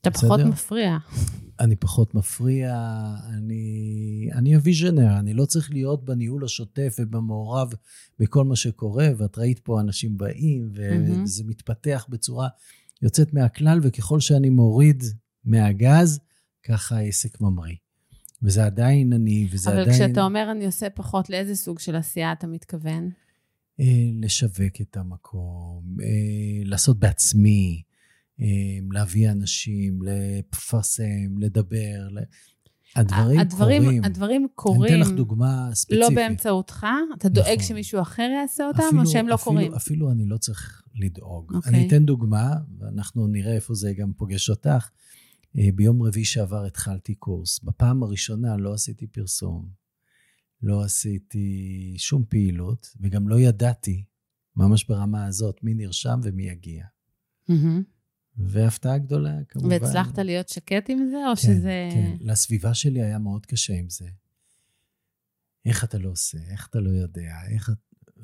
אתה 0.00 0.10
פחות? 0.10 0.40
מפריע. 0.40 0.98
אני 1.60 1.76
פחות 1.76 2.14
מפריע, 2.14 2.74
אני, 3.28 4.28
אני 4.34 4.54
הוויז'נר, 4.54 5.18
אני 5.18 5.34
לא 5.34 5.44
צריך 5.44 5.70
להיות 5.70 6.04
בניהול 6.04 6.44
השוטף 6.44 6.96
ובמעורב 6.98 7.72
בכל 8.18 8.44
מה 8.44 8.56
שקורה, 8.56 9.08
ואת 9.16 9.38
ראית 9.38 9.58
פה 9.58 9.80
אנשים 9.80 10.16
באים, 10.16 10.68
וזה 10.72 11.42
mm-hmm. 11.42 11.46
מתפתח 11.46 12.06
בצורה 12.08 12.48
יוצאת 13.02 13.34
מהכלל, 13.34 13.80
וככל 13.82 14.20
שאני 14.20 14.50
מוריד 14.50 15.04
מהגז, 15.44 16.20
ככה 16.62 16.96
העסק 16.96 17.40
ממריא. 17.40 17.76
וזה 18.42 18.64
עדיין 18.64 19.12
אני, 19.12 19.48
וזה 19.50 19.70
אבל 19.70 19.80
עדיין... 19.80 19.96
אבל 19.96 20.06
כשאתה 20.06 20.24
אומר 20.24 20.48
אני 20.50 20.66
עושה 20.66 20.90
פחות, 20.90 21.30
לאיזה 21.30 21.54
סוג 21.54 21.78
של 21.78 21.96
עשייה 21.96 22.32
אתה 22.32 22.46
מתכוון? 22.46 23.10
אה, 23.80 23.84
לשווק 24.20 24.80
את 24.80 24.96
המקום, 24.96 25.96
אה, 26.02 26.64
לעשות 26.64 26.98
בעצמי, 26.98 27.82
להביא 28.92 29.30
אנשים, 29.30 29.98
לפרסם, 30.02 31.38
לדבר. 31.38 32.08
הדברים, 32.96 33.40
הדברים 33.40 33.82
קורים. 33.82 34.04
הדברים 34.04 34.46
קורים. 34.54 34.82
אני 34.82 35.02
אתן 35.02 35.10
לך 35.10 35.16
דוגמה 35.16 35.70
ספציפית. 35.74 36.00
לא 36.00 36.10
באמצעותך? 36.14 36.86
אתה 37.18 37.28
דואג 37.28 37.46
נכון. 37.46 37.62
שמישהו 37.62 38.00
אחר 38.00 38.28
יעשה 38.40 38.66
אותם, 38.66 38.82
אפילו, 38.88 39.02
או 39.02 39.06
שהם 39.06 39.28
לא 39.28 39.34
אפילו, 39.34 39.44
קורים? 39.44 39.74
אפילו 39.74 40.12
אני 40.12 40.26
לא 40.26 40.36
צריך 40.36 40.82
לדאוג. 40.94 41.52
Okay. 41.52 41.56
אוקיי. 41.56 41.72
אני 41.72 41.88
אתן 41.88 42.06
דוגמה, 42.06 42.54
ואנחנו 42.78 43.26
נראה 43.26 43.54
איפה 43.54 43.74
זה 43.74 43.92
גם 43.92 44.12
פוגש 44.12 44.50
אותך. 44.50 44.90
ביום 45.74 46.02
רביעי 46.02 46.24
שעבר 46.24 46.64
התחלתי 46.64 47.14
קורס. 47.14 47.60
בפעם 47.62 48.02
הראשונה 48.02 48.56
לא 48.56 48.74
עשיתי 48.74 49.06
פרסום, 49.06 49.68
לא 50.62 50.82
עשיתי 50.82 51.94
שום 51.98 52.24
פעילות, 52.28 52.86
וגם 53.00 53.28
לא 53.28 53.40
ידעתי, 53.40 54.04
ממש 54.56 54.84
ברמה 54.84 55.26
הזאת, 55.26 55.60
מי 55.62 55.74
נרשם 55.74 56.20
ומי 56.22 56.42
יגיע. 56.42 56.84
Mm-hmm. 57.50 57.54
והפתעה 58.36 58.98
גדולה, 58.98 59.44
כמובן. 59.48 59.68
והצלחת 59.70 60.18
להיות 60.18 60.48
שקט 60.48 60.90
עם 60.90 61.08
זה, 61.10 61.16
או 61.16 61.36
כן, 61.36 61.42
שזה... 61.42 61.88
כן, 61.92 62.16
לסביבה 62.20 62.74
שלי 62.74 63.02
היה 63.02 63.18
מאוד 63.18 63.46
קשה 63.46 63.74
עם 63.74 63.88
זה. 63.88 64.08
איך 65.66 65.84
אתה 65.84 65.98
לא 65.98 66.08
עושה, 66.08 66.38
איך 66.50 66.68
אתה 66.70 66.80
לא 66.80 66.90
יודע, 66.90 67.32
איך... 67.50 67.70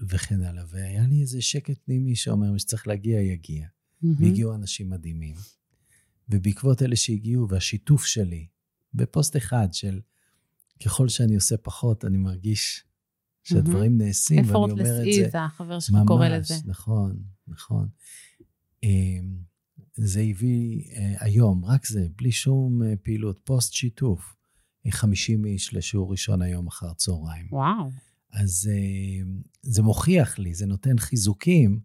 וכן 0.08 0.42
הלאה. 0.42 0.64
והיה 0.68 1.06
לי 1.06 1.20
איזה 1.20 1.42
שקט 1.42 1.78
פנימי 1.84 2.16
שאומר, 2.16 2.52
מי 2.52 2.58
שצריך 2.58 2.86
להגיע, 2.88 3.20
יגיע. 3.20 3.66
Mm-hmm. 3.66 4.06
והגיעו 4.18 4.54
אנשים 4.54 4.90
מדהימים. 4.90 5.36
ובעקבות 6.28 6.82
אלה 6.82 6.96
שהגיעו, 6.96 7.48
והשיתוף 7.48 8.04
שלי, 8.04 8.46
בפוסט 8.94 9.36
אחד 9.36 9.68
של 9.72 10.00
ככל 10.84 11.08
שאני 11.08 11.34
עושה 11.34 11.56
פחות, 11.56 12.04
אני 12.04 12.16
מרגיש 12.16 12.84
שהדברים 13.44 14.00
mm-hmm. 14.00 14.04
נעשים, 14.04 14.44
ואני 14.46 14.54
אומר 14.54 14.72
את 14.72 14.86
זה... 14.86 15.02
effortless 15.02 15.32
ease, 15.32 15.38
החבר 15.38 15.80
שלך 15.80 15.96
קורא 16.06 16.28
לזה. 16.28 16.54
ממש, 16.54 16.62
נכון, 16.66 17.22
נכון. 17.48 17.88
זה 19.94 20.20
הביא 20.20 20.84
אה, 20.96 21.14
היום, 21.18 21.64
רק 21.64 21.86
זה, 21.86 22.06
בלי 22.16 22.32
שום 22.32 22.82
אה, 22.82 22.94
פעילות, 23.02 23.40
פוסט 23.44 23.72
שיתוף, 23.72 24.34
50 24.90 25.44
איש 25.44 25.74
לשיעור 25.74 26.10
ראשון 26.10 26.42
היום 26.42 26.66
אחר 26.66 26.92
צהריים. 26.92 27.46
וואו. 27.50 27.90
אז 28.32 28.70
אה, 28.72 29.30
זה 29.62 29.82
מוכיח 29.82 30.38
לי, 30.38 30.54
זה 30.54 30.66
נותן 30.66 30.98
חיזוקים, 30.98 31.80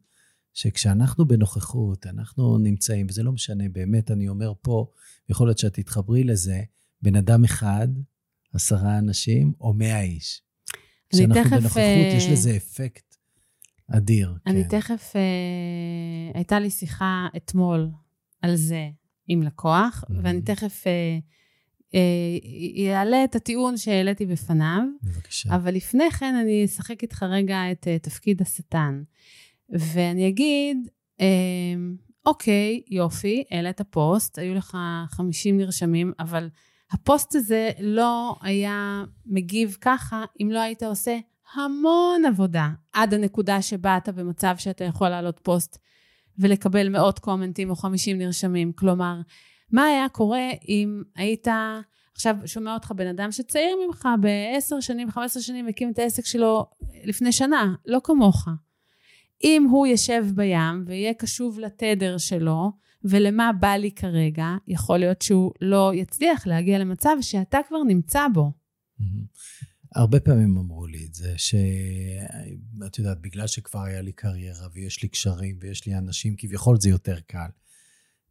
שכשאנחנו 0.54 1.28
בנוכחות, 1.28 2.08
אנחנו 2.08 2.58
נמצאים, 2.58 3.08
וזה 3.10 3.24
לא 3.24 3.32
משנה, 3.32 3.64
באמת, 3.70 4.12
אני 4.12 4.30
אומר 4.30 4.54
פה, 4.62 4.88
יכול 5.30 5.48
להיות 5.48 5.58
שאת 5.58 5.74
תתחברי 5.74 6.24
לזה, 6.24 6.62
בן 7.02 7.16
אדם 7.16 7.44
אחד, 7.44 7.88
עשרה 8.54 8.98
אנשים 8.98 9.54
או 9.62 9.74
מאה 9.74 10.02
איש. 10.02 10.42
כשאנחנו 11.10 11.44
תכף, 11.44 11.52
בנוכחות, 11.52 12.14
יש 12.18 12.26
לזה 12.32 12.56
אפקט 12.58 13.15
אדיר. 13.92 14.34
אני 14.48 14.64
כן. 14.64 14.80
תכף, 14.80 15.14
uh, 15.14 16.38
הייתה 16.38 16.60
לי 16.60 16.70
שיחה 16.70 17.28
אתמול 17.38 17.90
על 18.42 18.56
זה 18.56 18.90
עם 19.28 19.44
לקוח, 19.44 20.04
mm-hmm. 20.04 20.14
ואני 20.24 20.42
תכף 20.42 20.84
אעלה 22.90 23.22
uh, 23.22 23.26
את 23.26 23.36
הטיעון 23.36 23.78
שהעליתי 23.78 24.26
בפניו. 24.26 24.82
בבקשה. 25.04 25.56
אבל 25.56 25.76
לפני 25.76 26.12
כן 26.12 26.36
אני 26.36 26.66
אשחק 26.66 27.04
איתך 27.04 27.24
רגע 27.24 27.72
את 27.72 27.88
uh, 27.88 28.04
תפקיד 28.04 28.42
השטן. 28.42 29.04
ואני 29.70 30.28
אגיד, 30.28 30.78
אוקיי, 32.26 32.82
יופי, 32.90 33.44
העלית 33.52 33.82
פוסט, 33.82 34.38
היו 34.40 34.54
לך 34.54 34.78
50 35.10 35.58
נרשמים, 35.58 36.14
אבל 36.20 36.50
הפוסט 36.92 37.36
הזה 37.36 37.72
לא 37.80 38.36
היה 38.42 39.04
מגיב 39.26 39.78
ככה 39.82 40.26
אם 40.42 40.50
לא 40.52 40.60
היית 40.60 40.84
עושה 40.84 41.18
המון 41.54 42.26
עבודה 42.26 42.70
עד 42.94 43.14
הנקודה 43.14 43.62
שבה 43.62 43.98
אתה 43.98 44.12
במצב 44.12 44.56
שאתה 44.58 44.84
יכול 44.84 45.10
לעלות 45.10 45.40
פוסט 45.44 45.78
ולקבל 46.40 46.90
מאות 46.90 47.20
comментים 47.20 47.70
או 47.70 47.76
חמישים 47.76 48.18
נרשמים. 48.18 48.72
כלומר, 48.74 49.22
מה 49.72 49.86
היה 49.86 50.10
קורה 50.10 50.50
אם 50.68 51.04
היית, 51.16 51.48
עכשיו 52.14 52.36
שומע 52.46 52.74
אותך 52.74 52.92
בן 52.92 53.08
אדם 53.08 53.32
שצעיר 53.32 53.78
ממך 53.88 54.08
בעשר 54.22 54.80
שנים, 54.80 55.12
חמש 55.12 55.26
עשרה 55.26 55.44
שנים, 55.44 55.68
הקים 55.68 55.92
את 55.92 56.00
העסק 56.00 56.26
שלו 56.26 56.66
לפני 57.04 57.32
שנה, 57.32 57.76
לא 57.86 58.00
כמוך. 58.04 58.48
אם 59.44 59.68
הוא 59.70 59.88
יושב 59.88 60.26
בים 60.36 60.84
ויהיה 60.86 61.14
קשוב 61.14 61.60
לתדר 61.60 62.18
שלו, 62.18 62.72
ולמה 63.04 63.52
בא 63.60 63.74
לי 63.74 63.92
כרגע, 63.92 64.48
יכול 64.68 64.98
להיות 64.98 65.22
שהוא 65.22 65.52
לא 65.62 65.92
יצליח 65.94 66.48
להגיע 66.48 66.80
למצב 66.80 67.18
שאתה 67.22 67.58
כבר 67.68 67.84
נמצא 67.84 68.28
בו. 68.34 68.52
הרבה 69.96 70.20
פעמים 70.20 70.58
אמרו 70.58 70.88
לי 70.88 71.06
את 71.06 71.14
זה, 71.14 71.34
שאת 71.38 72.98
יודעת, 72.98 73.22
בגלל 73.22 73.48
שכבר 73.48 73.84
היה 73.84 74.02
לי 74.02 74.12
קריירה 74.12 74.68
ויש 74.74 75.04
לי 75.04 75.10
קשרים 75.10 75.58
ויש 75.62 75.86
לי 75.86 75.98
אנשים, 75.98 76.36
כביכול 76.38 76.80
זה 76.80 76.90
יותר 76.90 77.20
קל. 77.20 77.50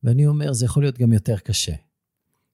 ואני 0.02 0.26
אומר, 0.26 0.52
זה 0.52 0.64
יכול 0.64 0.82
להיות 0.82 0.98
גם 0.98 1.12
יותר 1.12 1.38
קשה. 1.38 1.74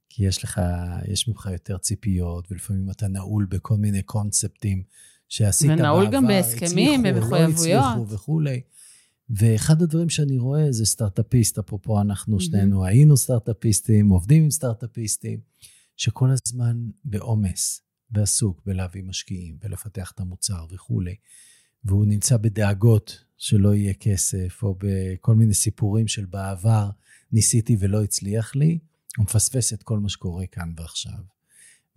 כי 0.09 0.27
יש 0.27 0.45
לך, 0.45 0.61
יש 1.09 1.29
ממך 1.29 1.49
יותר 1.53 1.79
ציפיות, 1.79 2.53
ולפעמים 2.53 2.91
אתה 2.91 3.09
נעול 3.09 3.47
בכל 3.47 3.77
מיני 3.77 4.03
קונספטים 4.03 4.83
שעשית 5.29 5.71
בעבר, 5.71 5.81
ונעול 5.81 6.11
גם 6.11 6.27
בהסכמים, 6.27 7.03
במחויבויות. 7.03 7.83
לא 7.83 7.91
הצליחו 7.91 8.09
וכולי. 8.09 8.61
ואחד 9.31 9.83
הדברים 9.83 10.09
שאני 10.09 10.39
רואה 10.39 10.73
זה 10.73 10.87
סטארט-אפיסט, 10.87 11.59
אפרופו 11.59 12.01
אנחנו 12.01 12.41
שנינו 12.41 12.85
mm-hmm. 12.85 12.89
היינו 12.89 13.17
סטארט-אפיסטים, 13.17 14.09
עובדים 14.09 14.43
עם 14.43 14.51
סטארט-אפיסטים, 14.51 15.41
שכל 15.97 16.29
הזמן 16.31 16.77
בעומס 17.05 17.90
ועסוק 18.13 18.63
בלהביא 18.67 19.03
משקיעים 19.03 19.59
ולפתח 19.63 20.11
את 20.15 20.21
המוצר 20.21 20.67
וכולי, 20.71 21.15
והוא 21.85 22.07
נמצא 22.07 22.37
בדאגות 22.37 23.25
שלא 23.37 23.75
יהיה 23.75 23.95
כסף, 23.95 24.63
או 24.63 24.77
בכל 24.79 25.35
מיני 25.35 25.55
סיפורים 25.55 26.09
של 26.09 26.25
בעבר 26.25 26.91
ניסיתי 27.33 27.77
ולא 27.81 28.03
הצליח 28.03 28.55
לי, 28.55 28.79
הוא 29.17 29.25
מפספס 29.25 29.73
את 29.73 29.83
כל 29.83 29.99
מה 29.99 30.09
שקורה 30.09 30.47
כאן 30.47 30.73
ועכשיו. 30.77 31.21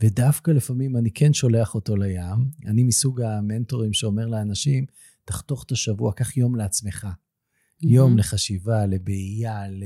ודווקא 0.02 0.52
לפעמים 0.52 0.98
אני 0.98 1.12
כן 1.12 1.34
שולח 1.34 1.76
אותו 1.76 1.96
לים, 1.96 2.50
אני 2.66 2.84
מסוג 2.84 3.22
המנטורים 3.22 3.94
שאומר 3.94 4.28
לאנשים, 4.28 4.86
תחתוך 5.26 5.64
את 5.64 5.72
השבוע, 5.72 6.14
קח 6.14 6.38
יום 6.38 6.56
לעצמך. 6.56 7.08
Mm-hmm. 7.08 7.88
יום 7.88 8.18
לחשיבה, 8.18 8.86
לבעייה, 8.86 9.68
ל... 9.68 9.84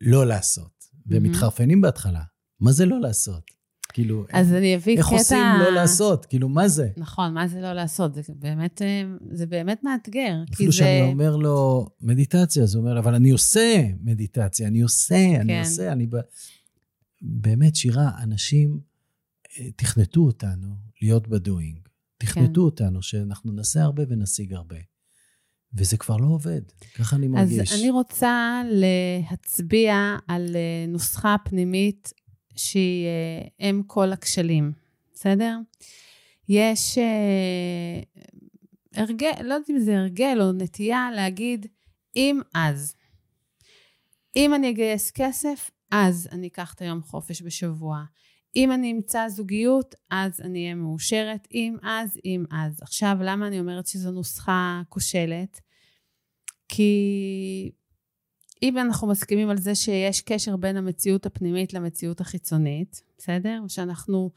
לא 0.00 0.26
לעשות. 0.26 0.70
Mm-hmm. 0.80 0.96
והם 1.06 1.22
מתחרפנים 1.22 1.80
בהתחלה. 1.80 2.22
מה 2.60 2.72
זה 2.72 2.86
לא 2.86 3.00
לעשות? 3.00 3.50
כאילו, 3.90 4.24
אז 4.32 4.52
אני 4.52 4.76
אביא 4.76 4.96
איך 4.98 5.06
קטע... 5.06 5.14
איך 5.14 5.22
עושים 5.22 5.38
לא 5.60 5.70
לעשות? 5.70 6.26
כאילו, 6.26 6.48
מה 6.48 6.68
זה? 6.68 6.88
נכון, 6.96 7.34
מה 7.34 7.48
זה 7.48 7.60
לא 7.60 7.72
לעשות? 7.72 8.14
זה 8.14 8.22
באמת, 8.28 8.82
אה, 8.82 9.02
זה 9.32 9.46
באמת 9.46 9.84
מאתגר. 9.84 10.34
אפילו 10.54 10.72
שאני 10.72 11.00
זה... 11.00 11.06
אומר 11.06 11.36
לו, 11.36 11.88
מדיטציה, 12.00 12.62
אז 12.62 12.74
הוא 12.74 12.84
אומר, 12.84 12.98
אבל 12.98 13.14
אני 13.14 13.30
עושה 13.30 13.82
מדיטציה, 14.02 14.68
אני 14.68 14.80
עושה, 14.80 15.14
כן. 15.14 15.40
אני 15.40 15.60
עושה, 15.60 15.92
אני... 15.92 16.06
באמת, 17.22 17.76
שירה, 17.76 18.10
אנשים 18.22 18.80
אה, 19.58 19.70
תכנתו 19.76 20.20
אותנו 20.20 20.68
להיות 21.02 21.28
בדואינג. 21.28 21.78
תכנתו 22.18 22.60
כן. 22.60 22.60
אותנו, 22.60 23.02
שאנחנו 23.02 23.52
נעשה 23.52 23.82
הרבה 23.82 24.02
ונשיג 24.08 24.54
הרבה. 24.54 24.76
וזה 25.74 25.96
כבר 25.96 26.16
לא 26.16 26.26
עובד, 26.26 26.60
ככה 26.94 27.16
אני 27.16 27.28
מרגיש. 27.28 27.72
אז 27.72 27.80
אני 27.80 27.90
רוצה 27.90 28.62
להצביע 28.70 30.16
על 30.28 30.56
אה, 30.56 30.86
נוסחה 30.88 31.36
פנימית 31.44 32.12
שהיא 32.68 33.06
אה, 33.06 33.68
אם 33.70 33.82
כל 33.86 34.12
הכשלים, 34.12 34.72
בסדר? 35.14 35.56
יש 36.48 36.98
אה, 36.98 38.00
הרגל, 38.94 39.32
לא 39.42 39.54
יודעת 39.54 39.70
אם 39.70 39.78
זה 39.78 39.98
הרגל 39.98 40.38
או 40.40 40.52
נטייה 40.52 41.08
להגיד, 41.14 41.66
אם 42.16 42.40
אז. 42.54 42.94
אם 44.36 44.54
אני 44.54 44.70
אגייס 44.70 45.10
כסף, 45.10 45.70
אז 45.90 46.28
אני 46.32 46.46
אקח 46.46 46.74
את 46.74 46.80
היום 46.80 47.02
חופש 47.02 47.42
בשבוע. 47.42 48.04
אם 48.56 48.72
אני 48.72 48.92
אמצא 48.92 49.28
זוגיות, 49.28 49.94
אז 50.10 50.40
אני 50.40 50.62
אהיה 50.62 50.74
מאושרת. 50.74 51.48
אם 51.54 51.76
אז, 51.82 52.18
אם 52.24 52.44
אז. 52.50 52.82
עכשיו, 52.82 53.16
למה 53.20 53.46
אני 53.46 53.60
אומרת 53.60 53.86
שזו 53.86 54.10
נוסחה 54.10 54.82
כושלת? 54.88 55.60
כי 56.68 57.72
אם 58.62 58.78
אנחנו 58.78 59.08
מסכימים 59.08 59.50
על 59.50 59.58
זה 59.58 59.74
שיש 59.74 60.20
קשר 60.20 60.56
בין 60.56 60.76
המציאות 60.76 61.26
הפנימית 61.26 61.74
למציאות 61.74 62.20
החיצונית, 62.20 63.02
בסדר? 63.18 63.62
שאנחנו 63.68 64.30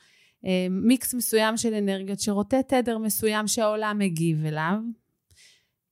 אה, 0.46 0.68
מיקס 0.70 1.14
מסוים 1.14 1.58
של 1.58 1.74
אנרגיות 1.74 2.20
שרוטט 2.20 2.74
תדר 2.74 2.98
מסוים 2.98 3.48
שהעולם 3.48 4.00
מגיב 4.00 4.46
אליו, 4.46 4.78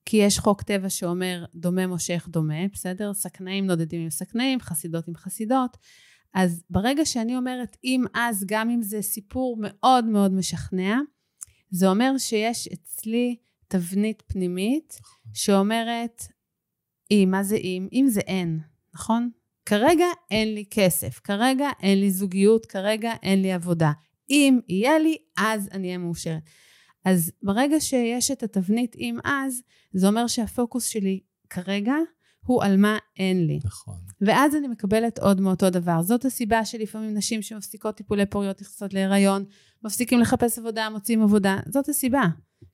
כי 0.04 0.16
יש 0.16 0.38
חוק 0.38 0.62
טבע 0.62 0.88
שאומר 0.88 1.44
דומה 1.54 1.86
מושך 1.86 2.28
דומה, 2.30 2.68
בסדר? 2.72 3.14
סכנאים 3.14 3.66
נודדים 3.66 4.00
עם 4.02 4.10
סכנאים, 4.10 4.60
חסידות 4.60 5.08
עם 5.08 5.14
חסידות. 5.14 5.76
אז 6.34 6.64
ברגע 6.70 7.04
שאני 7.04 7.36
אומרת 7.36 7.76
אם 7.84 8.04
אז, 8.14 8.44
גם 8.46 8.70
אם 8.70 8.82
זה 8.82 9.02
סיפור 9.02 9.56
מאוד 9.60 10.04
מאוד 10.04 10.32
משכנע, 10.32 10.98
זה 11.70 11.88
אומר 11.88 12.18
שיש 12.18 12.68
אצלי 12.68 13.36
תבנית 13.68 14.22
פנימית 14.26 15.00
שאומרת, 15.34 16.22
אם, 17.12 17.28
מה 17.30 17.42
זה 17.42 17.56
אם? 17.56 17.88
אם 17.92 18.06
זה 18.08 18.20
אין, 18.20 18.60
נכון? 18.94 19.30
כרגע 19.66 20.06
אין 20.30 20.54
לי 20.54 20.64
כסף, 20.70 21.20
כרגע 21.24 21.68
אין 21.82 22.00
לי 22.00 22.10
זוגיות, 22.10 22.66
כרגע 22.66 23.12
אין 23.22 23.42
לי 23.42 23.52
עבודה. 23.52 23.92
אם 24.30 24.60
יהיה 24.68 24.98
לי, 24.98 25.16
אז 25.36 25.68
אני 25.72 25.86
אהיה 25.86 25.98
מאושרת. 25.98 26.42
אז 27.04 27.32
ברגע 27.42 27.80
שיש 27.80 28.30
את 28.30 28.42
התבנית 28.42 28.96
אם 28.96 29.18
אז, 29.24 29.62
זה 29.92 30.08
אומר 30.08 30.26
שהפוקוס 30.26 30.84
שלי 30.84 31.20
כרגע 31.50 31.94
הוא 32.46 32.64
על 32.64 32.76
מה 32.76 32.98
אין 33.18 33.46
לי. 33.46 33.60
נכון. 33.64 33.98
ואז 34.20 34.56
אני 34.56 34.68
מקבלת 34.68 35.18
עוד 35.18 35.40
מאותו 35.40 35.70
דבר. 35.70 36.02
זאת 36.02 36.24
הסיבה 36.24 36.64
שלפעמים 36.64 37.14
נשים 37.14 37.42
שמפסיקות 37.42 37.96
טיפולי 37.96 38.26
פוריות 38.26 38.60
נכנסות 38.60 38.94
להיריון, 38.94 39.44
מפסיקים 39.84 40.20
לחפש 40.20 40.58
עבודה, 40.58 40.88
מוצאים 40.90 41.22
עבודה. 41.22 41.58
זאת 41.68 41.88
הסיבה. 41.88 42.24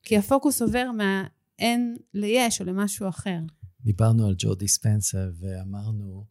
כי 0.02 0.16
הפוקוס 0.16 0.62
עובר 0.62 0.90
מהאין 0.92 1.96
ליש 2.14 2.60
או 2.60 2.66
למשהו 2.66 3.08
אחר. 3.08 3.38
דיברנו 3.80 4.26
על 4.26 4.34
ג'ו 4.38 4.54
דיספנסה 4.54 5.28
ואמרנו 5.40 6.26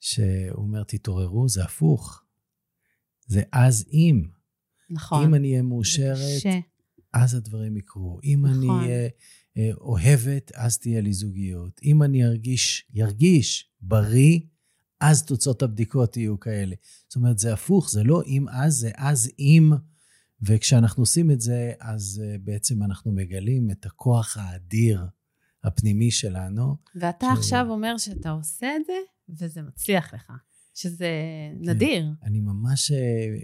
שהוא 0.00 0.62
אומר, 0.62 0.82
תתעוררו, 0.84 1.48
זה 1.48 1.64
הפוך. 1.64 2.22
זה 3.26 3.42
אז 3.52 3.84
אם. 3.92 4.22
נכון. 4.90 5.24
אם 5.24 5.34
אני 5.34 5.50
אהיה 5.50 5.62
מאושרת, 5.62 6.40
ש... 6.40 6.46
אז 7.12 7.34
הדברים 7.34 7.76
יקרו. 7.76 8.20
אם 8.24 8.46
נכון. 8.46 8.58
אני 8.58 8.68
אהיה 8.68 9.08
אה, 9.56 9.70
אוהבת, 9.80 10.52
אז 10.54 10.78
תהיה 10.78 11.00
לי 11.00 11.12
זוגיות. 11.12 11.80
אם 11.82 12.02
אני 12.02 12.24
ארגיש, 12.24 12.86
ירגיש 12.94 13.70
בריא, 13.80 14.40
אז 15.00 15.24
תוצאות 15.24 15.62
הבדיקות 15.62 16.16
יהיו 16.16 16.40
כאלה. 16.40 16.74
זאת 17.08 17.16
אומרת, 17.16 17.38
זה 17.38 17.52
הפוך, 17.52 17.90
זה 17.90 18.04
לא 18.04 18.22
אם 18.26 18.48
אז, 18.48 18.74
זה 18.74 18.90
אז 18.96 19.30
אם. 19.38 19.72
וכשאנחנו 20.42 21.02
עושים 21.02 21.30
את 21.30 21.40
זה, 21.40 21.72
אז 21.80 22.22
uh, 22.24 22.38
בעצם 22.44 22.82
אנחנו 22.82 23.12
מגלים 23.12 23.70
את 23.70 23.86
הכוח 23.86 24.36
האדיר 24.36 25.06
הפנימי 25.64 26.10
שלנו. 26.10 26.76
ואתה 26.94 27.26
ש- 27.34 27.38
עכשיו 27.38 27.66
אומר 27.70 27.98
שאתה 27.98 28.30
עושה 28.30 28.76
את 28.76 28.82
זה, 28.86 28.92
וזה 29.28 29.62
מצליח 29.62 30.14
לך. 30.14 30.32
שזה 30.74 31.10
נדיר. 31.60 32.06
אני 32.22 32.40
ממש 32.40 32.90
uh, 32.90 32.94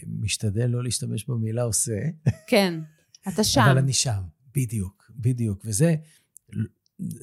משתדל 0.07 0.67
לא 0.67 0.85
להשתמש 0.85 1.25
במילה 1.29 1.63
עושה, 1.63 1.99
כן, 2.47 2.81
אתה 3.29 3.45
שם. 3.45 3.61
אבל 3.61 3.79
אני 3.79 3.93
שם, 3.93 4.21
בדיוק, 4.55 5.11
בדיוק. 5.17 5.63
וזה 5.65 5.95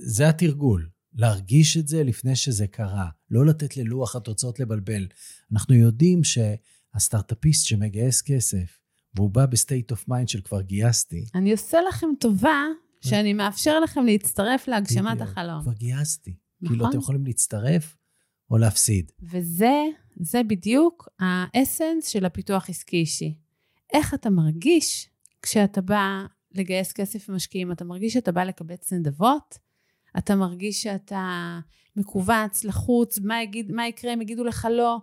זה 0.06 0.30
התרגול, 0.30 0.89
להרגיש 1.14 1.78
את 1.78 1.88
זה 1.88 2.04
לפני 2.04 2.36
שזה 2.36 2.68
קרה, 2.68 3.10
לא 3.32 3.46
לתת 3.46 3.78
ללוח 3.78 4.16
התוצאות 4.16 4.60
לבלבל. 4.60 5.08
אנחנו 5.52 5.76
יודעים 5.76 6.22
שהסטארט-אפיסט 6.24 7.66
שמגייס 7.66 8.22
כסף, 8.22 8.80
והוא 9.16 9.30
בא 9.30 9.46
ב 9.46 9.53
state 9.53 9.91
of 9.91 10.08
mind 10.08 10.30
של 10.30 10.41
כבר 10.41 10.62
גייסתי, 10.62 11.26
אני 11.36 11.52
עושה 11.52 11.78
לכם 11.89 12.08
טובה 12.20 12.64
שאני 13.06 13.34
מאפשר 13.34 13.80
לכם 13.80 14.06
להצטרף 14.06 14.68
להגשמת 14.68 15.16
בדיוק, 15.16 15.30
החלום. 15.30 15.62
כבר 15.62 15.74
גייסתי. 15.74 16.36
נכון. 16.62 16.76
כאילו, 16.76 16.89
אתם 16.89 16.97
יכולים 16.97 17.26
להצטרף 17.26 17.95
או 18.51 18.58
להפסיד. 18.58 19.12
וזה, 19.32 19.84
זה 20.20 20.41
בדיוק 20.43 21.08
האסנס 21.20 22.08
של 22.08 22.26
הפיתוח 22.26 22.70
עסקי 22.70 22.97
אישי. 22.97 23.38
איך 23.93 24.14
אתה 24.14 24.30
מרגיש 24.30 25.10
כשאתה 25.41 25.82
בא 25.82 26.26
לגייס 26.51 26.91
כסף 26.91 27.30
ממשקיעים? 27.30 27.72
אתה 27.72 27.86
מרגיש 27.86 28.14
שאתה 28.14 28.32
בא 28.32 28.43
לקבץ 28.43 28.93
נדבות? 28.93 29.58
אתה 30.18 30.36
מרגיש 30.36 30.84
שאתה 30.84 31.60
מכווץ, 31.95 32.64
לחוץ, 32.64 33.20
מה, 33.20 33.43
יגיד, 33.43 33.72
מה 33.72 33.88
יקרה 33.88 34.14
אם 34.14 34.22
יגידו 34.22 34.43
לך 34.43 34.68
לא? 34.72 34.97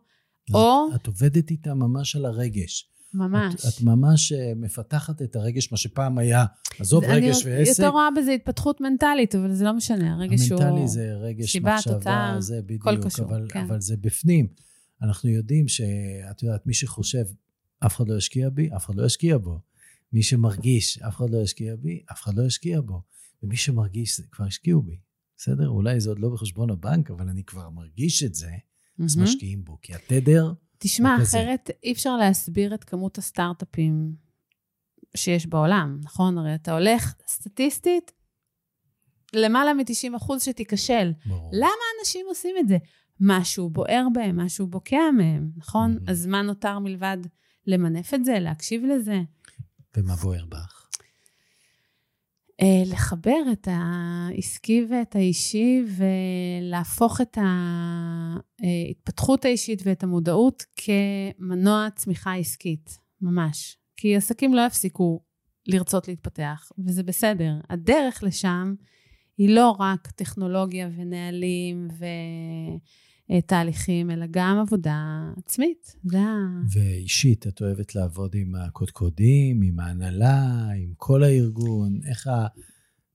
או, 0.55 0.89
את, 0.95 1.01
את 1.01 1.07
עובדת 1.07 1.51
איתה 1.51 1.75
ממש 1.75 2.17
על 2.17 2.25
הרגש. 2.25 2.92
ממש. 3.15 3.55
את, 3.55 3.61
את 3.61 3.83
ממש 3.83 4.33
אה, 4.33 4.53
מפתחת 4.57 5.23
את 5.23 5.37
הרגש, 5.37 5.73
מה 5.73 5.79
שפעם 5.79 6.19
היה, 6.19 6.45
עזוב 6.79 7.05
רגש 7.05 7.47
אני 7.47 7.55
ועסק. 7.55 7.79
יותר 7.79 7.89
רואה 7.89 8.09
בזה 8.17 8.33
התפתחות 8.33 8.81
מנטלית, 8.81 9.35
אבל 9.35 9.55
זה 9.55 9.65
לא 9.65 9.73
משנה, 9.73 10.15
הרגש 10.15 10.53
הוא... 10.53 10.63
המנטלי 10.63 10.89
זה 10.89 11.13
רגש, 11.15 11.53
סיבה, 11.53 11.75
מחשבה, 11.75 11.95
תוצאה, 11.95 12.41
זה 12.41 12.63
בדיוק, 12.63 12.87
הכל 12.87 13.03
קשור, 13.03 13.27
אבל, 13.27 13.47
כן. 13.49 13.65
אבל 13.65 13.81
זה 13.81 13.97
בפנים. 13.97 14.47
אנחנו 15.03 15.31
יודעים 15.31 15.69
שאת 15.69 16.43
יודעת, 16.43 16.67
מי 16.67 16.75
שחושב, 16.75 17.25
אף 17.87 17.97
אחד 17.97 18.09
לא 18.09 18.17
ישקיע 18.17 18.51
בי, 18.51 18.71
אף 18.77 18.87
אחד 18.87 18.95
לא 18.95 19.07
ישקיע 19.07 19.39
בו. 19.39 19.61
מי 20.13 20.23
שמרגיש, 20.23 20.99
אף 20.99 21.17
אחד 21.17 21.31
לא 21.31 21.39
ישקיע 21.39 21.77
בי, 21.77 22.03
אף 22.13 22.23
אחד 22.23 22.35
לא 22.35 22.43
ישקיע 22.43 22.81
בו. 22.81 23.03
ומי 23.43 23.57
שמרגיש, 23.57 24.21
כבר 24.31 24.45
השקיעו 24.45 24.83
בי. 24.83 24.97
בסדר? 25.37 25.69
אולי 25.69 26.01
זה 26.01 26.11
עוד 26.11 26.19
לא 26.19 26.29
בחשבון 26.29 26.71
הבנק, 26.71 27.11
אבל 27.11 27.29
אני 27.29 27.45
כבר 27.45 27.71
מרגיש 27.71 28.23
את 28.23 28.35
זה, 28.35 28.51
אז 29.05 29.17
מהמם. 29.17 29.29
משקיעים 29.29 29.65
בו. 29.65 29.79
כי 29.83 29.95
התדר, 29.95 30.53
תשמע, 30.83 31.15
הוא 31.15 31.21
כזה. 31.21 31.39
אחרת 31.39 31.71
אי 31.85 31.93
אפשר 31.93 32.17
להסביר 32.17 32.75
את 32.75 32.85
כמות 32.85 33.19
הסטארט-אפים 33.19 34.15
שיש 35.17 35.47
בעולם, 35.47 36.01
נכון? 36.03 36.39
הרי 36.39 36.55
אתה 36.55 36.73
הולך 36.73 37.15
סטטיסטית, 37.27 38.13
למעלה 39.35 39.75
מ-90 39.75 40.17
אחוז 40.17 40.43
שתיכשל. 40.43 41.13
ברור. 41.27 41.51
למה 41.53 41.69
אנשים 42.01 42.27
עושים 42.29 42.57
את 42.61 42.69
זה? 42.69 42.77
משהו 43.21 43.71
בוער 43.71 44.07
בהם, 44.15 44.41
משהו 44.41 44.67
בוקע 44.67 45.11
מהם, 45.17 45.51
נכון? 45.57 45.97
Mhm. 45.97 46.11
אז 46.11 46.27
מה 46.27 46.43
נותר 46.43 46.79
מלבד 46.79 47.17
למנף 47.67 48.15
את 48.15 48.25
זה, 48.25 48.39
להקשיב 48.39 48.85
לזה? 48.85 49.21
ומה 49.97 50.17
בוער 50.17 50.45
בך? 50.49 50.82
אה, 52.63 52.83
לחבר 52.87 53.43
את 53.53 53.69
העסקי 53.71 54.87
ואת 54.91 55.17
האישי 55.17 55.83
ולהפוך 55.97 57.21
את 57.21 57.39
ההתפתחות 58.61 59.45
האישית 59.45 59.83
ואת 59.85 60.03
המודעות 60.03 60.65
כמנוע 60.77 61.89
צמיחה 61.97 62.35
עסקית, 62.35 62.99
ממש. 63.21 63.77
כי 63.97 64.17
עסקים 64.17 64.55
לא 64.55 64.67
יפסיקו 64.67 65.21
לרצות 65.67 66.09
להתפתח, 66.09 66.71
וזה 66.87 67.03
בסדר. 67.03 67.53
הדרך 67.71 68.23
לשם 68.23 68.75
היא 69.39 69.55
לא 69.55 69.77
רק 69.79 70.11
טכנולוגיה 70.11 70.89
ונהלים 70.97 71.89
ותהליכים, 73.31 74.11
אלא 74.11 74.27
גם 74.31 74.59
עבודה 74.67 75.25
עצמית. 75.37 75.97
זה 76.05 76.21
ה... 76.21 76.61
ואישית, 76.75 77.47
את 77.47 77.61
אוהבת 77.63 77.95
לעבוד 77.95 78.35
עם 78.35 78.55
הקודקודים, 78.55 79.63
עם 79.63 79.81
ההנהלה, 79.81 80.69
עם 80.77 80.93
כל 80.97 81.23
הארגון? 81.23 82.01
איך 82.09 82.27
ה- 82.27 82.47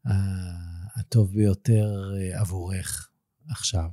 ה- 0.07 0.99
הטוב 0.99 1.33
ביותר 1.33 2.11
אה, 2.17 2.39
עבורך 2.41 3.09
עכשיו? 3.49 3.89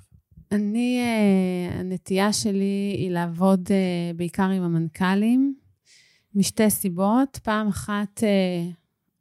אני, 0.52 1.00
אה, 1.00 1.80
הנטייה 1.80 2.32
שלי 2.32 2.94
היא 2.98 3.10
לעבוד 3.10 3.68
אה, 3.70 4.10
בעיקר 4.16 4.48
עם 4.50 4.62
המנכ"לים, 4.62 5.54
משתי 6.34 6.70
סיבות. 6.70 7.38
פעם 7.42 7.68
אחת, 7.68 8.22
אה, 8.22 8.70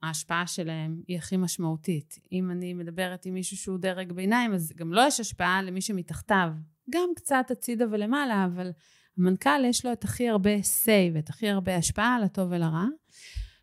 ההשפעה 0.04 0.48
שלהם 0.48 1.02
היא 1.08 1.18
הכי 1.18 1.38
משמעותית. 1.38 2.20
אם 2.32 2.52
אני 2.52 2.74
מדברת 2.74 3.26
עם 3.26 3.34
מישהו 3.34 3.58
שהוא 3.58 3.78
דרג 3.78 4.12
ביניים, 4.12 4.54
אז 4.54 4.74
גם 4.76 4.94
לו 4.94 5.02
יש 5.08 5.20
השפעה 5.20 5.62
למי 5.62 5.82
שמתחתיו. 5.82 6.50
גם 6.89 7.09
קצת 7.15 7.45
הצידה 7.51 7.86
ולמעלה, 7.91 8.45
אבל 8.45 8.71
המנכ"ל 9.17 9.65
יש 9.65 9.86
לו 9.86 9.91
את 9.93 10.03
הכי 10.03 10.29
הרבה 10.29 10.55
say 10.57 11.13
ואת 11.13 11.29
הכי 11.29 11.49
הרבה 11.49 11.75
השפעה 11.75 12.15
על 12.15 12.23
הטוב 12.23 12.47
ולרע. 12.51 12.86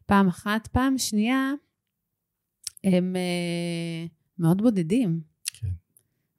פעם 0.07 0.29
אחת. 0.29 0.67
פעם 0.67 0.99
שנייה, 0.99 1.53
הם 2.85 3.17
אה, 3.17 4.07
מאוד 4.39 4.63
בודדים. 4.63 5.21
כן. 5.47 5.69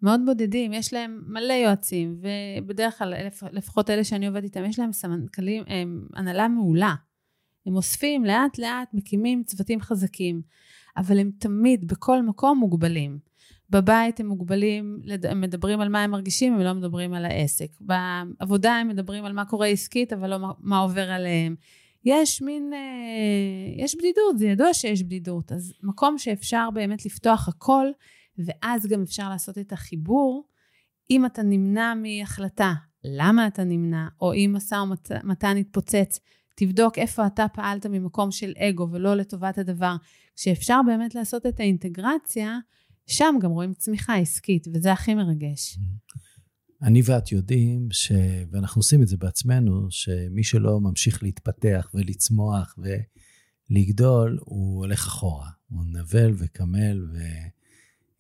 מאוד 0.02 0.22
בודדים, 0.26 0.74
יש 0.74 0.94
להם 0.94 1.24
מלא 1.28 1.54
יועצים, 1.54 2.22
ובדרך 2.22 2.98
כלל, 2.98 3.28
לפ- 3.28 3.44
לפחות 3.52 3.90
אלה 3.90 4.04
שאני 4.04 4.28
עובדת 4.28 4.44
איתם, 4.44 4.66
יש 4.66 4.80
להם 4.80 4.94
סמנכ"לים, 4.94 5.64
הם 5.68 6.08
הנהלה 6.14 6.48
מעולה. 6.48 6.96
הם 7.66 7.76
אוספים 7.76 8.26
לאט 8.26 8.58
לאט, 8.58 8.94
מקימים 8.94 9.44
צוותים 9.44 9.82
חזקים, 9.82 10.42
אבל 10.98 11.20
הם 11.20 11.32
תמיד, 11.40 11.88
בכל 11.88 12.22
מקום, 12.22 12.58
מוגבלים. 12.58 13.31
בבית 13.72 14.20
הם 14.20 14.28
מוגבלים, 14.28 15.02
הם 15.30 15.42
מדברים 15.42 15.82
על 15.82 15.90
מה 15.90 16.04
הם 16.04 16.12
מרגישים, 16.12 16.54
הם 16.54 16.60
לא 16.60 16.74
מדברים 16.74 17.14
על 17.14 17.26
העסק. 17.26 17.72
בעבודה 17.82 18.74
הם 18.74 18.88
מדברים 18.88 19.26
על 19.26 19.34
מה 19.34 19.46
קורה 19.46 19.68
עסקית, 19.68 20.14
אבל 20.14 20.30
לא 20.30 20.48
מה 20.60 20.80
עובר 20.80 21.12
עליהם. 21.12 21.56
יש 22.06 22.42
מין, 22.42 22.74
אה, 22.74 23.84
יש 23.84 23.96
בדידות, 23.96 24.40
זה 24.40 24.48
ידוע 24.48 24.74
שיש 24.74 25.04
בדידות. 25.04 25.52
אז 25.52 25.74
מקום 25.84 26.18
שאפשר 26.18 26.70
באמת 26.74 27.06
לפתוח 27.06 27.48
הכל, 27.48 27.88
ואז 28.38 28.88
גם 28.88 29.02
אפשר 29.02 29.30
לעשות 29.30 29.58
את 29.58 29.72
החיבור. 29.72 30.44
אם 31.10 31.26
אתה 31.26 31.44
נמנע 31.44 31.94
מהחלטה, 31.96 32.74
למה 33.04 33.48
אתה 33.48 33.64
נמנע, 33.64 34.08
או 34.22 34.34
אם 34.34 34.52
משא 34.56 34.76
ומתן 35.24 35.58
יתפוצץ, 35.58 36.20
תבדוק 36.56 36.98
איפה 36.98 37.26
אתה 37.26 37.48
פעלת 37.54 37.86
ממקום 37.86 38.32
של 38.32 38.54
אגו 38.58 38.88
ולא 38.92 39.16
לטובת 39.16 39.58
הדבר. 39.58 39.96
כשאפשר 40.36 40.80
באמת 40.86 41.16
לעשות 41.16 41.46
את 41.46 41.60
האינטגרציה, 41.60 42.60
שם 43.08 43.36
גם 43.42 43.52
רואים 43.52 43.74
צמיחה 43.74 44.16
עסקית, 44.16 44.68
וזה 44.74 44.92
הכי 44.92 45.16
מרגש. 45.16 45.80
אני 46.82 47.02
ואת 47.06 47.32
יודעים, 47.32 47.88
ש... 47.92 48.12
ואנחנו 48.52 48.80
עושים 48.80 49.02
את 49.02 49.08
זה 49.08 49.18
בעצמנו, 49.18 49.88
שמי 49.90 50.44
שלא 50.44 50.80
ממשיך 50.80 51.24
להתפתח 51.24 51.92
ולצמוח 51.94 52.76
ולגדול, 53.70 54.40
הוא 54.42 54.78
הולך 54.78 55.08
אחורה. 55.08 55.50
הוא 55.70 55.84
נבל 55.86 56.34
וקמל, 56.38 57.08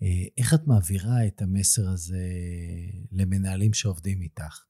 ואיך 0.01 0.53
את 0.53 0.67
מעבירה 0.67 1.27
את 1.27 1.41
המסר 1.41 1.89
הזה 1.89 2.27
למנהלים 3.11 3.73
שעובדים 3.73 4.21
איתך? 4.21 4.63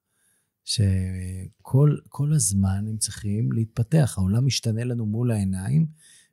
שכל 0.63 2.33
הזמן 2.35 2.85
הם 2.89 2.97
צריכים 2.97 3.51
להתפתח. 3.51 4.15
העולם 4.17 4.45
משתנה 4.45 4.83
לנו 4.83 5.05
מול 5.05 5.31
העיניים, 5.31 5.87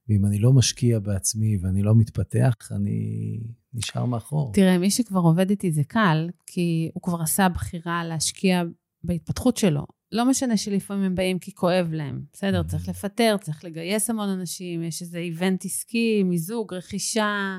ואם 0.08 0.26
אני 0.26 0.38
לא 0.38 0.52
משקיע 0.52 0.98
בעצמי 0.98 1.58
ואני 1.62 1.82
לא 1.82 1.94
מתפתח, 1.94 2.54
אני 2.70 3.40
נשאר 3.74 4.04
מאחור. 4.04 4.52
תראה, 4.52 4.78
מי 4.78 4.90
שכבר 4.90 5.20
עובד 5.20 5.50
איתי 5.50 5.72
זה 5.72 5.84
קל, 5.84 6.30
כי 6.46 6.90
הוא 6.94 7.02
כבר 7.02 7.22
עשה 7.22 7.48
בחירה 7.48 8.04
להשקיע 8.04 8.62
בהתפתחות 9.04 9.56
שלו. 9.56 9.86
לא 10.12 10.24
משנה 10.24 10.56
שלפעמים 10.56 11.04
הם 11.04 11.14
באים 11.14 11.38
כי 11.38 11.54
כואב 11.54 11.88
להם, 11.92 12.22
בסדר? 12.32 12.62
צריך 12.62 12.86
mm-hmm. 12.86 12.90
לפטר, 12.90 13.36
צריך 13.40 13.64
לגייס 13.64 14.10
המון 14.10 14.28
אנשים, 14.28 14.82
יש 14.82 15.02
איזה 15.02 15.18
איבנט 15.18 15.64
עסקי, 15.64 16.22
מיזוג, 16.22 16.74
רכישה. 16.74 17.58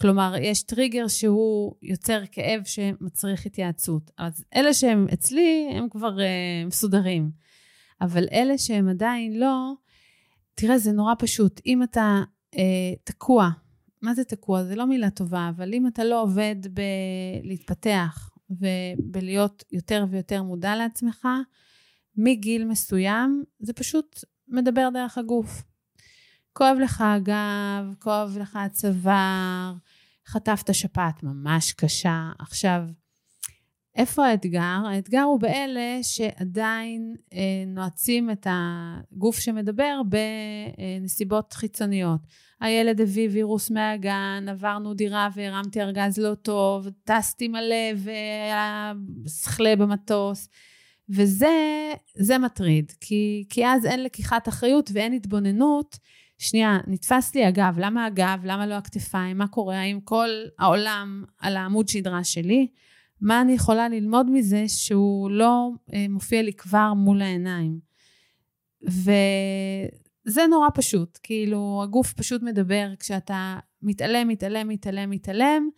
כלומר, 0.00 0.34
יש 0.40 0.62
טריגר 0.62 1.08
שהוא 1.08 1.74
יוצר 1.82 2.20
כאב 2.32 2.62
שמצריך 2.64 3.46
התייעצות. 3.46 4.10
אז 4.18 4.44
אלה 4.56 4.74
שהם 4.74 5.06
אצלי, 5.12 5.68
הם 5.74 5.88
כבר 5.90 6.16
uh, 6.16 6.66
מסודרים. 6.66 7.30
אבל 8.00 8.24
אלה 8.32 8.58
שהם 8.58 8.88
עדיין 8.88 9.38
לא, 9.40 9.72
תראה, 10.60 10.78
זה 10.78 10.92
נורא 10.92 11.14
פשוט. 11.18 11.60
אם 11.66 11.82
אתה 11.82 12.22
uh, 12.54 12.58
תקוע, 13.04 13.50
מה 14.02 14.14
זה 14.14 14.24
תקוע? 14.24 14.64
זה 14.64 14.76
לא 14.76 14.86
מילה 14.86 15.10
טובה, 15.10 15.50
אבל 15.56 15.74
אם 15.74 15.86
אתה 15.86 16.04
לא 16.04 16.22
עובד 16.22 16.56
בלהתפתח 17.42 18.30
ובלהיות 18.50 19.64
יותר 19.72 20.04
ויותר 20.10 20.42
מודע 20.42 20.76
לעצמך, 20.76 21.28
מגיל 22.16 22.64
מסוים, 22.64 23.44
זה 23.60 23.72
פשוט 23.72 24.24
מדבר 24.48 24.88
דרך 24.94 25.18
הגוף. 25.18 25.62
כואב 26.52 26.76
לך 26.82 27.04
הגב, 27.06 27.94
כואב 27.98 28.36
לך 28.40 28.56
הצוואר, 28.56 29.74
חטפת 30.26 30.74
שפעת 30.74 31.22
ממש 31.22 31.72
קשה. 31.72 32.30
עכשיו, 32.38 32.82
איפה 33.96 34.26
האתגר? 34.26 34.80
האתגר 34.86 35.22
הוא 35.22 35.40
באלה 35.40 35.98
שעדיין 36.02 37.14
אה, 37.32 37.38
נועצים 37.66 38.30
את 38.30 38.46
הגוף 38.50 39.38
שמדבר 39.38 40.00
בנסיבות 41.00 41.52
חיצוניות. 41.52 42.20
הילד 42.60 43.00
הביא 43.00 43.28
וירוס 43.32 43.70
מהגן, 43.70 44.46
עברנו 44.48 44.94
דירה 44.94 45.28
והרמתי 45.34 45.82
ארגז 45.82 46.18
לא 46.18 46.34
טוב, 46.34 46.88
טסתי 47.04 47.48
מלא 47.48 47.92
והיה 47.96 48.92
שכלה 49.26 49.76
במטוס. 49.76 50.48
וזה 51.10 52.38
מטריד, 52.40 52.92
כי, 53.00 53.44
כי 53.50 53.66
אז 53.66 53.86
אין 53.86 54.02
לקיחת 54.02 54.48
אחריות 54.48 54.90
ואין 54.92 55.12
התבוננות. 55.12 55.98
שנייה, 56.38 56.78
נתפס 56.86 57.34
לי 57.34 57.44
הגב, 57.44 57.74
למה 57.78 58.06
הגב? 58.06 58.40
למה 58.44 58.66
לא 58.66 58.74
הכתפיים? 58.74 59.38
מה 59.38 59.48
קורה? 59.48 59.78
האם 59.80 60.00
כל 60.00 60.28
העולם 60.58 61.24
על 61.38 61.56
העמוד 61.56 61.88
שדרה 61.88 62.24
שלי? 62.24 62.68
מה 63.20 63.40
אני 63.40 63.52
יכולה 63.52 63.88
ללמוד 63.88 64.30
מזה 64.30 64.64
שהוא 64.68 65.30
לא 65.30 65.70
אה, 65.92 66.06
מופיע 66.08 66.42
לי 66.42 66.52
כבר 66.52 66.94
מול 66.94 67.22
העיניים? 67.22 67.78
וזה 68.82 70.46
נורא 70.50 70.68
פשוט, 70.74 71.18
כאילו 71.22 71.80
הגוף 71.84 72.12
פשוט 72.12 72.42
מדבר 72.42 72.88
כשאתה 72.98 73.58
מתעלם, 73.82 74.28
מתעלם, 74.28 74.68
מתעלם, 74.68 75.10
מתעלם. 75.10 75.68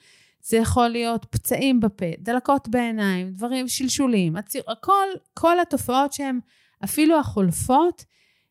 זה 0.43 0.57
יכול 0.57 0.88
להיות 0.88 1.24
פצעים 1.30 1.80
בפה, 1.80 2.07
דלקות 2.18 2.68
בעיניים, 2.68 3.30
דברים, 3.30 3.68
שלשולים, 3.68 4.36
הציר, 4.36 4.62
הכל, 4.68 5.07
כל 5.34 5.61
התופעות 5.61 6.12
שהן 6.12 6.41
אפילו 6.84 7.18
החולפות, 7.18 8.05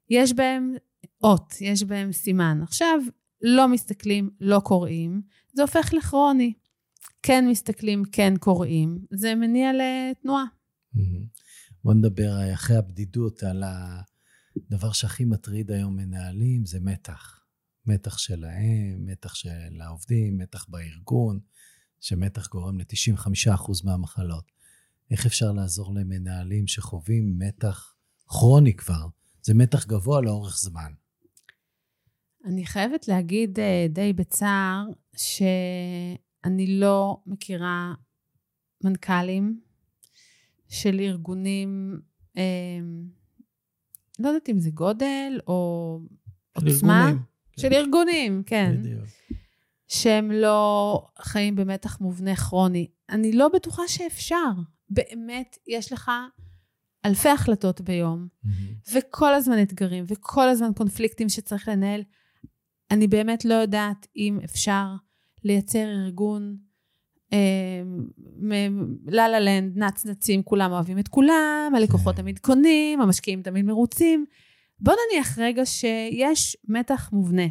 יש 0.09 0.33
בהן 0.33 0.75
אות, 1.23 1.53
יש 1.61 1.83
בהן 1.83 2.11
סימן. 2.11 2.59
עכשיו, 2.63 2.99
לא 3.41 3.67
מסתכלים, 3.67 4.29
לא 4.41 4.59
קוראים, 4.59 5.21
זה 5.53 5.61
הופך 5.61 5.93
לכרוני. 5.93 6.53
כן 7.23 7.45
מסתכלים, 7.49 8.03
כן 8.11 8.33
קוראים, 8.39 9.05
זה 9.11 9.35
מניע 9.35 9.71
לתנועה. 9.73 10.45
בוא 11.83 11.93
נדבר 11.93 12.53
אחרי 12.53 12.77
הבדידות 12.77 13.43
על 13.43 13.63
הדבר 13.63 14.91
שהכי 14.91 15.25
מטריד 15.25 15.71
היום 15.71 15.95
מנהלים, 15.95 16.65
זה 16.65 16.79
מתח. 16.79 17.35
מתח 17.85 18.17
שלהם, 18.17 19.05
מתח 19.05 19.33
של 19.35 19.81
העובדים, 19.81 20.37
מתח 20.37 20.65
בארגון. 20.69 21.39
שמתח 21.99 22.47
גורם 22.47 22.79
ל-95% 22.79 23.71
מהמחלות. 23.83 24.51
איך 25.11 25.25
אפשר 25.25 25.51
לעזור 25.51 25.93
למנהלים 25.93 26.67
שחווים 26.67 27.39
מתח 27.39 27.93
כרוני 28.27 28.73
כבר? 28.73 29.07
זה 29.41 29.53
מתח 29.53 29.85
גבוה 29.85 30.21
לאורך 30.21 30.57
זמן. 30.57 30.91
אני 32.45 32.65
חייבת 32.65 33.07
להגיד 33.07 33.59
אה, 33.59 33.85
די 33.89 34.13
בצער 34.13 34.85
שאני 36.45 36.79
לא 36.79 37.17
מכירה 37.25 37.93
מנכ"לים 38.83 39.59
של 40.67 40.99
ארגונים, 40.99 41.99
אה, 42.37 42.43
לא 44.19 44.27
יודעת 44.27 44.49
אם 44.49 44.59
זה 44.59 44.69
גודל 44.69 45.39
או 45.47 45.99
עוצמה. 46.55 47.01
ארגונים. 47.05 47.23
של 47.59 47.73
ארגונים, 47.73 48.43
כן. 48.45 48.75
בדיוק. 48.79 49.05
שהם 49.87 50.31
לא 50.31 51.07
חיים 51.19 51.55
במתח 51.55 52.01
מובנה 52.01 52.35
כרוני. 52.35 52.87
אני 53.09 53.31
לא 53.31 53.47
בטוחה 53.53 53.87
שאפשר. 53.87 54.51
באמת, 54.89 55.57
יש 55.67 55.93
לך 55.93 56.11
אלפי 57.05 57.29
החלטות 57.29 57.81
ביום, 57.81 58.27
mm-hmm. 58.27 58.49
וכל 58.93 59.33
הזמן 59.33 59.61
אתגרים, 59.61 60.03
וכל 60.07 60.49
הזמן 60.49 60.73
קונפליקטים 60.75 61.29
שצריך 61.29 61.67
לנהל. 61.67 62.03
אני 62.91 63.07
באמת 63.07 63.45
לא 63.45 63.53
יודעת 63.53 64.07
אם 64.15 64.39
אפשר 64.43 64.85
לייצר 65.43 65.85
ארגון 65.89 66.57
לה 69.07 69.27
לה 69.27 69.39
לנד, 69.39 69.77
נצנצים, 69.77 70.43
כולם 70.43 70.71
אוהבים 70.71 70.99
את 70.99 71.07
כולם, 71.07 71.71
הלקוחות 71.75 72.15
כן. 72.15 72.21
תמיד 72.21 72.39
קונים, 72.39 73.01
המשקיעים 73.01 73.41
תמיד 73.41 73.65
מרוצים. 73.65 74.25
בוא 74.79 74.93
נניח 74.93 75.39
רגע 75.39 75.65
שיש 75.65 76.57
מתח 76.67 77.09
מובנה. 77.13 77.47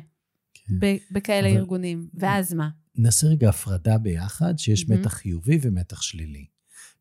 בכאלה 1.10 1.48
אבל... 1.48 1.56
ארגונים, 1.56 2.08
ואז 2.14 2.54
מה? 2.54 2.68
נעשה 2.96 3.26
רגע 3.26 3.48
הפרדה 3.48 3.98
ביחד, 3.98 4.58
שיש 4.58 4.82
mm-hmm. 4.82 4.92
מתח 4.94 5.12
חיובי 5.12 5.58
ומתח 5.62 6.02
שלילי. 6.02 6.46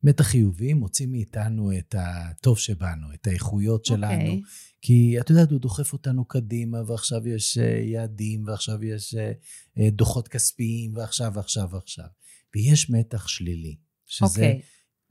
מתח 0.02 0.24
חיובי 0.24 0.74
מוציא 0.74 1.06
מאיתנו 1.06 1.78
את 1.78 1.94
הטוב 1.98 2.58
שבנו, 2.58 3.06
את 3.14 3.26
האיכויות 3.26 3.84
שלנו. 3.84 4.12
Okay. 4.12 4.14
אוקיי. 4.14 4.40
כי 4.82 5.16
את 5.20 5.30
יודעת, 5.30 5.50
הוא 5.50 5.60
דוחף 5.60 5.92
אותנו 5.92 6.24
קדימה, 6.24 6.78
ועכשיו 6.86 7.28
יש 7.28 7.58
אה, 7.58 7.64
יעדים, 7.64 8.44
ועכשיו 8.46 8.84
יש 8.84 9.14
אה, 9.14 9.32
אה, 9.78 9.90
דוחות 9.90 10.28
כספיים, 10.28 10.96
ועכשיו, 10.96 11.32
ועכשיו, 11.34 11.68
ועכשיו. 11.70 12.04
ויש 12.54 12.90
מתח 12.90 13.28
שלילי, 13.28 13.76
שזה 14.06 14.26
okay. 14.26 14.44
אוקיי. 14.44 14.60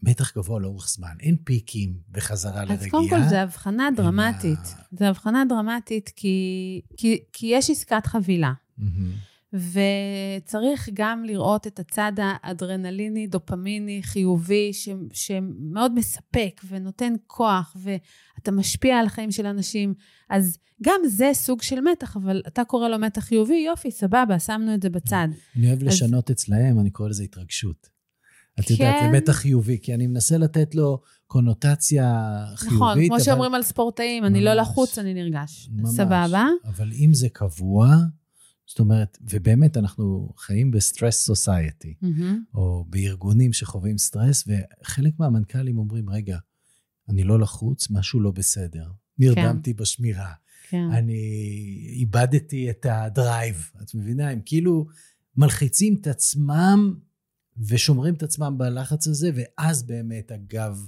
מתח 0.03 0.37
גבוה 0.37 0.59
לאורך 0.59 0.89
זמן. 0.89 1.15
אין 1.19 1.37
פיקים 1.43 1.99
וחזרה 2.13 2.65
לרגיעה. 2.65 2.79
אז 2.79 2.87
קודם 2.87 3.09
כל, 3.09 3.29
זו 3.29 3.35
הבחנה 3.35 3.89
דרמטית. 3.97 4.59
זו 4.99 5.05
הבחנה 5.05 5.43
דרמטית 5.49 6.09
כי, 6.15 6.81
כי, 6.97 7.19
כי 7.33 7.47
יש 7.47 7.69
עסקת 7.69 8.05
חבילה. 8.05 8.53
Mm-hmm. 8.79 8.83
וצריך 9.53 10.89
גם 10.93 11.23
לראות 11.23 11.67
את 11.67 11.79
הצד 11.79 12.11
האדרנליני, 12.17 13.27
דופמיני, 13.27 13.99
חיובי, 14.03 14.73
ש, 14.73 14.89
שמאוד 15.13 15.93
מספק 15.95 16.61
ונותן 16.67 17.13
כוח, 17.27 17.77
ואתה 17.83 18.51
משפיע 18.51 18.97
על 18.97 19.05
החיים 19.05 19.31
של 19.31 19.45
אנשים. 19.45 19.93
אז 20.29 20.57
גם 20.83 21.01
זה 21.07 21.29
סוג 21.33 21.61
של 21.61 21.81
מתח, 21.81 22.17
אבל 22.17 22.41
אתה 22.47 22.63
קורא 22.63 22.89
לו 22.89 22.99
מתח 22.99 23.21
חיובי, 23.21 23.63
יופי, 23.67 23.91
סבבה, 23.91 24.39
שמנו 24.39 24.73
את 24.73 24.81
זה 24.81 24.89
בצד. 24.89 25.27
אני 25.55 25.67
אוהב 25.67 25.79
אז... 25.81 25.87
לשנות 25.87 26.29
אצלהם, 26.29 26.79
אני 26.79 26.89
קורא 26.89 27.09
לזה 27.09 27.23
התרגשות. 27.23 27.97
את 28.59 28.65
כן. 28.65 28.73
יודעת, 28.73 28.95
זה 29.03 29.17
מתח 29.17 29.33
חיובי, 29.33 29.77
כי 29.81 29.93
אני 29.93 30.07
מנסה 30.07 30.37
לתת 30.37 30.75
לו 30.75 31.01
קונוטציה 31.27 32.35
חיובית. 32.55 32.77
נכון, 32.77 33.05
כמו 33.07 33.15
אבל... 33.15 33.23
שאומרים 33.23 33.53
על 33.53 33.63
ספורטאים, 33.63 34.23
ממש, 34.23 34.31
אני 34.31 34.41
לא 34.41 34.53
לחוץ, 34.53 34.97
אני 34.97 35.13
נרגש. 35.13 35.69
ממש. 35.71 35.89
סבבה. 35.89 36.47
אבל 36.65 36.91
אם 36.93 37.13
זה 37.13 37.29
קבוע, 37.29 37.95
זאת 38.67 38.79
אומרת, 38.79 39.17
ובאמת 39.21 39.77
אנחנו 39.77 40.33
חיים 40.37 40.71
ב 40.71 40.79
stress 40.79 41.25
society, 41.25 41.93
mm-hmm. 42.03 42.55
או 42.55 42.85
בארגונים 42.89 43.53
שחווים 43.53 43.97
סטרס, 43.97 44.47
וחלק 44.47 45.13
מהמנכ"לים 45.19 45.77
אומרים, 45.77 46.09
רגע, 46.09 46.37
אני 47.09 47.23
לא 47.23 47.39
לחוץ, 47.39 47.89
משהו 47.91 48.19
לא 48.19 48.31
בסדר. 48.31 48.91
נרדמתי 49.17 49.73
כן. 49.73 49.83
בשמירה. 49.83 50.33
כן. 50.69 50.89
אני 50.91 51.21
איבדתי 51.89 52.69
את 52.69 52.85
הדרייב. 52.89 53.71
את 53.81 53.95
מבינה? 53.95 54.29
הם 54.29 54.39
כאילו 54.45 54.87
מלחיצים 55.37 55.95
את 56.01 56.07
עצמם 56.07 56.95
ושומרים 57.57 58.13
את 58.13 58.23
עצמם 58.23 58.57
בלחץ 58.57 59.07
הזה, 59.07 59.31
ואז 59.35 59.83
באמת 59.83 60.31
הגב 60.31 60.87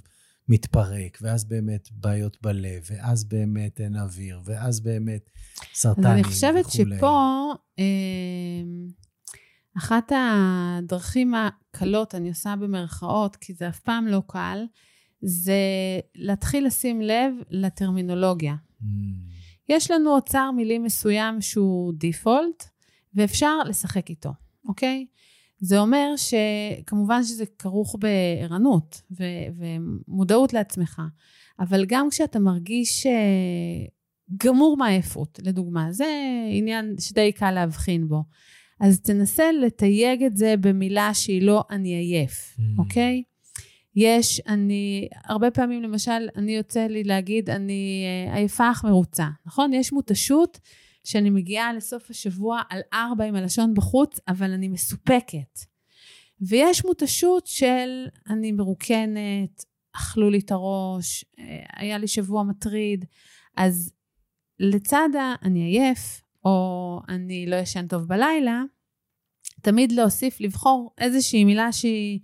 מתפרק, 0.50 1.18
ואז 1.22 1.46
באמת 1.46 1.90
בעיות 1.92 2.38
בלב, 2.42 2.84
ואז 2.92 3.24
באמת 3.24 3.82
אין 3.82 3.96
אוויר, 3.96 4.42
ואז 4.46 4.80
באמת 4.80 5.30
סרטנים 5.74 6.06
וכולי. 6.06 6.22
אני 6.22 6.24
חושבת 6.24 6.66
וכולי. 6.66 6.98
שפה, 6.98 7.52
אמ, 7.78 8.88
אחת 9.78 10.12
הדרכים 10.16 11.34
הקלות, 11.36 12.16
אני 12.16 12.30
עושה 12.30 12.56
במרכאות, 12.56 13.36
כי 13.36 13.54
זה 13.54 13.70
אף 13.70 13.80
פעם 13.80 14.08
לא 14.08 14.22
קל, 14.28 14.66
זה 15.22 15.60
להתחיל 16.16 16.66
לשים 16.66 17.02
לב 17.02 17.34
לטרמינולוגיה. 17.50 18.56
Mm. 18.82 18.86
יש 19.70 19.92
לנו 19.92 20.16
אוצר 20.16 20.52
מילים 20.52 20.84
מסוים 20.84 21.42
שהוא 21.42 21.94
דיפולט, 21.94 22.64
ואפשר 23.14 23.58
לשחק 23.66 24.10
איתו, 24.10 24.34
אוקיי? 24.68 25.06
זה 25.60 25.80
אומר 25.80 26.14
שכמובן 26.18 27.24
שזה 27.24 27.44
כרוך 27.60 27.96
בערנות 28.00 29.02
ו- 29.12 29.24
ומודעות 29.58 30.54
לעצמך, 30.54 31.02
אבל 31.60 31.86
גם 31.86 32.08
כשאתה 32.12 32.40
מרגיש 32.40 33.06
אה, 33.06 33.86
גמור 34.38 34.78
מעייפות, 34.78 35.40
לדוגמה, 35.44 35.92
זה 35.92 36.06
עניין 36.52 36.96
שדי 37.00 37.32
קל 37.32 37.52
להבחין 37.52 38.08
בו. 38.08 38.24
אז 38.80 39.02
תנסה 39.02 39.52
לתייג 39.52 40.24
את 40.24 40.38
זה 40.38 40.56
במילה 40.60 41.14
שהיא 41.14 41.42
לא 41.42 41.64
אני 41.72 41.90
עייף, 41.90 42.58
mm. 42.58 42.62
אוקיי? 42.80 43.24
יש, 43.96 44.42
אני, 44.48 45.08
הרבה 45.26 45.52
פעמים 45.52 45.84
למשל, 45.84 46.28
אני 46.36 46.56
יוצא 46.56 46.88
לי 46.88 47.04
להגיד, 47.04 47.50
אני 47.50 48.06
אה, 48.28 48.36
עייפה 48.36 48.72
אך 48.72 48.84
מרוצה, 48.84 49.28
נכון? 49.46 49.74
יש 49.74 49.94
מותשות 49.94 50.60
שאני 51.04 51.30
מגיעה 51.30 51.74
לסוף 51.74 52.10
השבוע 52.10 52.62
על 52.70 52.82
ארבע 52.94 53.26
עם 53.26 53.36
הלשון 53.36 53.74
בחוץ, 53.74 54.20
אבל 54.28 54.52
אני 54.52 54.68
מסופקת. 54.68 55.60
ויש 56.42 56.86
מותשות 56.86 57.48
של 57.48 58.08
אני 58.30 58.52
מרוקנת, 58.52 59.66
אכלו 59.96 60.30
לי 60.30 60.40
את 60.40 60.52
הראש, 60.52 61.26
אה, 61.40 61.64
היה 61.76 61.98
לי 61.98 62.08
שבוע 62.08 62.44
מטריד. 62.44 63.06
אז 63.58 63.94
לצד 64.60 65.10
ה"אני 65.20 65.64
עייף", 65.64 66.22
או 66.46 67.00
"אני 67.10 67.46
לא 67.46 67.56
ישן 67.56 67.88
טוב 67.88 68.04
בלילה", 68.08 68.64
תמיד 69.62 69.92
להוסיף, 69.92 70.42
לבחור 70.42 70.94
איזושהי 70.98 71.44
מילה 71.44 71.72
שהיא 71.72 72.20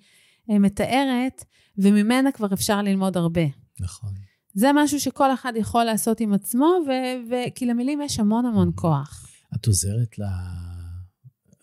אה, 0.52 0.60
מתארת, 0.60 1.46
וממנה 1.78 2.32
כבר 2.32 2.54
אפשר 2.54 2.82
ללמוד 2.82 3.18
הרבה. 3.18 3.46
נכון. 3.80 4.25
זה 4.56 4.68
משהו 4.76 5.00
שכל 5.00 5.34
אחד 5.34 5.54
יכול 5.56 5.84
לעשות 5.84 6.20
עם 6.20 6.34
עצמו, 6.34 6.66
ו- 6.88 7.30
ו- 7.30 7.56
כי 7.56 7.66
למילים 7.66 8.02
יש 8.02 8.20
המון 8.20 8.46
המון 8.46 8.72
כוח. 8.76 9.28
את 9.56 9.66
עוזרת 9.66 10.16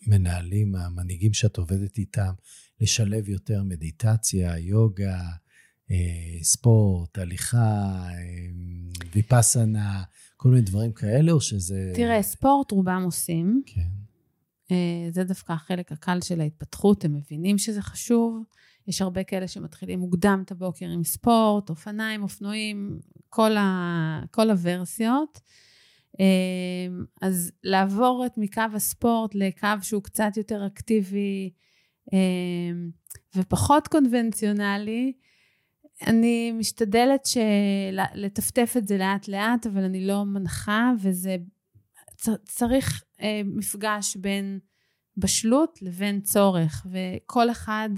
למנהלים, 0.06 0.74
המנהיגים 0.74 1.32
שאת 1.32 1.56
עובדת 1.56 1.98
איתם, 1.98 2.32
לשלב 2.80 3.28
יותר 3.28 3.62
מדיטציה, 3.62 4.58
יוגה, 4.58 5.20
אה, 5.90 6.42
ספורט, 6.42 7.18
הליכה, 7.18 8.08
אה, 8.08 8.14
ויפאסנה, 9.14 10.02
כל 10.36 10.48
מיני 10.48 10.62
דברים 10.62 10.92
כאלה, 10.92 11.32
או 11.32 11.40
שזה... 11.40 11.92
תראה, 11.94 12.22
ספורט 12.22 12.70
רובם 12.70 13.02
עושים. 13.04 13.62
כן. 13.66 13.88
אה, 14.70 15.10
זה 15.10 15.24
דווקא 15.24 15.52
החלק 15.52 15.92
הקל 15.92 16.20
של 16.20 16.40
ההתפתחות, 16.40 17.04
הם 17.04 17.14
מבינים 17.14 17.58
שזה 17.58 17.82
חשוב. 17.82 18.42
יש 18.88 19.02
הרבה 19.02 19.24
כאלה 19.24 19.48
שמתחילים 19.48 19.98
מוקדם 19.98 20.42
את 20.44 20.50
הבוקר 20.50 20.86
עם 20.86 21.04
ספורט, 21.04 21.70
אופניים, 21.70 22.22
אופנועים, 22.22 22.98
כל, 23.28 23.56
ה, 23.56 24.22
כל 24.30 24.50
הוורסיות. 24.50 25.40
אז 27.22 27.52
לעבור 27.64 28.26
את 28.26 28.38
מקו 28.38 28.62
הספורט 28.74 29.34
לקו 29.34 29.68
שהוא 29.82 30.02
קצת 30.02 30.36
יותר 30.36 30.66
אקטיבי 30.66 31.50
ופחות 33.36 33.88
קונבנציונלי, 33.88 35.12
אני 36.06 36.52
משתדלת 36.52 37.26
של... 37.26 38.00
לטפטף 38.14 38.74
את 38.78 38.88
זה 38.88 38.98
לאט-לאט, 38.98 39.66
אבל 39.66 39.84
אני 39.84 40.06
לא 40.06 40.24
מנחה, 40.24 40.92
וזה... 40.98 41.36
צריך 42.44 43.04
אה, 43.20 43.40
מפגש 43.44 44.16
בין 44.16 44.58
בשלות 45.16 45.78
לבין 45.82 46.20
צורך, 46.20 46.86
וכל 46.90 47.50
אחד 47.50 47.88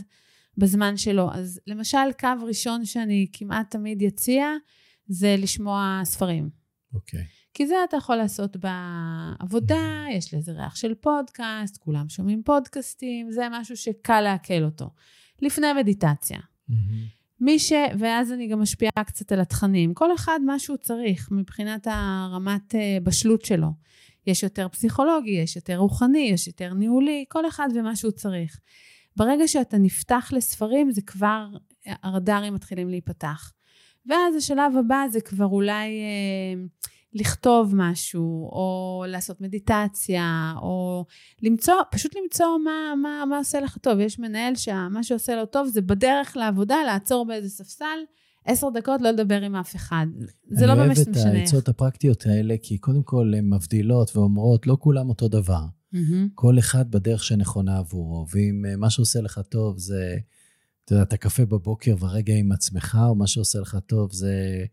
בזמן 0.59 0.97
שלו. 0.97 1.31
אז 1.33 1.61
למשל, 1.67 2.13
קו 2.21 2.29
ראשון 2.47 2.85
שאני 2.85 3.27
כמעט 3.33 3.71
תמיד 3.71 4.03
אציע, 4.03 4.47
זה 5.07 5.37
לשמוע 5.39 6.01
ספרים. 6.05 6.51
אוקיי. 6.95 7.21
Okay. 7.21 7.45
כי 7.55 7.67
זה 7.67 7.75
אתה 7.89 7.97
יכול 7.97 8.17
לעשות 8.17 8.57
בעבודה, 8.57 10.05
יש 10.13 10.35
לזה 10.35 10.53
ריח 10.53 10.77
של 10.77 10.95
פודקאסט, 10.95 11.77
כולם 11.77 12.09
שומעים 12.09 12.43
פודקאסטים, 12.43 13.31
זה 13.31 13.47
משהו 13.51 13.77
שקל 13.77 14.21
לעכל 14.21 14.65
אותו. 14.65 14.91
לפני 15.43 15.73
מדיטציה. 15.73 16.39
Mm-hmm. 16.39 16.75
מי 17.41 17.59
ש... 17.59 17.73
ואז 17.99 18.33
אני 18.33 18.49
גם 18.49 18.63
משפיעה 18.63 19.05
קצת 19.07 19.33
על 19.33 19.41
התכנים. 19.41 19.95
כל 19.95 20.15
אחד 20.15 20.41
מה 20.47 20.59
שהוא 20.59 20.77
צריך 20.77 21.29
מבחינת 21.31 21.87
הרמת 21.91 22.75
אה, 22.75 22.99
בשלות 23.03 23.45
שלו. 23.45 23.69
יש 24.27 24.43
יותר 24.43 24.69
פסיכולוגי, 24.69 25.31
יש 25.31 25.57
יותר 25.57 25.77
רוחני, 25.77 26.29
יש 26.33 26.47
יותר 26.47 26.75
ניהולי, 26.75 27.25
כל 27.29 27.49
אחד 27.49 27.69
ומה 27.75 27.97
שהוא 27.97 28.13
צריך. 28.13 28.61
ברגע 29.17 29.49
שאתה 29.49 29.79
נפתח 29.79 30.31
לספרים, 30.33 30.91
זה 30.91 31.03
כבר, 31.03 31.47
הרדארים 32.03 32.55
מתחילים 32.55 32.89
להיפתח. 32.89 33.53
ואז 34.07 34.37
השלב 34.37 34.77
הבא 34.79 35.05
זה 35.11 35.21
כבר 35.21 35.47
אולי 35.47 35.89
אה, 35.89 36.65
לכתוב 37.15 37.73
משהו, 37.77 38.49
או 38.53 39.05
לעשות 39.09 39.41
מדיטציה, 39.41 40.55
או 40.63 41.05
למצוא, 41.43 41.75
פשוט 41.91 42.13
למצוא 42.23 42.47
מה, 42.65 42.95
מה, 43.03 43.25
מה 43.29 43.39
עושה 43.39 43.61
לך 43.61 43.79
טוב. 43.79 44.01
יש 44.01 44.19
מנהל 44.19 44.55
שמה 44.55 45.03
שעושה 45.03 45.37
לו 45.37 45.47
טוב 45.47 45.69
זה 45.69 45.81
בדרך 45.81 46.37
לעבודה, 46.37 46.77
לעצור 46.87 47.27
באיזה 47.27 47.49
ספסל, 47.49 47.99
עשר 48.45 48.71
דקות 48.71 49.01
לא 49.01 49.11
לדבר 49.11 49.43
עם 49.43 49.57
אף 49.57 49.77
אחד. 49.77 50.07
זה 50.51 50.67
לא 50.67 50.75
באמת 50.75 50.91
משנה. 50.91 51.05
אני 51.13 51.23
אוהב 51.23 51.35
את 51.35 51.41
העצות 51.41 51.69
הפרקטיות 51.69 52.27
האלה, 52.27 52.55
כי 52.63 52.79
קודם 52.79 53.03
כל 53.03 53.33
הן 53.39 53.55
מבדילות 53.55 54.17
ואומרות, 54.17 54.67
לא 54.67 54.77
כולם 54.81 55.09
אותו 55.09 55.29
דבר. 55.29 55.63
Mm-hmm. 55.95 56.31
כל 56.35 56.59
אחד 56.59 56.91
בדרך 56.91 57.25
שנכונה 57.25 57.79
עבורו, 57.79 58.27
ואם 58.33 58.65
אה, 58.69 58.77
מה 58.77 58.91
שעושה 58.91 59.21
לך 59.21 59.41
טוב 59.49 59.79
זה, 59.79 60.17
אתה 60.85 60.95
יודע, 60.95 61.03
את 61.03 61.13
הקפה 61.13 61.45
בבוקר 61.45 61.97
ורגע 62.01 62.35
עם 62.35 62.53
עצמך, 62.53 62.99
או 63.09 63.15
מה 63.15 63.27
שעושה 63.27 63.61
לך 63.61 63.79
טוב 63.87 64.13
זה... 64.13 64.65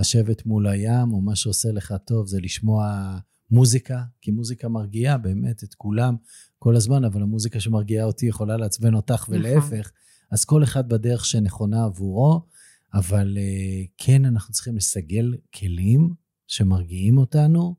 לשבת 0.00 0.46
מול 0.46 0.66
הים, 0.66 1.12
או 1.12 1.20
מה 1.20 1.36
שעושה 1.36 1.72
לך 1.72 1.94
טוב 2.04 2.26
זה 2.26 2.40
לשמוע 2.40 3.14
מוזיקה, 3.50 4.02
כי 4.20 4.30
מוזיקה 4.30 4.68
מרגיעה 4.68 5.18
באמת 5.18 5.64
את 5.64 5.74
כולם 5.74 6.16
כל 6.58 6.76
הזמן, 6.76 7.04
אבל 7.04 7.22
המוזיקה 7.22 7.60
שמרגיעה 7.60 8.06
אותי 8.06 8.26
יכולה 8.26 8.56
לעצבן 8.56 8.94
אותך 8.94 9.22
נכון. 9.22 9.34
ולהפך. 9.34 9.90
אז 10.30 10.44
כל 10.44 10.64
אחד 10.64 10.88
בדרך 10.88 11.24
שנכונה 11.24 11.84
עבורו, 11.84 12.40
אבל 12.94 13.38
אה, 13.38 13.84
כן, 13.98 14.24
אנחנו 14.24 14.52
צריכים 14.52 14.76
לסגל 14.76 15.34
כלים 15.54 16.14
שמרגיעים 16.46 17.18
אותנו, 17.18 17.74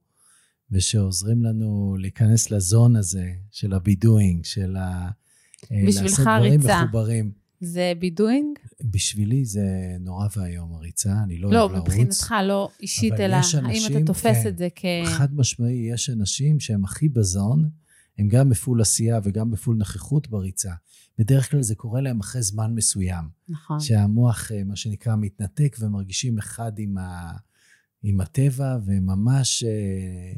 ושעוזרים 0.71 1.43
לנו 1.43 1.95
להיכנס 1.99 2.51
לזון 2.51 2.95
הזה 2.95 3.31
של 3.51 3.73
הבידואינג, 3.73 4.45
של 4.45 4.75
ה... 4.75 5.09
אה, 5.71 5.83
בשבילך 5.87 6.29
ריצה. 6.41 6.83
מחוברים. 6.83 7.31
זה 7.61 7.93
בידואינג? 7.99 8.57
בשבילי 8.83 9.45
זה 9.45 9.95
נורא 9.99 10.27
ואיום, 10.37 10.73
הריצה, 10.73 11.13
אני 11.23 11.37
לא, 11.37 11.51
לא 11.51 11.59
אוהב 11.59 11.71
לרוץ. 11.71 11.87
לא, 11.87 11.93
מבחינתך, 11.93 12.35
לא 12.43 12.69
אישית, 12.79 13.13
אלא 13.13 13.35
אנשים, 13.35 13.65
האם 13.65 13.81
אתה 13.91 14.05
תופס 14.05 14.43
כן, 14.43 14.49
את 14.49 14.57
זה 14.57 14.67
כ... 14.75 14.85
חד 15.05 15.35
משמעי, 15.35 15.89
יש 15.93 16.09
אנשים 16.09 16.59
שהם 16.59 16.83
הכי 16.83 17.09
בזון, 17.09 17.69
הם 18.17 18.27
גם 18.27 18.49
בפול 18.49 18.81
עשייה 18.81 19.19
וגם 19.23 19.51
בפול 19.51 19.75
נוכחות 19.75 20.27
בריצה. 20.27 20.71
בדרך 21.17 21.51
כלל 21.51 21.61
זה 21.61 21.75
קורה 21.75 22.01
להם 22.01 22.19
אחרי 22.19 22.41
זמן 22.41 22.75
מסוים. 22.75 23.25
נכון. 23.49 23.79
שהמוח, 23.79 24.51
אה, 24.51 24.63
מה 24.63 24.75
שנקרא, 24.75 25.15
מתנתק 25.15 25.77
ומרגישים 25.79 26.37
אחד 26.37 26.71
עם, 26.77 26.97
ה, 26.97 27.31
עם 28.03 28.21
הטבע, 28.21 28.77
וממש 28.85 29.63
אה, 29.63 30.33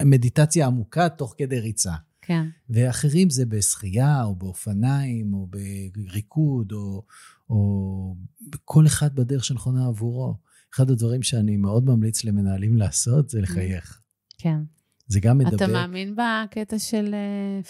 במדיטציה 0.00 0.66
עמוקה 0.66 1.08
תוך 1.08 1.34
כדי 1.38 1.60
ריצה. 1.60 1.94
כן. 2.22 2.46
ואחרים 2.70 3.30
זה 3.30 3.46
בשחייה, 3.46 4.24
או 4.24 4.36
באופניים, 4.36 5.34
או 5.34 5.48
בריקוד, 5.92 6.72
או, 6.72 7.04
או 7.50 8.16
כל 8.64 8.86
אחד 8.86 9.14
בדרך 9.14 9.44
שנכונה 9.44 9.86
עבורו. 9.86 10.34
אחד 10.74 10.90
הדברים 10.90 11.22
שאני 11.22 11.56
מאוד 11.56 11.84
ממליץ 11.84 12.24
למנהלים 12.24 12.76
לעשות 12.76 13.28
זה 13.28 13.40
לחייך. 13.40 14.00
כן. 14.38 14.58
זה 15.06 15.20
גם 15.20 15.38
מדבר... 15.38 15.56
אתה 15.56 15.66
מאמין 15.66 16.16
בקטע 16.16 16.78
של 16.78 17.14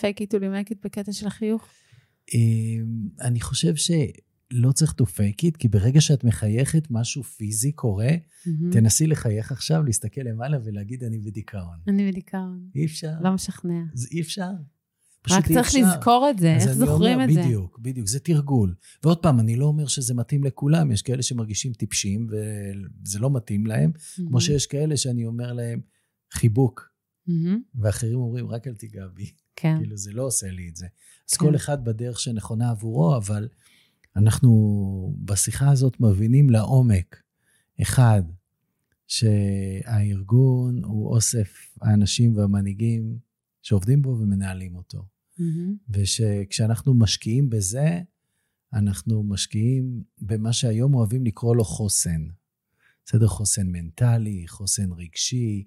fake 0.01 0.21
it 0.21 0.35
till 0.35 0.53
make 0.53 0.71
it 0.71 0.79
בקטע 0.85 1.13
של 1.13 1.27
החיוך? 1.27 1.69
אמ, 2.35 3.09
אני 3.21 3.41
חושב 3.41 3.77
ש... 3.77 3.91
לא 4.55 4.73
צריך 4.73 4.95
to 5.03 5.05
fake 5.05 5.45
it, 5.45 5.57
כי 5.59 5.69
ברגע 5.69 6.01
שאת 6.01 6.25
מחייכת, 6.25 6.91
משהו 6.91 7.23
פיזי 7.23 7.73
קורה, 7.73 8.09
mm-hmm. 8.09 8.73
תנסי 8.73 9.07
לחייך 9.07 9.53
עכשיו, 9.53 9.83
להסתכל 9.83 10.21
למעלה 10.21 10.59
ולהגיד, 10.65 11.05
אני 11.05 11.19
בדיכאון. 11.19 11.79
אני 11.89 12.11
בדיכאון. 12.11 12.69
אי 12.75 12.85
אפשר. 12.85 13.13
לא 13.21 13.33
משכנע. 13.33 13.83
זה 13.95 14.09
אי 14.13 14.21
אפשר. 14.21 14.51
רק 15.31 15.47
צריך 15.47 15.59
אפשר. 15.59 15.79
לזכור 15.79 16.29
את 16.31 16.39
זה, 16.39 16.55
איך 16.55 16.73
זוכרים 16.73 17.13
אומר, 17.13 17.25
את 17.25 17.31
בדיוק, 17.31 17.43
זה? 17.43 17.49
בדיוק, 17.49 17.79
בדיוק, 17.79 18.07
זה 18.07 18.21
תרגול. 18.21 18.75
ועוד 19.03 19.19
פעם, 19.19 19.41
אני 19.41 19.57
לא 19.57 19.65
אומר 19.65 19.87
שזה 19.87 20.15
מתאים 20.15 20.45
לכולם, 20.45 20.93
יש 20.93 21.03
כאלה 21.03 21.23
שמרגישים 21.23 21.73
טיפשים 21.73 22.27
וזה 22.31 23.19
לא 23.19 23.31
מתאים 23.31 23.67
להם, 23.67 23.93
mm-hmm. 23.95 24.29
כמו 24.29 24.41
שיש 24.41 24.67
כאלה 24.67 24.97
שאני 24.97 25.27
אומר 25.27 25.53
להם, 25.53 25.81
חיבוק. 26.33 26.91
Mm-hmm. 27.29 27.59
ואחרים 27.75 28.19
אומרים, 28.19 28.49
רק 28.49 28.67
אל 28.67 28.75
תיגע 28.75 29.07
בי. 29.15 29.31
כן. 29.57 29.77
כאילו, 29.79 29.97
זה 29.97 30.13
לא 30.13 30.23
עושה 30.23 30.51
לי 30.51 30.69
את 30.69 30.77
זה. 30.77 30.87
אז 31.31 31.37
כן. 31.37 31.47
כל 31.47 31.57
אחד 31.57 31.85
בדרך 31.85 32.21
שנכונה 32.21 32.71
עבורו, 32.71 33.17
אבל 33.17 33.49
אנחנו 34.17 35.17
בשיחה 35.25 35.71
הזאת 35.71 36.01
מבינים 36.01 36.51
לעומק, 36.51 37.23
אחד, 37.83 38.23
שהארגון 39.07 40.85
הוא 40.85 41.15
אוסף 41.15 41.77
האנשים 41.83 42.37
והמנהיגים 42.37 43.19
שעובדים 43.63 44.03
בו 44.03 44.09
ומנהלים 44.09 44.77
אותו. 44.77 44.99
Mm-hmm. 45.39 45.91
ושכשאנחנו 45.91 46.95
משקיעים 46.95 47.51
בזה, 47.51 48.01
אנחנו 48.73 49.23
משקיעים 49.23 50.03
במה 50.21 50.53
שהיום 50.53 50.95
אוהבים 50.95 51.25
לקרוא 51.25 51.57
לו 51.57 51.65
חוסן. 51.65 52.27
בסדר? 53.07 53.27
חוסן 53.27 53.67
מנטלי, 53.67 54.45
חוסן 54.49 54.93
רגשי, 54.93 55.65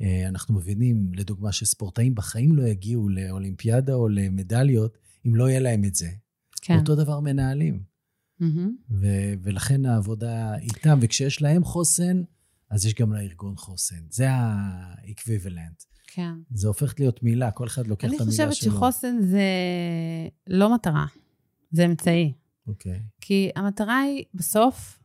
אה, 0.00 0.28
אנחנו 0.28 0.54
מבינים, 0.54 1.10
לדוגמה, 1.14 1.52
שספורטאים 1.52 2.14
בחיים 2.14 2.56
לא 2.56 2.62
יגיעו 2.62 3.08
לאולימפיאדה 3.08 3.94
או 3.94 4.08
למדליות 4.08 4.98
אם 5.26 5.34
לא 5.34 5.48
יהיה 5.48 5.60
להם 5.60 5.84
את 5.84 5.94
זה. 5.94 6.08
כן. 6.66 6.78
אותו 6.78 6.94
דבר 6.94 7.20
מנהלים. 7.20 7.82
ו- 8.90 9.32
ולכן 9.42 9.86
העבודה 9.86 10.58
איתם, 10.58 10.98
וכשיש 11.02 11.42
להם 11.42 11.64
חוסן, 11.64 12.22
אז 12.70 12.86
יש 12.86 12.94
גם 12.94 13.12
לארגון 13.12 13.56
חוסן. 13.56 14.00
זה 14.10 14.26
האקוויבלנט. 14.30 15.82
כן. 16.06 16.32
זה 16.50 16.68
הופך 16.68 16.94
להיות 16.98 17.22
מילה, 17.22 17.50
כל 17.50 17.66
אחד 17.66 17.86
לוקח 17.86 18.08
את 18.08 18.12
אני 18.12 18.18
המילה 18.22 18.32
שלו. 18.36 18.50
חושבת 18.50 18.72
שחוסן 18.72 19.16
זה 19.20 19.42
לא 20.46 20.74
מטרה, 20.74 21.06
זה 21.70 21.86
אמצעי. 21.86 22.32
אוקיי. 22.66 23.02
כי 23.20 23.50
המטרה 23.56 23.98
היא 24.00 24.24
בסוף, 24.34 24.98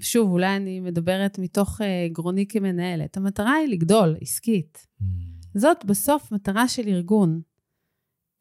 שוב, 0.00 0.30
אולי 0.30 0.56
אני 0.56 0.80
מדברת 0.80 1.38
מתוך 1.38 1.80
אה, 1.80 2.08
גרוני 2.12 2.46
כמנהלת, 2.48 3.16
המטרה 3.16 3.52
היא 3.52 3.68
לגדול 3.68 4.16
עסקית. 4.20 4.86
Mm, 5.02 5.04
זאת 5.54 5.84
בסוף 5.84 6.32
מטרה 6.32 6.68
של 6.68 6.88
ארגון. 6.88 7.40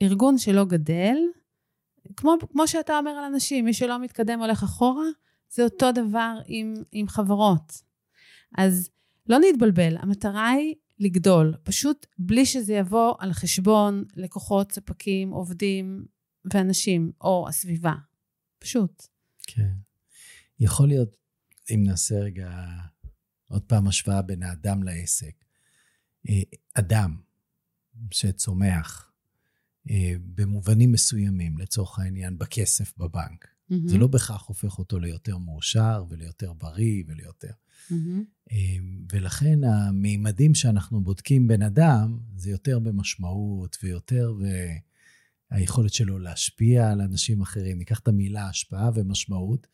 ארגון 0.01 0.37
שלא 0.37 0.65
גדל, 0.65 1.17
כמו, 2.15 2.35
כמו 2.51 2.67
שאתה 2.67 2.97
אומר 2.97 3.11
על 3.11 3.23
אנשים, 3.23 3.65
מי 3.65 3.73
שלא 3.73 3.99
מתקדם 3.99 4.39
הולך 4.39 4.63
אחורה, 4.63 5.05
זה 5.49 5.63
אותו 5.63 5.91
דבר 5.91 6.37
עם, 6.45 6.73
עם 6.91 7.07
חברות. 7.07 7.81
אז 8.57 8.89
לא 9.29 9.37
נתבלבל, 9.49 9.97
המטרה 9.97 10.49
היא 10.49 10.75
לגדול, 10.99 11.53
פשוט 11.63 12.05
בלי 12.19 12.45
שזה 12.45 12.73
יבוא 12.73 13.13
על 13.19 13.33
חשבון 13.33 14.03
לקוחות, 14.15 14.71
ספקים, 14.71 15.29
עובדים 15.29 16.05
ואנשים, 16.53 17.11
או 17.21 17.45
הסביבה. 17.49 17.93
פשוט. 18.59 19.07
כן. 19.47 19.73
יכול 20.59 20.87
להיות, 20.87 21.15
אם 21.73 21.83
נעשה 21.83 22.15
רגע 22.15 22.49
עוד 23.49 23.61
פעם 23.61 23.87
השוואה 23.87 24.21
בין 24.21 24.43
האדם 24.43 24.83
לעסק. 24.83 25.45
אה, 26.29 26.57
אדם 26.73 27.17
שצומח 28.11 29.06
במובנים 30.35 30.91
מסוימים, 30.91 31.57
לצורך 31.57 31.99
העניין, 31.99 32.37
בכסף 32.37 32.97
בבנק, 32.97 33.47
זה 33.85 33.97
לא 33.97 34.07
בהכרח 34.07 34.47
הופך 34.47 34.79
אותו 34.79 34.99
ליותר 34.99 35.37
מאושר 35.37 36.05
וליותר 36.09 36.53
בריא 36.53 37.03
וליותר. 37.07 37.51
אה, 38.51 38.57
ולכן 39.11 39.63
המימדים 39.63 40.55
שאנחנו 40.55 41.01
בודקים 41.01 41.47
בן 41.47 41.61
אדם, 41.61 42.19
זה 42.35 42.49
יותר 42.49 42.79
במשמעות 42.79 43.77
ויותר 43.83 44.33
והיכולת 45.51 45.93
שלו 45.93 46.19
להשפיע 46.19 46.91
על 46.91 47.01
אנשים 47.01 47.41
אחרים. 47.41 47.77
ניקח 47.77 47.99
את 47.99 48.07
המילה 48.07 48.49
השפעה 48.49 48.89
ומשמעות, 48.95 49.67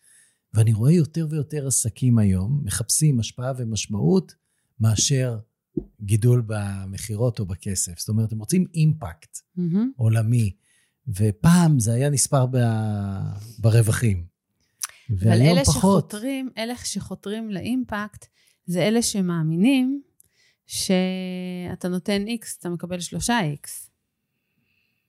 ואני 0.53 0.73
רואה 0.73 0.91
יותר 0.91 1.27
ויותר 1.29 1.67
עסקים 1.67 2.17
היום 2.17 2.61
מחפשים 2.63 3.19
השפעה 3.19 3.51
ומשמעות 3.57 4.35
מאשר 4.79 5.39
גידול 6.01 6.43
במכירות 6.47 7.39
או 7.39 7.45
בכסף. 7.45 7.99
זאת 7.99 8.09
אומרת, 8.09 8.31
הם 8.31 8.39
רוצים 8.39 8.65
אימפקט 8.73 9.37
מהמם. 9.55 9.91
עולמי, 9.95 10.55
ופעם 11.07 11.79
זה 11.79 11.93
היה 11.93 12.09
נספר 12.09 12.45
ב... 12.45 12.57
ברווחים. 13.59 14.25
אבל 15.11 15.41
אלה 15.41 15.61
פחות. 15.65 15.75
שחותרים, 15.75 16.49
אלה 16.57 16.75
שחותרים 16.75 17.51
לאימפקט, 17.51 18.25
זה 18.65 18.81
אלה 18.81 19.01
שמאמינים 19.01 20.01
שאתה 20.65 21.87
נותן 21.89 22.25
X, 22.27 22.45
אתה 22.59 22.69
מקבל 22.69 22.97
3X. 22.97 23.89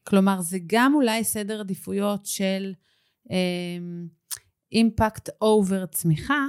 כלומר, 0.04 0.40
זה 0.40 0.58
גם 0.66 0.94
אולי 0.94 1.24
סדר 1.24 1.60
עדיפויות 1.60 2.26
של 2.26 2.72
אימפקט 4.72 5.28
אובר 5.40 5.86
צמיחה, 5.86 6.46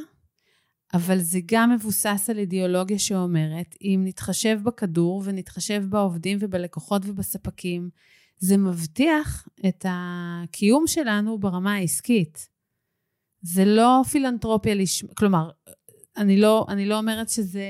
אבל 0.96 1.20
זה 1.20 1.40
גם 1.46 1.72
מבוסס 1.72 2.28
על 2.30 2.38
אידיאולוגיה 2.38 3.00
שאומרת, 3.00 3.76
אם 3.82 4.02
נתחשב 4.06 4.60
בכדור 4.64 5.22
ונתחשב 5.26 5.84
בעובדים 5.90 6.38
ובלקוחות 6.42 7.02
ובספקים, 7.06 7.90
זה 8.38 8.58
מבטיח 8.58 9.48
את 9.68 9.86
הקיום 9.90 10.84
שלנו 10.88 11.40
ברמה 11.40 11.74
העסקית. 11.74 12.50
זה 13.42 13.66
לא 13.66 14.02
פילנטרופיה 14.12 14.76
לשם... 14.76 15.08
כלומר, 15.08 15.50
אני 16.18 16.40
לא, 16.40 16.66
אני 16.70 16.86
לא 16.86 16.98
אומרת 16.98 17.30
שזה... 17.30 17.66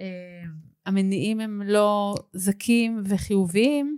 אה, 0.00 0.42
המניעים 0.86 1.40
הם 1.40 1.62
לא 1.62 2.14
זכים 2.32 3.02
וחיוביים, 3.04 3.96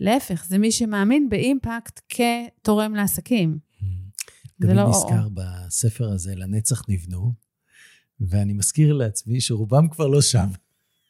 להפך, 0.00 0.44
זה 0.48 0.58
מי 0.58 0.72
שמאמין 0.72 1.28
באימפקט 1.28 2.00
כתורם 2.08 2.94
לעסקים. 2.94 3.58
זה 4.58 4.66
תמיד 4.66 4.76
לא 4.76 4.88
נזכר 4.88 5.28
בספר 5.34 6.10
הזה, 6.10 6.34
לנצח 6.36 6.82
נבנו, 6.88 7.43
ואני 8.20 8.52
מזכיר 8.52 8.92
לעצמי 8.92 9.40
שרובם 9.40 9.88
כבר 9.88 10.06
לא 10.06 10.22
שם. 10.22 10.46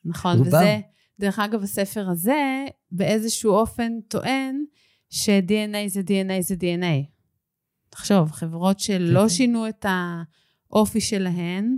נכון, 0.05 0.39
רובם. 0.39 0.49
וזה, 0.49 0.81
דרך 1.21 1.39
אגב, 1.39 1.63
הספר 1.63 2.11
הזה 2.11 2.65
באיזשהו 2.91 3.53
אופן 3.53 3.93
טוען 4.09 4.65
ש-DNA 5.11 5.89
זה 5.89 6.01
DNA 6.01 6.41
זה 6.41 6.55
DNA. 6.55 7.15
תחשוב, 7.91 8.31
חברות 8.31 8.81
שלא 8.81 9.23
כן. 9.23 9.29
שינו 9.29 9.69
את 9.69 9.87
האופי 10.71 11.01
שלהן, 11.01 11.77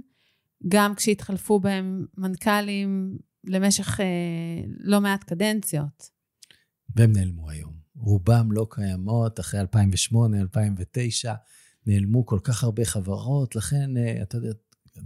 גם 0.68 0.94
כשהתחלפו 0.94 1.60
בהם 1.60 2.06
מנכ"לים 2.18 3.18
למשך 3.44 4.00
אה, 4.00 4.06
לא 4.78 5.00
מעט 5.00 5.24
קדנציות. 5.24 6.10
והם 6.96 7.12
נעלמו 7.12 7.50
היום. 7.50 7.72
רובם 7.96 8.52
לא 8.52 8.66
קיימות, 8.70 9.40
אחרי 9.40 9.60
2008, 9.60 10.40
2009, 10.40 11.34
נעלמו 11.86 12.26
כל 12.26 12.38
כך 12.44 12.64
הרבה 12.64 12.84
חברות, 12.84 13.56
לכן, 13.56 13.96
אה, 13.96 14.22
אתה 14.22 14.36
יודע, 14.36 14.52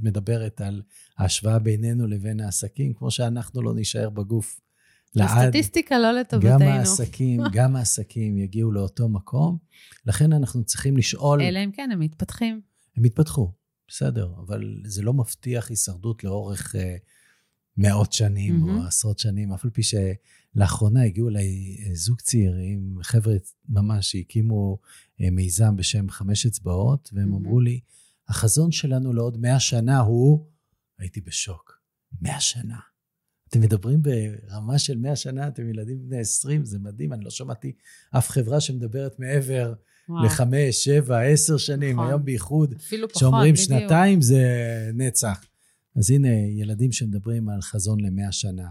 מדברת 0.02 0.60
על 0.60 0.82
ההשוואה 1.18 1.58
בינינו 1.58 2.06
לבין 2.06 2.40
העסקים, 2.40 2.94
כמו 2.94 3.10
שאנחנו 3.10 3.62
לא 3.62 3.74
נישאר 3.74 4.10
בגוף 4.10 4.60
לעד. 5.14 5.38
הסטטיסטיקה 5.38 5.98
לא 5.98 6.12
לטובתנו. 6.12 6.50
גם 6.50 6.62
העסקים, 6.62 7.40
גם 7.56 7.76
העסקים 7.76 8.38
יגיעו 8.38 8.72
לאותו 8.72 9.08
מקום, 9.08 9.58
לכן 10.06 10.32
אנחנו 10.32 10.64
צריכים 10.64 10.96
לשאול, 10.96 11.42
אלא 11.42 11.58
אם 11.64 11.70
כן, 11.70 11.90
הם 11.92 12.00
מתפתחים. 12.00 12.60
הם 12.96 13.04
יתפתחו, 13.04 13.52
בסדר, 13.88 14.32
אבל 14.46 14.80
זה 14.84 15.02
לא 15.02 15.12
מבטיח 15.12 15.70
הישרדות 15.70 16.24
לאורך 16.24 16.76
אה, 16.76 16.96
מאות 17.76 18.12
שנים 18.12 18.60
מהמם. 18.60 18.78
או 18.78 18.86
עשרות 18.86 19.18
שנים, 19.18 19.52
אף 19.52 19.64
על 19.64 19.70
פי 19.70 19.82
שלאחרונה 19.82 21.04
הגיעו 21.04 21.28
אליי 21.28 21.76
אה, 21.86 21.94
זוג 21.94 22.20
צעירים, 22.20 22.98
חבר'ה 23.02 23.34
ממש 23.68 24.12
שהקימו 24.12 24.78
אה, 25.20 25.30
מיזם 25.30 25.76
בשם 25.76 26.10
חמש 26.10 26.46
אצבעות, 26.46 27.10
והם 27.12 27.30
מהמם. 27.30 27.46
אמרו 27.46 27.60
לי, 27.60 27.80
החזון 28.30 28.72
שלנו 28.72 29.12
לעוד 29.12 29.38
מאה 29.40 29.60
שנה 29.60 30.00
הוא, 30.00 30.46
הייתי 30.98 31.20
בשוק, 31.20 31.80
מאה 32.20 32.40
שנה. 32.40 32.76
אתם 33.48 33.60
מדברים 33.60 34.02
ברמה 34.02 34.78
של 34.78 34.98
100 34.98 35.16
שנה, 35.16 35.48
אתם 35.48 35.68
ילדים 35.68 36.08
בני 36.08 36.18
20, 36.18 36.64
זה 36.64 36.78
מדהים, 36.78 37.12
אני 37.12 37.24
לא 37.24 37.30
שמעתי 37.30 37.72
אף 38.18 38.30
חברה 38.30 38.60
שמדברת 38.60 39.18
מעבר 39.18 39.74
לחמש, 40.24 40.84
שבע, 40.84 41.20
עשר 41.20 41.56
שנים, 41.56 41.96
נכון. 41.96 42.08
היום 42.08 42.24
בייחוד, 42.24 42.74
אפילו 42.74 43.08
פחות, 43.08 43.20
שאומרים 43.20 43.54
בדיוק. 43.54 43.68
שנתיים 43.68 44.20
זה 44.20 44.44
נצח. 44.94 45.44
אז 45.96 46.10
הנה, 46.10 46.28
ילדים 46.28 46.92
שמדברים 46.92 47.48
על 47.48 47.62
חזון 47.62 48.00
למאה 48.00 48.32
שנה. 48.32 48.68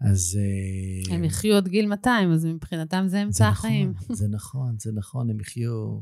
אז... 0.00 0.38
אה, 0.40 1.14
הם 1.14 1.24
יחיו 1.24 1.56
עד 1.56 1.68
גיל 1.68 1.86
200, 1.86 2.32
אז 2.32 2.44
מבחינתם 2.44 3.04
זה 3.08 3.22
אמצע 3.22 3.50
נכון, 3.50 3.70
החיים. 3.70 3.92
זה 4.12 4.28
נכון, 4.28 4.76
זה 4.78 4.92
נכון, 4.92 5.30
הם 5.30 5.40
יחיו 5.40 6.00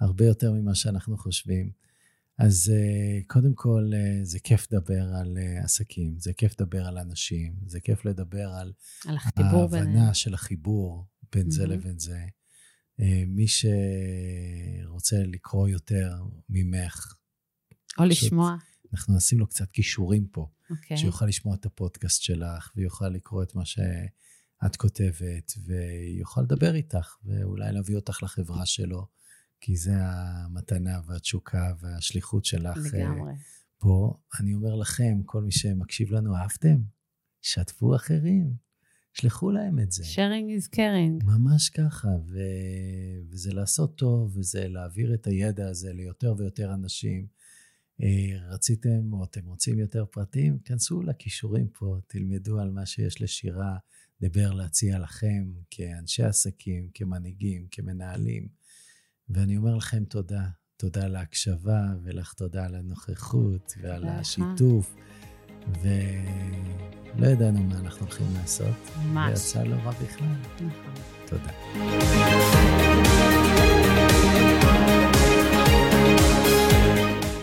הרבה 0.00 0.26
יותר 0.26 0.52
ממה 0.52 0.74
שאנחנו 0.74 1.16
חושבים. 1.16 1.70
אז 2.46 2.72
אה, 2.74 3.20
קודם 3.26 3.54
כל, 3.54 3.90
אה, 3.94 4.24
זה 4.24 4.38
כיף 4.40 4.66
לדבר 4.72 5.02
על 5.14 5.38
אה, 5.38 5.64
עסקים, 5.64 6.18
זה 6.18 6.32
כיף 6.32 6.60
לדבר 6.60 6.86
על 6.86 6.98
אנשים, 6.98 7.56
זה 7.66 7.80
כיף 7.80 8.04
לדבר 8.04 8.48
על 8.48 8.72
על 9.06 9.16
ביניהם. 9.70 9.96
ההבנה 9.96 10.14
של 10.14 10.34
החיבור 10.34 11.06
בין 11.32 11.50
זה 11.50 11.62
מהמם. 11.66 11.72
לבין 11.80 11.98
זה. 11.98 12.20
מי 13.26 13.46
שרוצה 13.48 15.16
לקרוא 15.18 15.68
יותר 15.68 16.12
ממך, 16.48 17.14
או 17.98 18.04
פשוט- 18.04 18.10
לשמוע. 18.10 18.56
אנחנו 18.92 19.16
נשים 19.16 19.38
לו 19.38 19.46
קצת 19.46 19.70
כישורים 19.70 20.26
פה, 20.26 20.48
אוקיי. 20.70 20.96
שיוכל 20.96 21.26
לשמוע 21.26 21.54
את 21.54 21.66
הפודקאסט 21.66 22.22
שלך, 22.22 22.72
ויוכל 22.76 23.08
לקרוא 23.08 23.42
את 23.42 23.54
מה 23.54 23.64
שאת 23.64 24.76
כותבת, 24.76 25.52
ויוכל 25.66 26.40
לדבר 26.42 26.74
איתך, 26.74 27.16
ואולי 27.24 27.72
להביא 27.72 27.96
אותך 27.96 28.22
לחברה 28.22 28.66
שלו, 28.66 29.06
כי 29.64 29.76
זה 29.76 29.92
המתנה 29.96 31.00
והתשוקה 31.06 31.72
והשליחות 31.80 32.44
שלך 32.44 32.76
אה, 32.76 32.98
לגמרי. 32.98 33.32
פה. 33.78 34.14
אני 34.40 34.54
אומר 34.54 34.74
לכם, 34.74 35.22
כל 35.26 35.42
מי 35.42 35.52
שמקשיב 35.52 36.12
לנו, 36.12 36.36
אהבתם? 36.36 36.76
שתפו 37.42 37.96
אחרים, 37.96 38.54
שלחו 39.12 39.50
להם 39.50 39.78
את 39.78 39.92
זה. 39.92 40.02
sharing 40.04 40.60
is 40.62 40.74
caring. 40.74 41.24
ממש 41.24 41.68
ככה, 41.68 42.08
ו... 42.08 42.38
וזה 43.30 43.52
לעשות 43.54 43.98
טוב, 43.98 44.36
וזה 44.36 44.68
להעביר 44.68 45.14
את 45.14 45.26
הידע 45.26 45.68
הזה 45.68 45.92
ליותר 45.92 46.34
ויותר 46.38 46.74
אנשים. 46.74 47.26
אה, 48.02 48.48
רציתם 48.48 49.12
או 49.12 49.24
אתם 49.24 49.46
רוצים 49.46 49.78
יותר 49.78 50.04
פרטים, 50.04 50.58
כנסו 50.58 51.02
לכישורים 51.02 51.68
פה, 51.68 51.98
תלמדו 52.06 52.60
על 52.60 52.70
מה 52.70 52.86
שיש 52.86 53.22
לשירה, 53.22 53.76
דבר 54.20 54.52
להציע 54.52 54.98
לכם 54.98 55.52
כאנשי 55.70 56.22
עסקים, 56.22 56.88
כמנהיגים, 56.94 57.66
כמנהלים. 57.70 58.61
ואני 59.34 59.56
אומר 59.56 59.76
לכם 59.76 60.04
תודה. 60.04 60.42
תודה 60.76 61.04
על 61.04 61.16
ההקשבה, 61.16 61.80
ולך 62.04 62.32
תודה 62.32 62.64
על 62.64 62.74
הנוכחות 62.74 63.74
ועל. 63.82 64.04
השיתוף. 64.08 64.94
ולא 65.82 67.26
ידענו 67.26 67.62
מה 67.62 67.78
אנחנו 67.78 68.06
הולכים 68.06 68.26
לעשות. 68.40 68.66
ממש. 69.04 69.30
ויצא 69.30 69.62
לא 69.62 69.76
רע 69.76 69.90
בכלל. 69.90 70.26
נכון. 70.56 70.94
תודה. 71.26 71.52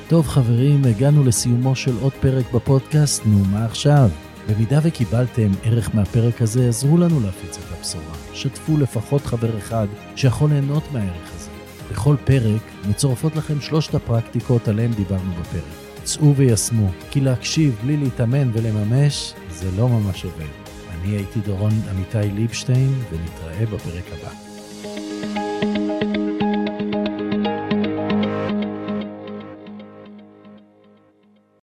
טוב 0.09 0.27
חברים, 0.27 0.85
הגענו 0.85 1.23
לסיומו 1.23 1.75
של 1.75 1.97
עוד 2.01 2.13
פרק 2.13 2.51
בפודקאסט, 2.53 3.25
נו 3.25 3.45
מה 3.45 3.65
עכשיו? 3.65 4.09
במידה 4.49 4.79
וקיבלתם 4.83 5.51
ערך 5.63 5.95
מהפרק 5.95 6.41
הזה, 6.41 6.67
עזרו 6.69 6.97
לנו 6.97 7.19
להפיץ 7.19 7.57
את 7.57 7.77
הבשורה. 7.77 8.15
שתפו 8.33 8.77
לפחות 8.77 9.25
חבר 9.25 9.57
אחד 9.57 9.87
שיכול 10.15 10.49
ליהנות 10.49 10.83
מהערך 10.93 11.35
הזה. 11.35 11.38
בכל 11.91 12.15
פרק 12.25 12.61
מצורפות 12.89 13.35
לכם 13.35 13.61
שלושת 13.61 13.95
הפרקטיקות 13.95 14.67
עליהן 14.67 14.91
דיברנו 14.91 15.31
בפרק. 15.31 15.63
צאו 16.03 16.35
ויישמו, 16.35 16.89
כי 17.11 17.21
להקשיב 17.21 17.79
בלי 17.83 17.97
להתאמן 17.97 18.49
ולממש, 18.53 19.33
זה 19.49 19.69
לא 19.77 19.89
ממש 19.89 20.25
עובד. 20.25 20.45
אני 20.89 21.15
הייתי 21.15 21.39
דורון 21.39 21.73
עמיתי 21.89 22.31
ליבשטיין, 22.35 22.93
ונתראה 23.11 23.65
בפרק 23.65 24.03
הבא. 24.13 24.48